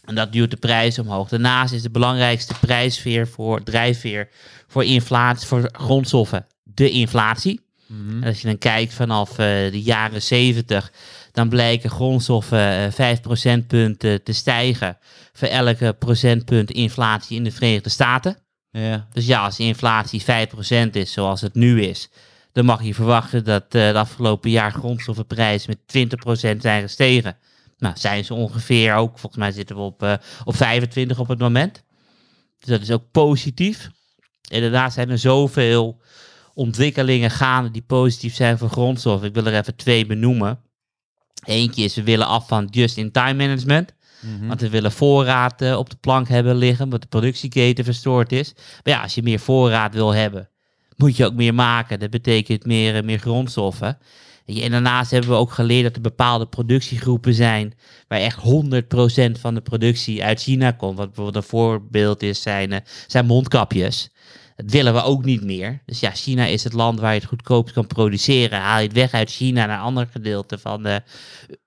En 0.05 0.15
dat 0.15 0.31
duwt 0.31 0.51
de 0.51 0.57
prijs 0.57 0.99
omhoog. 0.99 1.29
Daarnaast 1.29 1.73
is 1.73 1.81
de 1.81 1.89
belangrijkste 1.89 2.53
prijsveer 2.59 3.27
voor 3.27 3.63
drijfveer 3.63 4.29
voor 4.67 4.83
inflatie, 4.83 5.47
voor 5.47 5.69
grondstoffen, 5.71 6.47
de 6.63 6.89
inflatie. 6.89 7.65
Mhm. 7.85 8.23
En 8.23 8.27
als 8.27 8.41
je 8.41 8.47
dan 8.47 8.57
kijkt 8.57 8.93
vanaf 8.93 9.29
eh, 9.29 9.37
de 9.71 9.81
jaren 9.81 10.21
70, 10.21 10.91
dan 11.37 11.49
blijken 11.49 11.89
grondstoffen 11.89 12.85
eh 12.85 12.91
5 12.91 13.21
procentpunten 13.21 14.23
te 14.23 14.33
stijgen 14.33 14.97
voor 15.33 15.47
elke 15.47 15.95
procentpunt 15.99 16.71
inflatie 16.71 17.37
in 17.37 17.43
de 17.43 17.51
Verenigde 17.51 17.89
Staten. 17.89 18.37
Ja. 18.71 19.07
Dus 19.13 19.25
ja, 19.25 19.43
als 19.43 19.57
de 19.57 19.63
inflatie 19.63 20.21
5% 20.21 20.89
is 20.91 21.11
zoals 21.11 21.41
het 21.41 21.53
nu 21.53 21.81
is, 21.81 22.09
dan 22.51 22.65
mag 22.65 22.83
je 22.83 22.93
verwachten 22.93 23.43
dat 23.43 23.63
eh 23.63 23.91
de 23.91 23.97
afgelopen 23.97 24.49
jaar 24.49 24.71
grondstoffenprijzen 24.71 25.69
met 25.69 26.09
20% 26.55 26.57
zijn 26.61 26.81
gestegen. 26.81 27.37
Nou, 27.77 27.97
zijn 27.97 28.25
ze 28.25 28.33
ongeveer 28.33 28.95
ook, 28.95 29.19
volgens 29.19 29.41
mij 29.41 29.51
zitten 29.51 29.75
we 29.75 29.81
op, 29.81 30.03
eh, 30.03 30.13
op 30.43 30.55
25 30.55 31.19
op 31.19 31.27
het 31.27 31.39
moment. 31.39 31.83
Dus 32.59 32.69
dat 32.69 32.81
is 32.81 32.91
ook 32.91 33.11
positief. 33.11 33.89
En 34.51 34.61
daarnaast 34.61 34.93
zijn 34.93 35.09
er 35.09 35.19
zoveel 35.19 36.01
ontwikkelingen 36.53 37.31
gaande 37.31 37.71
die 37.71 37.81
positief 37.81 38.35
zijn 38.35 38.57
voor 38.57 38.69
grondstoffen. 38.69 39.27
Ik 39.27 39.33
wil 39.33 39.45
er 39.45 39.59
even 39.59 39.75
twee 39.75 40.05
benoemen. 40.05 40.65
Eentje 41.43 41.83
is, 41.83 41.95
we 41.95 42.03
willen 42.03 42.27
af 42.27 42.47
van 42.47 42.67
just-in-time 42.71 43.33
management. 43.33 43.93
Mhm. 44.21 44.47
Want 44.47 44.61
we 44.61 44.69
willen 44.69 44.91
voorraad 44.91 45.61
eh, 45.61 45.77
op 45.77 45.89
de 45.89 45.95
plank 45.95 46.27
hebben 46.27 46.55
liggen, 46.55 46.85
omdat 46.85 47.01
de 47.01 47.07
productieketen 47.07 47.83
verstoord 47.83 48.31
is. 48.31 48.53
Maar 48.55 48.93
ja, 48.93 49.01
als 49.01 49.15
je 49.15 49.23
meer 49.23 49.39
voorraad 49.39 49.93
wil 49.93 50.13
hebben, 50.13 50.49
moet 50.95 51.17
je 51.17 51.25
ook 51.25 51.33
meer 51.33 51.53
maken. 51.53 51.99
Dat 51.99 52.09
betekent 52.09 52.65
meer, 52.65 52.95
eh, 52.95 53.03
meer 53.03 53.19
grondstoffen. 53.19 53.97
En 54.45 54.71
daarnaast 54.71 55.11
hebben 55.11 55.29
we 55.29 55.35
ook 55.35 55.51
geleerd 55.51 55.83
dat 55.83 55.95
er 55.95 56.01
bepaalde 56.01 56.45
productiegroepen 56.45 57.33
zijn 57.33 57.73
waar 58.07 58.19
echt 58.19 58.37
100% 58.37 59.39
van 59.39 59.53
de 59.53 59.61
productie 59.61 60.23
uit 60.23 60.41
China 60.41 60.71
komt. 60.71 60.97
Wat 60.97 61.05
bijvoorbeeld 61.05 61.43
een 61.43 61.49
voorbeeld 61.49 62.23
is, 62.23 62.41
zijn, 62.41 62.71
eh, 62.71 62.79
zijn 63.07 63.25
mondkapjes. 63.25 64.09
Dat 64.57 64.71
willen 64.71 64.93
we 64.93 65.03
ook 65.03 65.25
niet 65.25 65.43
meer. 65.43 65.81
Dus 65.85 65.99
ja, 65.99 66.11
China 66.11 66.45
is 66.45 66.63
het 66.63 66.73
land 66.73 66.99
waar 66.99 67.13
je 67.13 67.19
het 67.19 67.29
goedkoopst 67.29 67.73
kan 67.73 67.87
produceren. 67.87 68.59
Haal 68.59 68.79
je 68.79 68.87
het 68.87 68.95
weg 68.95 69.11
uit 69.11 69.31
China 69.31 69.65
naar 69.65 69.79
andere 69.79 70.07
gedeelten 70.11 70.59
van 70.59 70.83
de, 70.83 71.01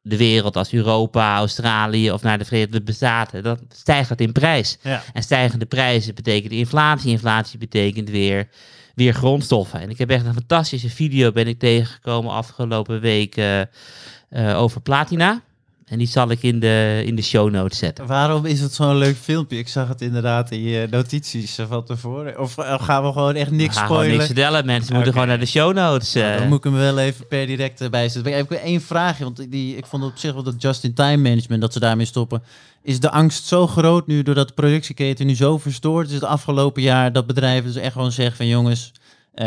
de 0.03 0.16
wereld, 0.16 0.57
als 0.57 0.72
Europa, 0.72 1.36
Australië 1.36 2.12
of 2.12 2.22
naar 2.22 2.38
de 2.38 2.45
Verenigde 2.45 2.93
Staten, 2.93 3.43
dan 3.43 3.59
stijgt 3.68 4.09
dat 4.09 4.20
in 4.20 4.32
prijs. 4.32 4.78
Ja. 4.82 5.03
En 5.12 5.22
stijgende 5.22 5.66
prijzen 5.66 6.14
betekent 6.14 6.53
inflatie. 6.53 7.11
Inflatie 7.11 7.59
betekent 7.59 8.11
weer, 8.11 8.49
weer 8.95 9.12
grondstoffen. 9.12 9.80
En 9.80 9.91
ik 9.91 9.99
heb 9.99 10.11
echt 10.11 10.26
een 10.26 10.34
fantastische 10.34 10.91
video 10.91 11.32
ben 11.32 11.47
ik 11.47 11.59
tegengekomen 11.59 12.32
afgelopen 12.32 13.01
week 13.01 13.36
eh, 13.36 14.59
over 14.61 14.80
platina. 14.80 15.43
En 15.91 15.99
die 15.99 16.07
zal 16.07 16.30
ik 16.30 16.43
in 16.43 16.61
de, 16.61 17.03
in 17.07 17.16
de 17.16 17.22
show 17.22 17.51
notes 17.51 17.78
zetten. 17.78 18.07
Waarom 18.07 18.45
is 18.45 18.61
het 18.61 18.74
zo'n 18.74 18.97
leuk 18.97 19.16
filmpje? 19.16 19.59
Ik 19.59 19.68
zag 19.68 19.88
het 19.88 20.01
inderdaad 20.01 20.51
in 20.51 20.62
je 20.62 20.86
notities 20.91 21.59
eh, 21.59 21.66
van 21.68 21.84
tevoren. 21.84 22.41
Of 22.41 22.59
eh, 22.59 22.82
gaan 22.82 23.05
we 23.05 23.12
gewoon 23.12 23.34
echt 23.34 23.51
niks 23.51 23.64
Ik 23.64 23.72
ga 23.72 23.86
gewoon 23.86 23.97
spoilen? 23.97 24.16
niks 24.16 24.26
vertellen. 24.26 24.66
Mensen 24.66 24.95
moeten 24.95 25.12
gewoon 25.12 25.28
naar 25.28 25.38
de 25.38 25.47
show 25.47 25.74
notes. 25.74 26.14
Eh. 26.14 26.36
dan 26.38 26.49
moet 26.49 26.59
ik 26.59 26.64
hem 26.64 26.72
wel 26.72 26.99
even 26.99 27.26
per 27.26 27.47
direct 27.47 27.80
eh, 27.80 27.91
bijzetten. 27.91 28.38
Ik 28.38 28.49
heb 28.49 28.51
één 28.51 28.80
vraagje, 28.80 29.24
want 29.24 29.51
die, 29.51 29.76
ik 29.76 29.86
vond 29.86 30.05
op 30.05 30.16
zich 30.16 30.32
wel 30.32 30.43
dat 30.43 30.62
just-in-time 30.62 31.28
management, 31.28 31.61
dat 31.61 31.72
ze 31.72 31.80
daarmee 31.80 32.07
stoppen. 32.07 32.43
Is 32.82 33.01
de 33.01 33.11
angst 33.11 33.47
zo 33.47 33.66
groot 33.66 34.07
nu, 34.07 34.22
doordat 34.22 34.49
de 34.49 34.55
productieketen 34.55 35.26
nu 35.26 35.34
zo 35.34 35.59
verstoord 35.59 36.09
is 36.09 36.14
het 36.14 36.24
afgelopen 36.24 36.82
jaar, 36.82 37.12
dat 37.12 37.26
bedrijven 37.26 37.72
dus 37.72 37.82
echt 37.82 37.93
gewoon 37.93 38.12
zeggen 38.12 38.36
van 38.36 38.47
jongens, 38.47 38.93
eh, 39.34 39.47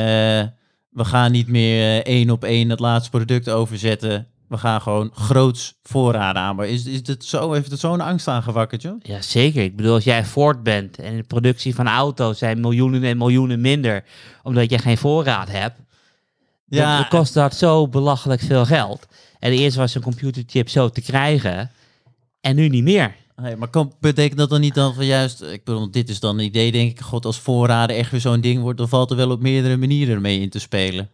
we 0.90 1.06
gaan 1.06 1.32
niet 1.32 1.48
meer 1.48 1.82
eh, 1.82 2.14
één 2.14 2.30
op 2.30 2.44
één 2.44 2.70
het 2.70 2.80
laatste 2.80 3.10
product 3.10 3.50
overzetten. 3.50 4.28
We 4.54 4.60
gaan 4.60 4.82
gewoon 4.82 5.12
groots 5.14 5.74
voorraden 5.84 6.42
aanbouwen. 6.42 6.76
Is, 6.78 6.86
is 6.86 7.08
het 7.08 7.26
zo, 7.26 7.52
heeft 7.54 7.72
het 7.72 7.80
zo'n 7.80 8.02
angst 8.02 8.28
aangewakkerd, 8.28 8.82
joh? 8.82 8.96
Ja, 9.02 9.22
zeker. 9.22 9.64
Ik 9.64 9.76
bedoel, 9.76 9.94
als 9.94 10.04
jij 10.04 10.26
Ford 10.26 10.64
bent 10.64 10.98
en 11.00 11.16
de 11.16 11.24
productie 11.24 11.76
van 11.76 11.88
auto's 11.88 12.38
zijn 12.38 12.60
miljoenen 12.60 13.04
en 13.04 13.18
miljoenen 13.18 13.62
minder, 13.62 14.04
omdat 14.44 14.70
je 14.70 14.78
geen 14.78 14.98
voorraad 14.98 15.50
hebt, 15.52 15.80
Ja. 16.68 16.98
dan 16.98 17.08
kost 17.08 17.34
dat 17.34 17.56
zo 17.56 17.88
belachelijk 17.88 18.42
veel 18.42 18.66
geld. 18.66 19.08
En 19.40 19.52
eerst 19.52 19.78
was 19.78 19.96
een 19.96 20.02
computerchip 20.02 20.70
zo 20.70 20.90
te 20.90 21.02
krijgen 21.02 21.72
en 22.42 22.56
nu 22.56 22.68
niet 22.70 22.84
meer. 22.84 23.16
Nee, 23.36 23.56
maar 23.56 23.68
kan, 23.70 23.94
betekent 24.00 24.40
dat 24.40 24.50
dan 24.50 24.62
niet 24.62 24.76
dan 24.76 24.94
van 24.94 25.06
juist, 25.06 25.42
ik 25.42 25.64
bedoel, 25.64 25.92
dit 25.92 26.10
is 26.10 26.20
dan 26.20 26.38
een 26.38 26.46
idee, 26.46 26.72
denk 26.72 26.92
ik, 26.92 27.00
god, 27.00 27.26
als 27.26 27.40
voorraden 27.40 27.96
echt 27.96 28.12
weer 28.12 28.20
zo'n 28.22 28.42
ding 28.42 28.62
wordt, 28.62 28.78
dan 28.78 28.90
valt 28.90 29.12
er 29.12 29.18
wel 29.18 29.32
op 29.32 29.42
meerdere 29.42 29.78
manieren 29.78 30.22
mee 30.22 30.40
in 30.40 30.50
te 30.50 30.60
spelen. 30.60 31.10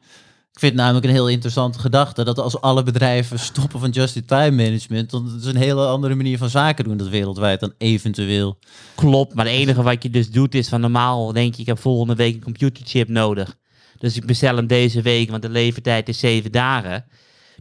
Ik 0.54 0.60
vind 0.60 0.72
het 0.72 0.82
namelijk 0.82 1.06
een 1.06 1.12
heel 1.12 1.28
interessante 1.30 1.80
gedachte, 1.80 2.24
dat 2.24 2.40
als 2.40 2.62
alle 2.62 2.84
bedrijven 2.84 3.40
stoppen 3.40 3.80
van 3.80 3.90
just-in-time 3.90 4.52
management, 4.64 5.10
dan 5.10 5.36
is 5.40 5.46
een 5.46 5.56
hele 5.56 5.86
andere 5.86 6.16
manier 6.16 6.38
van 6.38 6.50
zaken 6.50 6.84
doen, 6.84 6.98
dat 6.98 7.08
wereldwijd 7.08 7.60
dan 7.60 7.74
eventueel. 7.78 8.58
Klopt, 8.96 9.34
maar 9.34 9.46
het 9.46 9.54
enige 9.54 9.82
wat 9.84 10.04
je 10.04 10.10
dus 10.10 10.30
doet 10.32 10.56
is 10.56 10.70
van 10.70 10.82
normaal 10.82 11.34
denk 11.34 11.54
je, 11.56 11.62
ik 11.62 11.68
heb 11.68 11.80
volgende 11.80 12.16
week 12.16 12.36
een 12.36 12.44
computerchip 12.44 13.08
nodig. 13.08 13.56
Dus 13.98 14.16
ik 14.16 14.26
bestel 14.26 14.56
hem 14.56 14.68
deze 14.68 15.02
week, 15.02 15.30
want 15.30 15.42
de 15.42 15.50
levertijd 15.50 16.10
is 16.10 16.20
zeven 16.20 16.52
dagen. 16.52 17.06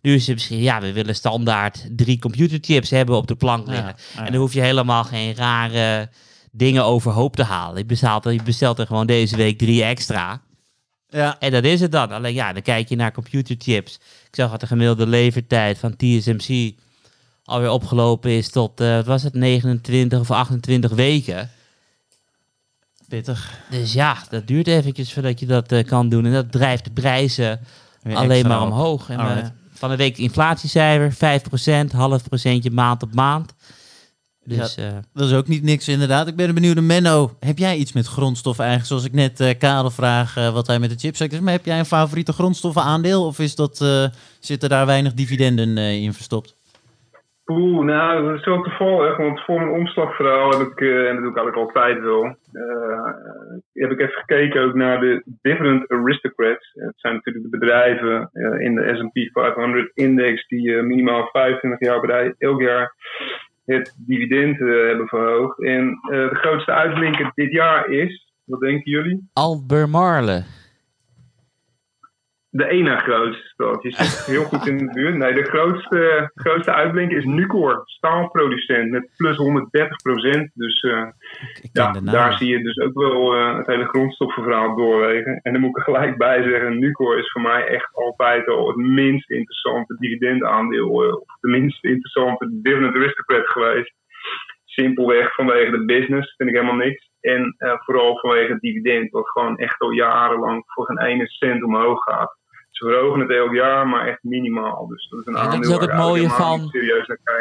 Nu 0.02 0.14
is 0.14 0.26
het 0.26 0.34
misschien, 0.34 0.58
ja, 0.60 0.80
we 0.80 0.92
willen 0.92 1.14
standaard 1.14 1.88
drie 1.96 2.18
computerchips 2.18 2.90
hebben 2.90 3.16
op 3.16 3.26
de 3.26 3.34
plank 3.36 3.66
liggen. 3.66 3.94
ja. 4.14 4.24
En 4.24 4.32
dan 4.32 4.40
hoef 4.40 4.52
je 4.52 4.60
helemaal 4.60 5.04
geen 5.04 5.34
rare 5.34 6.10
dingen 6.52 6.84
overhoop 6.84 7.36
te 7.36 7.42
halen. 7.42 7.78
Je 7.78 7.84
bestelt, 7.86 8.24
er- 8.24 8.32
je 8.32 8.42
bestelt 8.42 8.78
er 8.78 8.86
gewoon 8.86 9.06
deze 9.06 9.36
week 9.36 9.58
drie 9.58 9.84
extra. 9.84 10.42
Ja, 11.10 11.36
En 11.38 11.50
dat 11.50 11.64
is 11.64 11.80
het 11.80 11.92
dan. 11.92 12.12
Alleen 12.12 12.34
ja, 12.34 12.52
dan 12.52 12.62
kijk 12.62 12.88
je 12.88 12.96
naar 12.96 13.12
computerchips. 13.12 13.94
Ik 14.26 14.34
zag 14.34 14.50
dat 14.50 14.60
de 14.60 14.66
gemiddelde 14.66 15.06
levertijd 15.06 15.78
van 15.78 15.96
TSMC 15.96 16.74
alweer 17.44 17.70
opgelopen 17.70 18.30
is 18.30 18.50
tot, 18.50 18.80
eh, 18.80 18.94
wat 18.94 19.06
was 19.06 19.22
het, 19.22 19.34
29 19.34 20.20
of 20.20 20.30
28 20.30 20.90
weken. 20.90 21.50
pittig. 23.08 23.60
Dus 23.70 23.92
ja, 23.92 24.16
dat 24.30 24.46
duurt 24.46 24.66
eventjes 24.66 25.12
voordat 25.12 25.40
je 25.40 25.46
dat 25.46 25.72
eh, 25.72 25.86
kan 25.86 26.08
doen. 26.08 26.24
En 26.24 26.32
dat 26.32 26.52
drijft 26.52 26.84
de 26.84 26.90
prijzen 26.90 27.60
Weer 28.02 28.16
alleen 28.16 28.46
maar 28.46 28.62
omhoog. 28.62 29.08
En, 29.08 29.18
eh, 29.18 29.46
van 29.72 29.90
de 29.90 29.96
week 29.96 30.18
inflatiecijfer, 30.18 31.12
5%, 31.12 31.92
half 31.92 32.22
procentje 32.28 32.70
maand 32.70 33.02
op 33.02 33.14
maand. 33.14 33.54
Dus 34.48 34.76
eh, 34.76 34.98
Dat 35.14 35.26
is 35.26 35.34
ook 35.34 35.46
niet 35.46 35.62
niks 35.62 35.88
inderdaad. 35.88 36.28
Ik 36.28 36.36
ben 36.36 36.54
benieuwd, 36.54 36.80
Menno, 36.80 37.30
heb 37.40 37.58
jij 37.58 37.76
iets 37.76 37.92
met 37.92 38.06
grondstoffen 38.06 38.64
eigenlijk? 38.64 38.92
Zoals 38.92 39.12
ik 39.12 39.20
net 39.20 39.40
eh 39.40 39.58
Karel 39.58 39.90
vraag 39.90 40.36
eh, 40.36 40.52
wat 40.52 40.66
hij 40.66 40.78
met 40.78 40.90
de 40.90 40.98
chipsector 40.98 41.38
is. 41.38 41.44
Maar 41.44 41.52
heb 41.52 41.64
jij 41.64 41.78
een 41.78 41.84
favoriete 41.84 42.32
grondstoffenaandeel? 42.32 43.26
Of 43.26 43.38
is 43.38 43.54
dat, 43.54 43.80
eh, 43.80 44.04
zitten 44.40 44.68
daar 44.68 44.86
weinig 44.86 45.12
dividenden 45.12 45.76
in 45.76 46.12
verstopt? 46.12 46.58
Poeh, 47.48 47.84
nou, 47.84 48.24
dat 48.24 48.38
is 48.38 48.44
wel 48.44 48.62
toevallig, 48.62 49.16
want 49.16 49.40
voor 49.40 49.60
mijn 49.60 49.80
omslagverhaal 49.80 50.50
heb 50.50 50.60
ik, 50.60 50.80
uh, 50.80 51.08
en 51.08 51.14
dat 51.14 51.22
doe 51.22 51.30
ik 51.30 51.36
eigenlijk 51.36 51.56
altijd 51.56 52.00
wel, 52.00 52.24
uh, 52.52 53.12
heb 53.72 53.90
ik 53.90 54.00
even 54.00 54.14
gekeken 54.14 54.62
ook 54.62 54.74
naar 54.74 55.00
de 55.00 55.22
different 55.42 55.88
aristocrats. 55.90 56.70
Het 56.72 56.92
zijn 56.96 57.14
natuurlijk 57.14 57.50
de 57.50 57.58
bedrijven 57.58 58.30
uh, 58.32 58.60
in 58.60 58.74
de 58.74 58.96
S&P 58.96 59.32
500 59.32 59.90
index 59.94 60.46
die 60.46 60.82
minimaal 60.82 61.28
25 61.32 61.88
jaar 61.88 62.00
bedrijf, 62.00 62.32
elk 62.38 62.60
jaar 62.60 62.94
het 63.68 63.94
dividend 64.06 64.58
hebben 64.58 65.08
verhoogd. 65.08 65.62
En 65.62 65.98
de 66.02 66.28
grootste 66.32 66.72
uitblinker 66.72 67.30
dit 67.34 67.52
jaar 67.52 67.90
is, 67.90 68.32
wat 68.44 68.60
denken 68.60 68.90
jullie? 68.90 69.28
Albemarle. 69.32 70.42
De 72.50 72.68
ene 72.68 72.96
grootste 72.96 73.48
stad. 73.48 73.82
Je 73.82 73.90
zit 73.90 74.26
heel 74.26 74.44
goed 74.44 74.66
in 74.66 74.78
de 74.78 74.92
buurt. 74.92 75.16
Nee, 75.16 75.34
de 75.34 75.44
grootste, 75.44 76.30
grootste 76.34 76.72
uitblinker 76.72 77.16
is 77.18 77.24
Nucor, 77.24 77.82
staalproducent, 77.84 78.90
met 78.90 79.10
plus 79.16 79.36
130 79.36 79.96
procent. 79.96 80.50
Dus 80.54 80.82
uh, 80.82 81.06
ja, 81.72 81.92
daar 81.92 82.32
zie 82.32 82.48
je 82.48 82.62
dus 82.62 82.78
ook 82.78 82.94
wel 82.94 83.36
uh, 83.36 83.56
het 83.56 83.66
hele 83.66 83.84
grondstoffenverhaal 83.84 84.76
doorwegen. 84.76 85.40
En 85.42 85.52
dan 85.52 85.60
moet 85.60 85.70
ik 85.70 85.76
er 85.76 85.82
gelijk 85.82 86.16
bij 86.16 86.42
zeggen, 86.42 86.78
Nucor 86.78 87.18
is 87.18 87.30
voor 87.30 87.42
mij 87.42 87.66
echt 87.66 87.94
altijd 87.94 88.48
al 88.48 88.68
het 88.68 88.76
minst 88.76 89.30
interessante 89.30 89.96
dividendaandeel, 89.98 91.04
uh, 91.04 91.14
of 91.14 91.36
de 91.40 91.48
minst 91.48 91.84
interessante 91.84 92.60
dividend 92.62 92.94
aristocrat 92.94 93.46
geweest. 93.46 93.94
Simpelweg 94.64 95.34
vanwege 95.34 95.70
de 95.70 95.84
business, 95.84 96.34
vind 96.36 96.48
ik 96.48 96.54
helemaal 96.54 96.86
niks. 96.86 97.07
En 97.20 97.56
vooral 97.58 98.18
vanwege 98.18 98.52
het 98.52 98.60
dividend, 98.60 99.10
wat 99.10 99.28
gewoon 99.28 99.56
echt 99.56 99.80
al 99.80 99.90
jarenlang 99.90 100.62
voor 100.66 100.86
geen 100.86 101.00
ene 101.00 101.26
cent 101.26 101.64
omhoog 101.64 102.02
gaat. 102.02 102.36
Ze 102.70 102.84
verhogen 102.84 103.20
het 103.20 103.30
elk 103.30 103.54
jaar, 103.54 103.88
maar 103.88 104.06
echt 104.06 104.22
minimaal. 104.22 104.86
Dus 104.86 105.08
dat 105.08 105.20
is 105.20 105.26
een 105.26 105.32
ja, 105.32 105.50
Dat 105.50 105.64
is 105.64 105.74
ook 105.74 105.80
het 105.80 105.94
mooie 105.94 106.28
van 106.28 106.70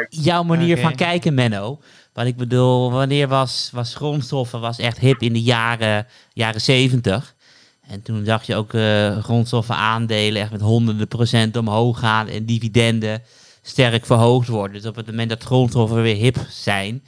jouw 0.08 0.42
manier 0.42 0.78
van 0.78 0.94
kijken, 0.94 1.34
Menno. 1.34 1.78
Want 2.12 2.28
ik 2.28 2.36
bedoel, 2.36 2.92
wanneer 2.92 3.28
was, 3.28 3.70
was 3.74 3.94
grondstoffen 3.94 4.60
was 4.60 4.78
echt 4.78 4.98
hip 4.98 5.20
in 5.20 5.32
de 5.32 5.42
jaren, 5.42 6.06
jaren 6.32 6.60
70. 6.60 7.34
En 7.88 8.02
toen 8.02 8.24
zag 8.24 8.42
je 8.42 8.56
ook 8.56 8.72
uh, 8.72 9.16
grondstoffen 9.18 9.74
aandelen 9.74 10.42
echt 10.42 10.50
met 10.50 10.60
honderden 10.60 11.08
procent 11.08 11.56
omhoog 11.56 11.98
gaan 11.98 12.28
en 12.28 12.44
dividenden 12.44 13.22
sterk 13.62 14.06
verhoogd 14.06 14.48
worden. 14.48 14.72
Dus 14.72 14.86
op 14.86 14.96
het 14.96 15.06
moment 15.06 15.28
dat 15.28 15.42
grondstoffen 15.42 16.02
weer 16.02 16.16
hip 16.16 16.36
zijn, 16.48 17.02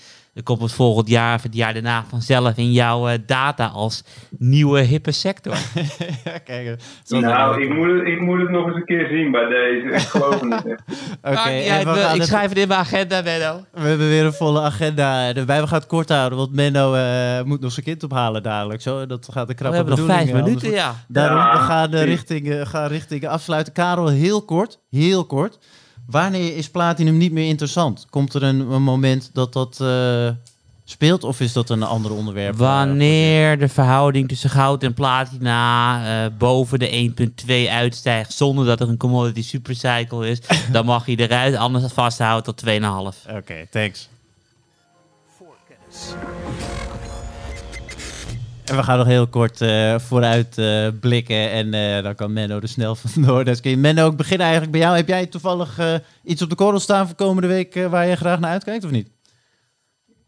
dan 0.45 0.57
komt 0.57 0.71
het 0.71 0.79
volgend 0.79 1.09
jaar 1.09 1.35
of 1.35 1.43
het 1.43 1.55
jaar 1.55 1.73
daarna 1.73 2.05
vanzelf 2.09 2.57
in 2.57 2.73
jouw 2.73 3.09
uh, 3.09 3.15
data 3.27 3.67
als 3.67 4.05
nieuwe 4.39 4.81
hippe 4.81 5.13
sector. 5.13 5.53
ja, 6.25 6.39
kijk, 6.45 6.81
nou, 7.09 7.63
ik 7.63 7.75
moet, 7.75 7.87
het, 7.87 8.07
ik 8.07 8.21
moet 8.21 8.41
het 8.41 8.51
nog 8.51 8.67
eens 8.67 8.77
een 8.77 8.85
keer 8.85 9.09
zien 9.09 9.31
bij 9.31 9.49
deze. 9.49 9.95
Ik 9.95 10.01
geloof 10.01 10.41
het 10.41 10.43
niet. 10.43 10.75
Oké, 11.33 11.49
ik 12.15 12.23
schrijf 12.23 12.49
het 12.49 12.59
in 12.59 12.69
mijn 12.69 12.81
agenda, 12.81 13.23
Menno. 13.23 13.65
We 13.73 13.89
hebben 13.89 14.09
weer 14.09 14.25
een 14.25 14.33
volle 14.33 14.61
agenda. 14.61 15.33
De 15.33 15.45
Bijbel 15.45 15.67
gaat 15.67 15.87
kort 15.87 16.09
houden, 16.09 16.39
want 16.39 16.55
Menno 16.55 16.95
uh, 16.95 17.43
moet 17.43 17.61
nog 17.61 17.73
zijn 17.73 17.87
kind 17.87 18.03
ophalen 18.03 18.43
dadelijk. 18.43 18.83
Zo, 18.83 19.07
dat 19.07 19.29
gaat 19.33 19.47
de 19.47 19.55
krappe 19.55 19.77
We 19.77 19.85
hebben 19.85 20.07
nog 20.07 20.17
vijf 20.17 20.33
minuten, 20.33 20.71
ja. 20.71 20.95
Daarom, 21.09 21.39
ja, 21.39 21.53
we 21.53 21.59
gaan, 21.59 21.95
uh, 21.95 22.05
richting, 22.05 22.69
gaan 22.69 22.89
richting 22.89 23.27
afsluiten. 23.27 23.73
Karel, 23.73 24.09
heel 24.09 24.45
kort, 24.45 24.79
heel 24.91 25.27
kort. 25.27 25.59
Wanneer 26.11 26.57
is 26.57 26.71
platinum 26.71 27.17
niet 27.17 27.33
meer 27.33 27.49
interessant? 27.49 28.07
Komt 28.11 28.35
er 28.35 28.43
een, 28.43 28.61
een 28.61 28.83
moment 28.83 29.31
dat 29.33 29.53
dat 29.53 29.79
uh, 29.83 30.31
speelt 30.85 31.25
of 31.25 31.41
is 31.41 31.53
dat 31.53 31.71
een 31.71 31.83
ander 31.83 32.13
onderwerp? 32.13 32.57
Wanneer 32.57 33.59
de 33.59 33.69
verhouding 33.69 34.29
tussen 34.29 34.51
goud 34.51 34.83
en 34.83 34.95
platina 34.95 36.25
uh, 36.25 36.31
boven 36.39 36.79
de 36.79 37.13
1,2 37.47 37.71
uitstijgt 37.71 38.33
zonder 38.33 38.67
dat 38.67 38.81
er 38.81 38.89
een 38.89 38.97
commodity 38.97 39.43
supercycle 39.43 40.29
is, 40.29 40.41
dan 40.73 40.85
mag 40.85 41.07
hij 41.07 41.17
eruit, 41.17 41.55
anders 41.55 41.93
vasthouden 41.93 42.55
tot 42.55 42.65
2,5. 42.67 42.71
Oké, 42.71 43.37
okay, 43.37 43.67
thanks. 43.71 44.09
Voorkennis. 45.39 46.15
En 48.71 48.77
we 48.77 48.83
gaan 48.83 48.99
nog 48.99 49.07
heel 49.07 49.29
kort 49.29 49.61
uh, 49.61 49.99
vooruit 49.99 50.59
uh, 50.59 50.89
blikken 51.01 51.51
en 51.51 51.67
uh, 51.67 52.03
dan 52.03 52.15
kan 52.15 52.33
Menno 52.33 52.57
er 52.61 52.69
snel 52.69 52.95
vandoor. 53.05 53.45
Dus 53.45 53.61
kun 53.61 53.71
je 53.71 53.77
Menno 53.77 54.05
ook 54.07 54.17
beginnen 54.17 54.47
eigenlijk 54.47 54.77
bij 54.77 54.85
jou. 54.85 54.97
Heb 54.97 55.09
jij 55.09 55.27
toevallig 55.27 56.01
iets 56.25 56.43
op 56.43 56.49
de 56.49 56.55
korrel 56.55 56.79
staan 56.79 57.07
voor 57.07 57.17
komende 57.17 57.49
week 57.49 57.75
waar 57.75 58.07
je 58.07 58.17
graag 58.17 58.41
naar 58.41 58.51
uitkijkt 58.51 58.85
of 58.85 58.91
niet? 58.91 59.19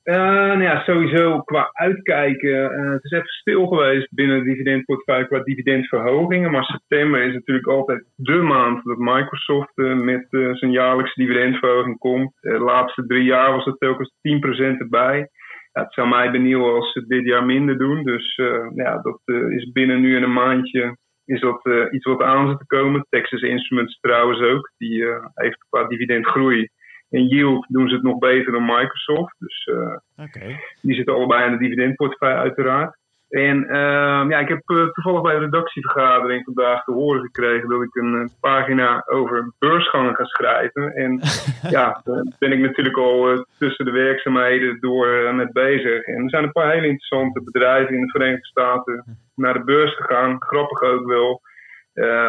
nou 0.05 0.63
ja, 0.63 0.83
sowieso 0.83 1.41
qua 1.41 1.71
uitkijken. 1.73 2.91
het 2.93 3.05
is 3.05 3.11
even 3.11 3.27
stil 3.27 3.67
geweest 3.67 4.09
binnen 4.11 4.39
de 4.39 4.45
dividendportefeuille 4.45 5.27
qua 5.27 5.43
dividendverhogingen. 5.43 6.51
Maar 6.51 6.65
september 6.65 7.23
is 7.23 7.35
natuurlijk 7.35 7.67
altijd 7.67 8.05
de 8.15 8.41
maand 8.43 8.85
dat 8.85 8.99
Microsoft 8.99 9.73
met 10.05 10.27
zijn 10.31 10.71
jaarlijkse 10.71 11.21
dividendverhoging 11.21 11.99
komt. 11.99 12.33
de 12.41 12.59
laatste 12.59 13.07
drie 13.07 13.25
jaar 13.25 13.53
was 13.53 13.65
het 13.65 13.79
telkens 13.79 14.13
10% 14.21 14.79
erbij 14.79 15.29
ja, 15.73 15.83
het 15.83 15.93
zou 15.93 16.09
mij 16.09 16.31
benieuwen 16.31 16.75
als 16.75 16.93
ze 16.93 17.07
dit 17.07 17.25
jaar 17.25 17.45
minder 17.45 17.79
doen. 17.79 18.03
Dus 18.03 18.37
uh, 18.37 18.71
ja, 18.75 18.99
dat 18.99 19.21
uh, 19.25 19.51
is 19.51 19.73
binnen 19.73 20.01
nu 20.01 20.17
en 20.17 20.23
een 20.23 20.33
maandje 20.33 20.97
is 21.25 21.41
dat 21.41 21.61
uh, 21.67 21.85
iets 21.91 22.07
wat 22.07 22.23
aan 22.23 22.49
zit 22.49 22.59
te 22.59 22.67
komen. 22.67 23.07
Texas 23.09 23.43
Instruments 23.43 23.99
trouwens 24.01 24.41
ook. 24.41 24.73
Die 24.79 25.05
heeft 25.35 25.67
qua 25.69 25.85
dividendgroei 25.85 26.69
en 27.11 27.27
yield 27.27 27.67
doen 27.69 27.89
ze 27.89 27.95
het 27.95 28.03
nog 28.03 28.19
beter 28.19 28.53
dan 28.53 28.65
Microsoft. 28.65 29.35
Dus 29.39 29.71
okay. 30.17 30.61
die 30.83 30.95
zitten 30.95 31.15
allebei 31.15 31.45
in 31.45 31.53
de 31.53 31.59
dividendportefeuille 31.59 32.39
uiteraard. 32.39 32.97
En 33.33 33.65
uh, 33.65 34.25
ja, 34.29 34.39
ik 34.39 34.49
heb 34.49 34.71
uh, 34.71 34.89
toevallig 34.89 35.23
bij 35.23 35.35
de 35.35 35.45
redactievergadering 35.45 36.45
vandaag 36.45 36.85
te 36.85 36.93
horen 36.93 37.21
gekregen 37.21 37.69
dat 37.69 37.83
ik 37.83 37.95
een, 37.95 38.31
pagina 38.41 39.05
over 39.07 39.53
beursgangen 39.59 40.15
ga 40.15 40.25
schrijven. 40.25 40.95
En 40.95 41.21
ja, 41.77 42.01
daar 42.05 42.25
ben 42.39 42.53
ik 42.53 42.59
natuurlijk 42.59 42.97
al 42.97 43.33
uh, 43.33 43.43
tussen 43.59 43.85
de 43.85 43.91
werkzaamheden 43.91 44.81
door 44.81 45.35
met 45.35 45.53
bezig. 45.53 46.05
En 46.05 46.23
er 46.23 46.31
zijn 46.31 46.45
een 46.45 46.53
paar 46.53 46.73
hele 46.73 46.87
interessante 46.87 47.43
bedrijven 47.43 47.95
in 47.95 48.01
de 48.01 48.11
Verenigde 48.11 48.47
Staten 48.47 49.19
naar 49.35 49.55
de 49.55 49.65
beurs 49.65 49.97
gegaan. 49.97 50.43
Grappig 50.43 50.83
ook 50.83 51.07
wel. 51.07 51.41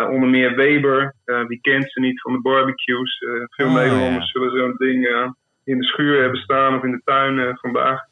onder 0.10 0.30
meer 0.30 0.56
Weber, 0.56 1.16
wie 1.48 1.62
kent 1.62 1.92
ze 1.92 2.00
niet 2.00 2.22
van 2.22 2.34
de 2.34 2.42
barbecues. 2.42 3.18
veel 3.50 3.68
oh, 3.68 3.74
Nederlanders 3.74 4.32
ja. 4.32 4.40
zullen 4.40 4.58
zo'n 4.58 4.76
ding 4.78 5.08
in 5.64 5.78
de 5.78 5.86
schuur 5.86 6.22
hebben 6.22 6.40
staan 6.40 6.76
of 6.76 6.84
in 6.84 6.92
de 6.92 7.02
tuin 7.04 7.58
vandaag. 7.58 8.12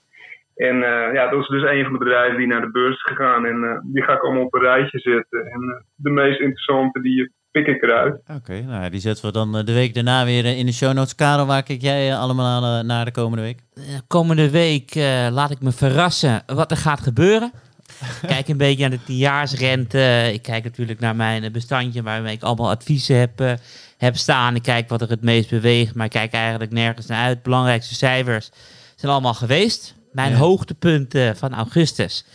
En 0.68 0.76
uh, 0.76 1.14
ja, 1.14 1.30
dat 1.30 1.40
is 1.42 1.48
dus 1.48 1.64
een 1.64 1.84
van 1.84 1.94
de 1.94 2.00
bedrijven 2.00 2.38
die 2.38 2.48
naar 2.48 2.62
de 2.62 2.72
beurs 2.72 2.96
is 2.96 3.02
gegaan. 3.02 3.46
En 3.46 3.58
uh, 3.64 3.94
die 3.94 4.04
ga 4.04 4.14
ik 4.14 4.24
allemaal 4.24 4.46
op 4.46 4.54
een 4.54 4.62
rijtje 4.62 5.00
zetten. 5.00 5.40
En 5.40 5.62
uh, 5.62 5.76
de 5.96 6.10
meest 6.10 6.40
interessante, 6.40 7.02
die 7.02 7.32
pik 7.52 7.68
ik 7.68 7.84
eruit. 7.84 8.22
Oké, 8.28 8.62
nou 8.62 8.90
die 8.90 9.00
zetten 9.00 9.26
we 9.26 9.32
dan 9.32 9.66
de 9.66 9.74
week 9.74 9.94
daarna 9.94 10.26
weer 10.26 10.46
in 10.58 10.66
de 10.66 10.74
show 10.74 10.94
notes. 10.94 11.16
Karel, 11.16 11.46
waar 11.46 11.64
kijk 11.64 11.82
jij 11.82 12.16
allemaal 12.16 12.84
naar 12.84 13.06
de 13.06 13.12
komende 13.12 13.42
week? 13.42 13.60
komende 14.08 14.52
week 14.52 14.96
laat 15.32 15.52
ik 15.52 15.62
me 15.62 15.72
verrassen 15.72 16.44
wat 16.46 16.72
er 16.72 16.78
gaat 16.78 17.02
gebeuren. 17.02 17.52
kijk 18.34 18.48
een 18.48 18.58
beetje 18.58 18.82
naar 18.82 18.98
de 18.98 19.04
tienjaarsrente. 19.04 20.30
Ik 20.34 20.42
kijk 20.42 20.64
natuurlijk 20.64 21.00
naar 21.00 21.16
mijn 21.16 21.52
bestandje 21.52 22.04
waarmee 22.04 22.36
ik 22.36 22.44
allemaal 22.44 22.70
adviezen 22.70 23.16
heb, 23.16 23.58
heb 23.98 24.16
staan. 24.16 24.56
Ik 24.56 24.64
kijk 24.64 24.90
wat 24.90 25.02
er 25.02 25.10
het 25.10 25.24
meest 25.24 25.50
beweegt, 25.50 25.96
maar 25.96 26.06
ik 26.06 26.12
kijk 26.12 26.34
eigenlijk 26.34 26.72
nergens 26.72 27.08
naar 27.08 27.26
uit. 27.26 27.44
Belangrijkste 27.44 27.96
cijfers 27.96 28.52
zijn 28.96 29.12
allemaal 29.12 29.34
geweest. 29.34 30.00
Mijn 30.12 30.34
hoogtepunt 30.34 31.16
uh, 31.16 31.30
van 31.34 31.54
augustus 31.54 32.26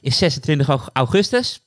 is 0.00 0.18
26 0.18 0.88
augustus. 0.92 1.60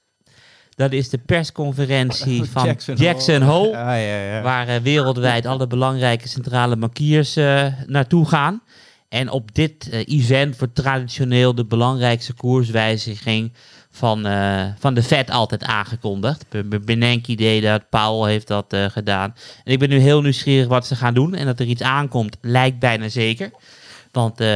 Dat 0.76 0.92
is 0.92 1.10
de 1.10 1.18
persconferentie 1.18 2.44
van 2.52 2.66
Jackson, 2.66 2.96
Jackson 2.96 3.42
Hole. 3.42 3.70
Ja, 3.78 3.96
ja, 3.96 4.42
waar 4.42 4.70
uh, 4.70 4.76
wereldwijd 4.76 5.46
alle 5.46 5.68
belangrijke 5.68 6.28
centrale 6.28 6.78
bankiers 6.78 7.38
uh, 7.38 7.66
naartoe 7.86 8.26
gaan. 8.26 8.62
En 9.10 9.30
op 9.30 9.56
dit 9.56 9.90
event 9.92 10.58
wordt 10.58 10.76
traditioneel 10.76 11.56
de 11.56 11.66
belangrijkste 11.66 12.34
koerswijziging 12.34 13.54
van, 13.92 14.28
van 14.80 14.94
de 14.94 15.04
Fed 15.04 15.30
altijd 15.30 15.64
aangekondigd. 15.64 16.46
Bernanke 16.86 17.36
deed 17.36 17.64
dat, 17.64 17.90
Powell 17.90 18.32
heeft 18.32 18.48
dat 18.48 18.76
gedaan. 18.88 19.36
En 19.64 19.72
ik 19.72 19.80
ben 19.80 19.90
nu 19.90 19.98
heel 19.98 20.22
nieuwsgierig 20.22 20.68
wat 20.68 20.88
ze 20.88 20.96
gaan 20.96 21.14
doen. 21.14 21.36
En 21.36 21.46
dat 21.46 21.60
er 21.60 21.66
iets 21.66 21.82
aankomt, 21.82 22.38
lijkt 22.42 22.80
bijna 22.80 23.10
zeker. 23.10 23.52
Want 24.14 24.42
uh, 24.42 24.48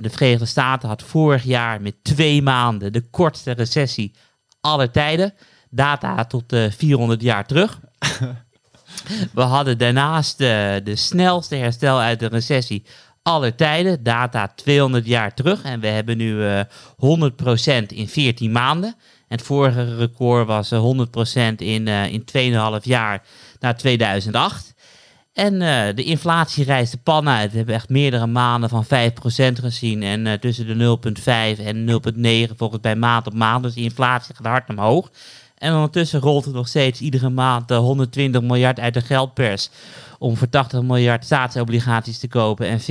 de 0.00 0.10
Verenigde 0.10 0.46
Staten 0.46 0.88
had 0.88 1.02
vorig 1.02 1.44
jaar 1.44 1.80
met 1.80 1.94
twee 2.02 2.42
maanden 2.42 2.92
de 2.92 3.00
kortste 3.10 3.50
recessie 3.50 4.14
aller 4.60 4.90
tijden. 4.90 5.34
Data 5.70 6.24
tot 6.24 6.52
uh, 6.52 6.70
400 6.70 7.22
jaar 7.22 7.46
terug. 7.46 7.80
We 9.34 9.40
hadden 9.40 9.78
daarnaast 9.78 10.40
uh, 10.40 10.48
de 10.84 10.96
snelste 10.96 11.54
herstel 11.54 11.98
uit 11.98 12.20
de 12.20 12.26
recessie 12.26 12.84
aller 13.22 13.54
tijden. 13.54 14.02
Data 14.02 14.52
200 14.54 15.06
jaar 15.06 15.34
terug. 15.34 15.62
En 15.62 15.80
we 15.80 15.86
hebben 15.86 16.16
nu 16.16 16.42
100% 16.42 17.86
in 17.86 18.08
14 18.08 18.52
maanden. 18.52 18.94
En 19.28 19.36
het 19.36 19.42
vorige 19.42 19.96
record 19.96 20.46
was 20.46 20.74
100% 20.74 20.76
in, 21.56 21.88
in 21.88 22.24
2,5 22.80 22.82
jaar 22.82 23.22
na 23.60 23.74
2008. 23.74 24.71
En 25.32 25.54
uh, 25.54 25.84
de 25.94 26.04
inflatie 26.04 26.64
reist 26.64 26.92
de 26.92 26.98
pan 26.98 27.28
uit. 27.28 27.50
We 27.50 27.56
hebben 27.56 27.74
echt 27.74 27.88
meerdere 27.88 28.26
maanden 28.26 28.68
van 28.68 28.84
5% 28.84 28.88
gezien. 29.60 30.02
En 30.02 30.26
uh, 30.26 30.32
tussen 30.32 30.78
de 30.78 30.98
0,5 31.58 31.64
en 31.64 32.00
0,9 32.50 32.56
volgens 32.56 32.80
bij 32.80 32.96
maand 32.96 33.26
op 33.26 33.34
maand. 33.34 33.62
Dus 33.62 33.74
de 33.74 33.80
inflatie 33.80 34.34
gaat 34.34 34.46
hard 34.46 34.68
omhoog. 34.68 35.10
En 35.62 35.74
ondertussen 35.74 36.20
rolt 36.20 36.46
er 36.46 36.52
nog 36.52 36.68
steeds 36.68 37.00
iedere 37.00 37.28
maand 37.28 37.70
eh, 37.70 37.78
120 37.78 38.42
miljard 38.42 38.80
uit 38.80 38.94
de 38.94 39.00
geldpers. 39.00 39.70
Om 40.18 40.36
voor 40.36 40.48
80 40.48 40.82
miljard 40.82 41.24
staatsobligaties 41.24 42.18
te 42.18 42.28
kopen 42.28 42.66
en 42.66 42.80
40% 42.80 42.84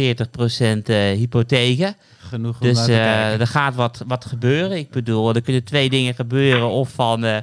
eh 0.84 0.96
hypotheken. 0.96 1.96
Genoeg 2.20 2.60
om 2.60 2.68
Dus 2.68 2.88
eh, 2.88 3.40
er 3.40 3.48
gaat 3.48 3.76
wat, 3.76 4.04
wat 4.08 4.26
gebeuren. 4.26 4.78
Ik 4.78 4.90
bedoel, 4.90 5.36
er 5.36 5.42
kunnen 5.42 5.64
twee 5.64 5.90
dingen 5.90 6.16
gebeuren. 6.16 6.70
Of 6.70 6.90
van 6.90 7.24
eh, 7.24 7.38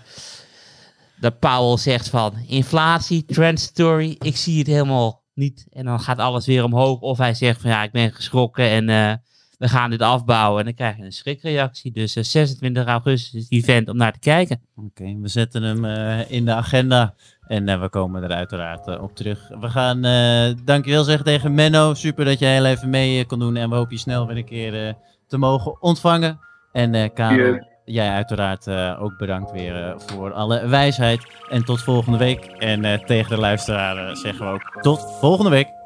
dat 1.20 1.38
Powell 1.38 1.76
zegt 1.76 2.08
van 2.08 2.32
inflatie, 2.46 3.24
transitory. 3.24 4.16
Ik 4.18 4.36
zie 4.36 4.58
het 4.58 4.66
helemaal 4.66 5.22
niet. 5.34 5.66
En 5.72 5.84
dan 5.84 6.00
gaat 6.00 6.18
alles 6.18 6.46
weer 6.46 6.64
omhoog. 6.64 7.00
Of 7.00 7.18
hij 7.18 7.34
zegt 7.34 7.60
van 7.60 7.70
ja, 7.70 7.82
ik 7.82 7.92
ben 7.92 8.12
geschrokken 8.12 8.68
en 8.68 8.88
eh, 8.88 9.12
we 9.58 9.68
gaan 9.68 9.90
dit 9.90 10.02
afbouwen. 10.02 10.58
En 10.58 10.64
dan 10.64 10.74
krijg 10.74 10.96
je 10.96 11.02
een 11.04 11.12
schrikreactie. 11.12 11.92
Dus 11.92 12.16
eh, 12.16 12.24
26 12.24 12.86
augustus 12.86 13.34
is 13.34 13.48
die 13.48 13.60
event 13.60 13.88
om 13.88 13.96
naar 13.96 14.12
te 14.12 14.18
kijken. 14.18 14.60
Oké, 14.76 15.18
we 15.20 15.28
zetten 15.28 15.62
hem 15.62 15.84
eh, 15.84 16.30
in 16.30 16.44
de 16.44 16.52
agenda. 16.52 17.14
En 17.46 17.68
eh, 17.68 17.80
we 17.80 17.88
komen 17.88 18.22
er 18.22 18.30
uiteraard 18.30 18.86
eh, 18.86 19.02
op 19.02 19.16
terug. 19.16 19.48
We 19.60 19.68
gaan 19.68 20.04
eh 20.04 20.54
dankjewel 20.64 21.04
zeggen 21.04 21.24
tegen 21.24 21.54
Menno. 21.54 21.94
Super 21.94 22.24
dat 22.24 22.38
jij 22.38 22.52
heel 22.52 22.64
even 22.64 22.90
mee 22.90 23.20
eh, 23.20 23.26
kon 23.26 23.38
doen. 23.38 23.56
En 23.56 23.70
we 23.70 23.76
hopen 23.76 23.94
je 23.94 24.00
snel 24.00 24.26
weer 24.26 24.36
een 24.36 24.44
keer 24.44 24.86
eh, 24.86 24.94
te 25.26 25.38
mogen 25.38 25.82
ontvangen. 25.82 26.40
En 26.72 26.94
eh 26.94 27.08
Karel. 27.14 27.67
Jij 27.88 28.10
uiteraard 28.10 28.66
eh, 28.66 29.02
ook 29.02 29.16
bedankt 29.16 29.50
weer 29.50 29.84
eh, 29.84 29.92
voor 29.96 30.32
alle 30.32 30.66
wijsheid. 30.68 31.26
En 31.48 31.64
tot 31.64 31.82
volgende 31.82 32.18
week. 32.18 32.44
En 32.44 32.84
eh, 32.84 32.98
tegen 32.98 33.30
de 33.30 33.38
luisteraar 33.38 34.08
eh, 34.08 34.14
zeggen 34.14 34.46
we 34.46 34.52
ook 34.52 34.82
tot 34.82 35.16
volgende 35.20 35.50
week. 35.50 35.77